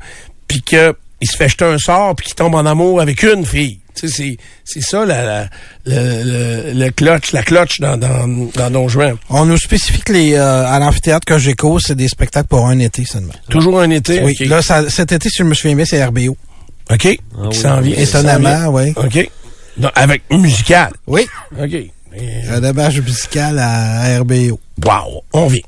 puis 0.48 0.62
que 0.62 0.94
il 1.20 1.30
se 1.30 1.36
fait 1.36 1.50
jeter 1.50 1.66
un 1.66 1.76
sort, 1.78 2.16
puis 2.16 2.26
qu'il 2.26 2.34
tombe 2.34 2.54
en 2.54 2.64
amour 2.64 3.00
avec 3.02 3.22
une 3.22 3.44
fille. 3.44 3.78
Tu 3.94 4.08
sais, 4.08 4.14
c'est, 4.16 4.36
c'est 4.64 4.80
ça 4.80 5.04
la, 5.04 5.24
la- 5.24 5.48
le, 5.86 6.22
le, 6.72 6.72
le 6.84 6.90
clutch, 6.90 7.32
la 7.32 7.42
clutch 7.42 7.80
dans, 7.80 7.96
dans, 7.96 8.26
dans 8.54 8.70
Don 8.70 8.88
Juan. 8.88 9.16
On 9.28 9.44
nous 9.44 9.58
spécifie 9.58 10.00
que 10.00 10.12
les, 10.12 10.34
euh, 10.34 10.66
à 10.66 10.78
l'amphithéâtre 10.78 11.26
Cogeco, 11.26 11.78
c'est 11.78 11.94
des 11.94 12.08
spectacles 12.08 12.48
pour 12.48 12.66
un 12.66 12.78
été 12.78 13.04
seulement. 13.04 13.32
Toujours 13.50 13.80
un 13.80 13.90
été? 13.90 14.22
Oui, 14.22 14.34
là, 14.46 14.62
ça, 14.62 14.88
cet 14.88 15.12
été, 15.12 15.28
si 15.28 15.38
je 15.38 15.44
me 15.44 15.54
souviens 15.54 15.76
bien, 15.76 15.84
c'est 15.84 16.02
RBO. 16.04 16.36
OK. 16.90 16.90
Ah 16.90 16.96
Qui 16.98 17.18
oui. 17.48 17.54
s'en 17.54 17.80
vient. 17.80 17.96
Étonnamment, 17.96 18.68
oui. 18.68 18.92
OK. 18.96 19.30
Donc, 19.76 19.92
avec 19.94 20.22
musical. 20.30 20.90
Oui, 21.06 21.26
OK. 21.60 21.76
Un 22.50 22.60
débat 22.60 22.90
musical 22.90 23.58
à 23.58 24.18
RBO. 24.20 24.60
Wow, 24.84 25.22
on 25.32 25.46
vient. 25.46 25.62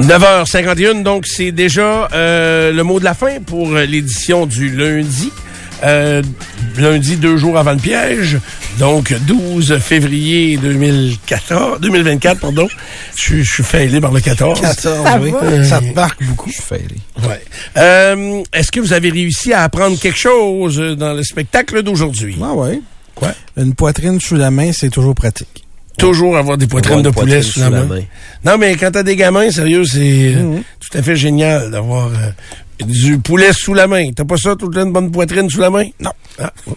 9h51, 0.00 1.02
donc 1.02 1.26
c'est 1.26 1.52
déjà 1.52 2.08
euh, 2.12 2.72
le 2.72 2.82
mot 2.82 2.98
de 2.98 3.04
la 3.04 3.14
fin 3.14 3.40
pour 3.40 3.72
euh, 3.74 3.84
l'édition 3.84 4.46
du 4.46 4.74
lundi. 4.74 5.30
Euh, 5.84 6.22
lundi, 6.78 7.16
deux 7.16 7.36
jours 7.36 7.58
avant 7.58 7.72
le 7.72 7.78
piège. 7.78 8.38
Donc, 8.78 9.12
12 9.26 9.78
février 9.80 10.56
2014, 10.56 11.80
2024, 11.80 12.40
pardon. 12.40 12.68
Je, 13.16 13.22
suis- 13.22 13.44
je 13.44 13.52
suis 13.52 13.62
failli 13.64 14.00
par 14.00 14.12
le 14.12 14.20
14. 14.20 14.60
14, 14.60 15.04
Ça 15.04 15.18
oui. 15.20 15.32
va. 15.32 15.64
Ça 15.64 15.80
te 15.80 15.92
marque 15.94 16.22
beaucoup. 16.22 16.50
Ouais. 17.28 17.42
Euh, 17.76 18.42
Est-ce 18.52 18.70
que 18.70 18.78
vous 18.80 18.92
avez 18.92 19.10
réussi 19.10 19.52
à 19.52 19.62
apprendre 19.64 19.98
quelque 19.98 20.18
chose 20.18 20.78
euh, 20.80 20.94
dans 20.94 21.14
le 21.14 21.22
spectacle 21.24 21.82
d'aujourd'hui? 21.82 22.36
Ah 22.42 22.54
ouais. 22.54 22.80
Ouais. 23.20 23.28
Une 23.56 23.74
poitrine 23.74 24.20
sous 24.20 24.36
la 24.36 24.50
main, 24.52 24.70
c'est 24.72 24.88
toujours 24.88 25.14
pratique. 25.16 25.61
Toujours 26.02 26.36
avoir 26.36 26.58
des 26.58 26.66
poitrines 26.66 26.98
Avoir 26.98 27.12
de 27.12 27.18
poulet 27.18 27.32
poitrine 27.36 27.52
sous 27.52 27.60
la 27.60 27.70
main. 27.70 27.88
Non, 28.44 28.58
mais 28.58 28.76
quand 28.76 28.90
t'as 28.90 29.02
des 29.02 29.16
gamins, 29.16 29.50
sérieux, 29.50 29.84
c'est 29.84 30.34
euh, 30.34 30.58
tout 30.80 30.98
à 30.98 31.02
fait 31.02 31.16
génial 31.16 31.70
d'avoir 31.70 32.08
euh, 32.08 32.84
du 32.86 33.18
poulet 33.18 33.52
sous 33.52 33.72
la 33.72 33.86
main. 33.86 34.10
T'as 34.14 34.24
pas 34.24 34.36
ça, 34.36 34.56
tout 34.56 34.68
le 34.68 34.74
temps, 34.74 34.84
une 34.86 34.92
bonne 34.92 35.10
poitrine 35.12 35.48
sous 35.48 35.60
la 35.60 35.70
main? 35.70 35.86
Non. 36.00 36.10
Ah. 36.38 36.52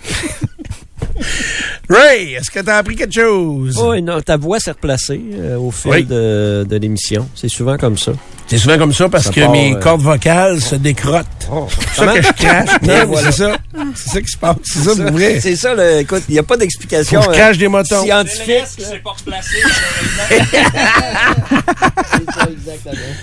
Ray, 1.90 2.34
est-ce 2.36 2.52
que 2.52 2.60
t'as 2.60 2.78
appris 2.78 2.96
quelque 2.96 3.14
chose? 3.14 3.78
Oui, 3.84 4.02
non, 4.02 4.22
ta 4.22 4.38
voix 4.38 4.60
s'est 4.60 4.72
replacée 4.72 5.22
euh, 5.34 5.58
au 5.58 5.72
fil 5.72 5.92
Oui. 5.92 6.04
de, 6.04 6.66
de 6.68 6.78
l'émission. 6.78 7.28
C'est 7.36 7.50
souvent 7.50 7.78
comme 7.78 7.98
ça. 7.98 8.12
C'est 8.48 8.60
souvent 8.60 8.78
comme 8.78 8.94
ça 8.94 9.10
parce 9.10 9.26
Ça 9.26 9.32
que 9.32 9.40
part, 9.42 9.52
mes 9.52 9.74
euh, 9.74 9.80
cordes 9.80 10.02
vocales 10.02 10.62
se 10.62 10.76
décrottent. 10.76 11.26
Oh. 11.52 11.68
C'est 11.94 12.06
ça 12.06 12.14
que 12.14 12.22
je 12.22 12.32
crache. 12.34 12.70
Voilà. 13.08 13.32
c'est 13.32 13.38
ça. 13.44 13.58
C'est 13.96 14.10
ça 14.12 14.22
qui 14.22 14.28
se 14.28 14.38
passe. 14.38 14.56
C'est 14.64 14.80
ça, 14.84 14.94
vrai. 15.12 15.40
C'est 15.42 15.56
ça, 15.56 15.74
là. 15.74 16.00
écoute, 16.00 16.24
il 16.30 16.34
n'y 16.34 16.40
a 16.40 16.44
pas 16.44 16.56
d'explication 16.58 17.22
je 17.24 17.30
euh, 17.30 17.34
crache 17.34 17.58
des 17.58 17.68
motons. 17.68 18.04
scientifique. 18.04 18.64
c'est 18.78 19.02
pas 19.04 19.12
replacé. 19.12 19.58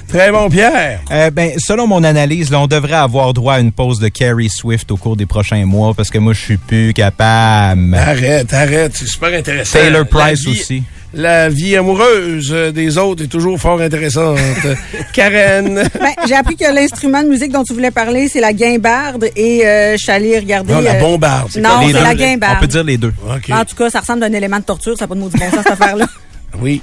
Très 0.09 0.31
bon, 0.31 0.49
Pierre. 0.51 1.01
Euh, 1.11 1.31
ben, 1.31 1.53
selon 1.59 1.87
mon 1.87 2.03
analyse, 2.05 2.51
là, 2.51 2.61
on 2.61 2.67
devrait 2.67 2.95
avoir 2.95 3.33
droit 3.33 3.55
à 3.55 3.61
une 3.61 3.73
pause 3.73 3.99
de 3.99 4.09
Carrie 4.09 4.49
Swift 4.51 4.91
au 4.91 4.97
cours 4.97 5.17
des 5.17 5.27
prochains 5.27 5.65
mois 5.65 5.95
parce 5.95 6.11
que 6.11 6.19
moi, 6.19 6.33
je 6.33 6.41
suis 6.41 6.57
plus 6.57 6.93
capable. 6.93 7.95
Arrête, 7.95 8.53
arrête. 8.53 8.93
C'est 8.95 9.07
super 9.07 9.33
intéressant. 9.33 9.79
Taylor 9.79 10.07
Price 10.07 10.41
vie- 10.45 10.51
aussi. 10.51 10.83
La 11.15 11.51
vie 11.51 11.77
amoureuse 11.77 12.51
des 12.75 12.97
autres 12.97 13.25
est 13.25 13.29
toujours 13.29 13.59
fort 13.59 13.81
intéressante. 13.81 14.39
Karen. 15.13 15.75
Ben, 16.01 16.13
j'ai 16.27 16.35
appris 16.35 16.57
que 16.57 16.75
l'instrument 16.75 17.23
de 17.23 17.29
musique 17.29 17.53
dont 17.53 17.65
tu 17.65 17.75
voulais 17.75 17.91
parler, 17.91 18.29
c'est 18.29 18.41
la 18.41 18.55
guimbarde 18.55 19.27
et 19.37 19.67
euh, 19.67 19.93
je 19.93 19.99
suis 19.99 20.11
allée 20.11 20.39
regarder. 20.39 20.73
Non, 20.73 20.81
la 20.81 20.95
euh, 20.95 21.01
bombarde. 21.01 21.51
Non, 21.57 21.81
c'est 21.87 21.93
la 21.93 22.15
guimbarde. 22.15 22.57
On 22.59 22.61
peut 22.61 22.67
dire 22.67 22.85
les 22.85 22.97
deux. 22.97 23.13
En 23.51 23.65
tout 23.65 23.77
cas, 23.77 23.91
ça 23.91 24.01
ressemble 24.01 24.25
à 24.25 24.27
un 24.27 24.33
élément 24.33 24.59
de 24.59 24.65
torture, 24.65 24.97
ça 24.97 25.05
n'a 25.05 25.09
pas 25.09 25.15
de 25.15 25.21
maudit 25.21 25.37
bon 25.37 25.51
sens, 25.51 25.63
cette 25.63 25.73
affaire-là. 25.73 26.07
Oui. 26.61 26.83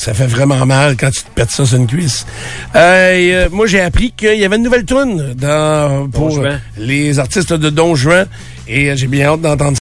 Ça 0.00 0.14
fait 0.14 0.26
vraiment 0.26 0.64
mal 0.64 0.96
quand 0.96 1.10
tu 1.10 1.22
te 1.22 1.30
pètes 1.34 1.50
ça 1.50 1.66
sur 1.66 1.76
une 1.76 1.86
cuisse. 1.86 2.24
Euh, 2.74 3.12
et, 3.12 3.34
euh, 3.34 3.48
moi, 3.52 3.66
j'ai 3.66 3.82
appris 3.82 4.12
qu'il 4.12 4.36
y 4.36 4.46
avait 4.46 4.56
une 4.56 4.62
nouvelle 4.62 4.86
tune 4.86 5.34
dans, 5.34 6.08
pour 6.08 6.30
Juan. 6.30 6.58
les 6.78 7.18
artistes 7.18 7.52
de 7.52 7.68
Don 7.68 7.94
Juan. 7.94 8.26
Et 8.66 8.96
j'ai 8.96 9.08
bien 9.08 9.26
hâte 9.26 9.42
d'entendre 9.42 9.76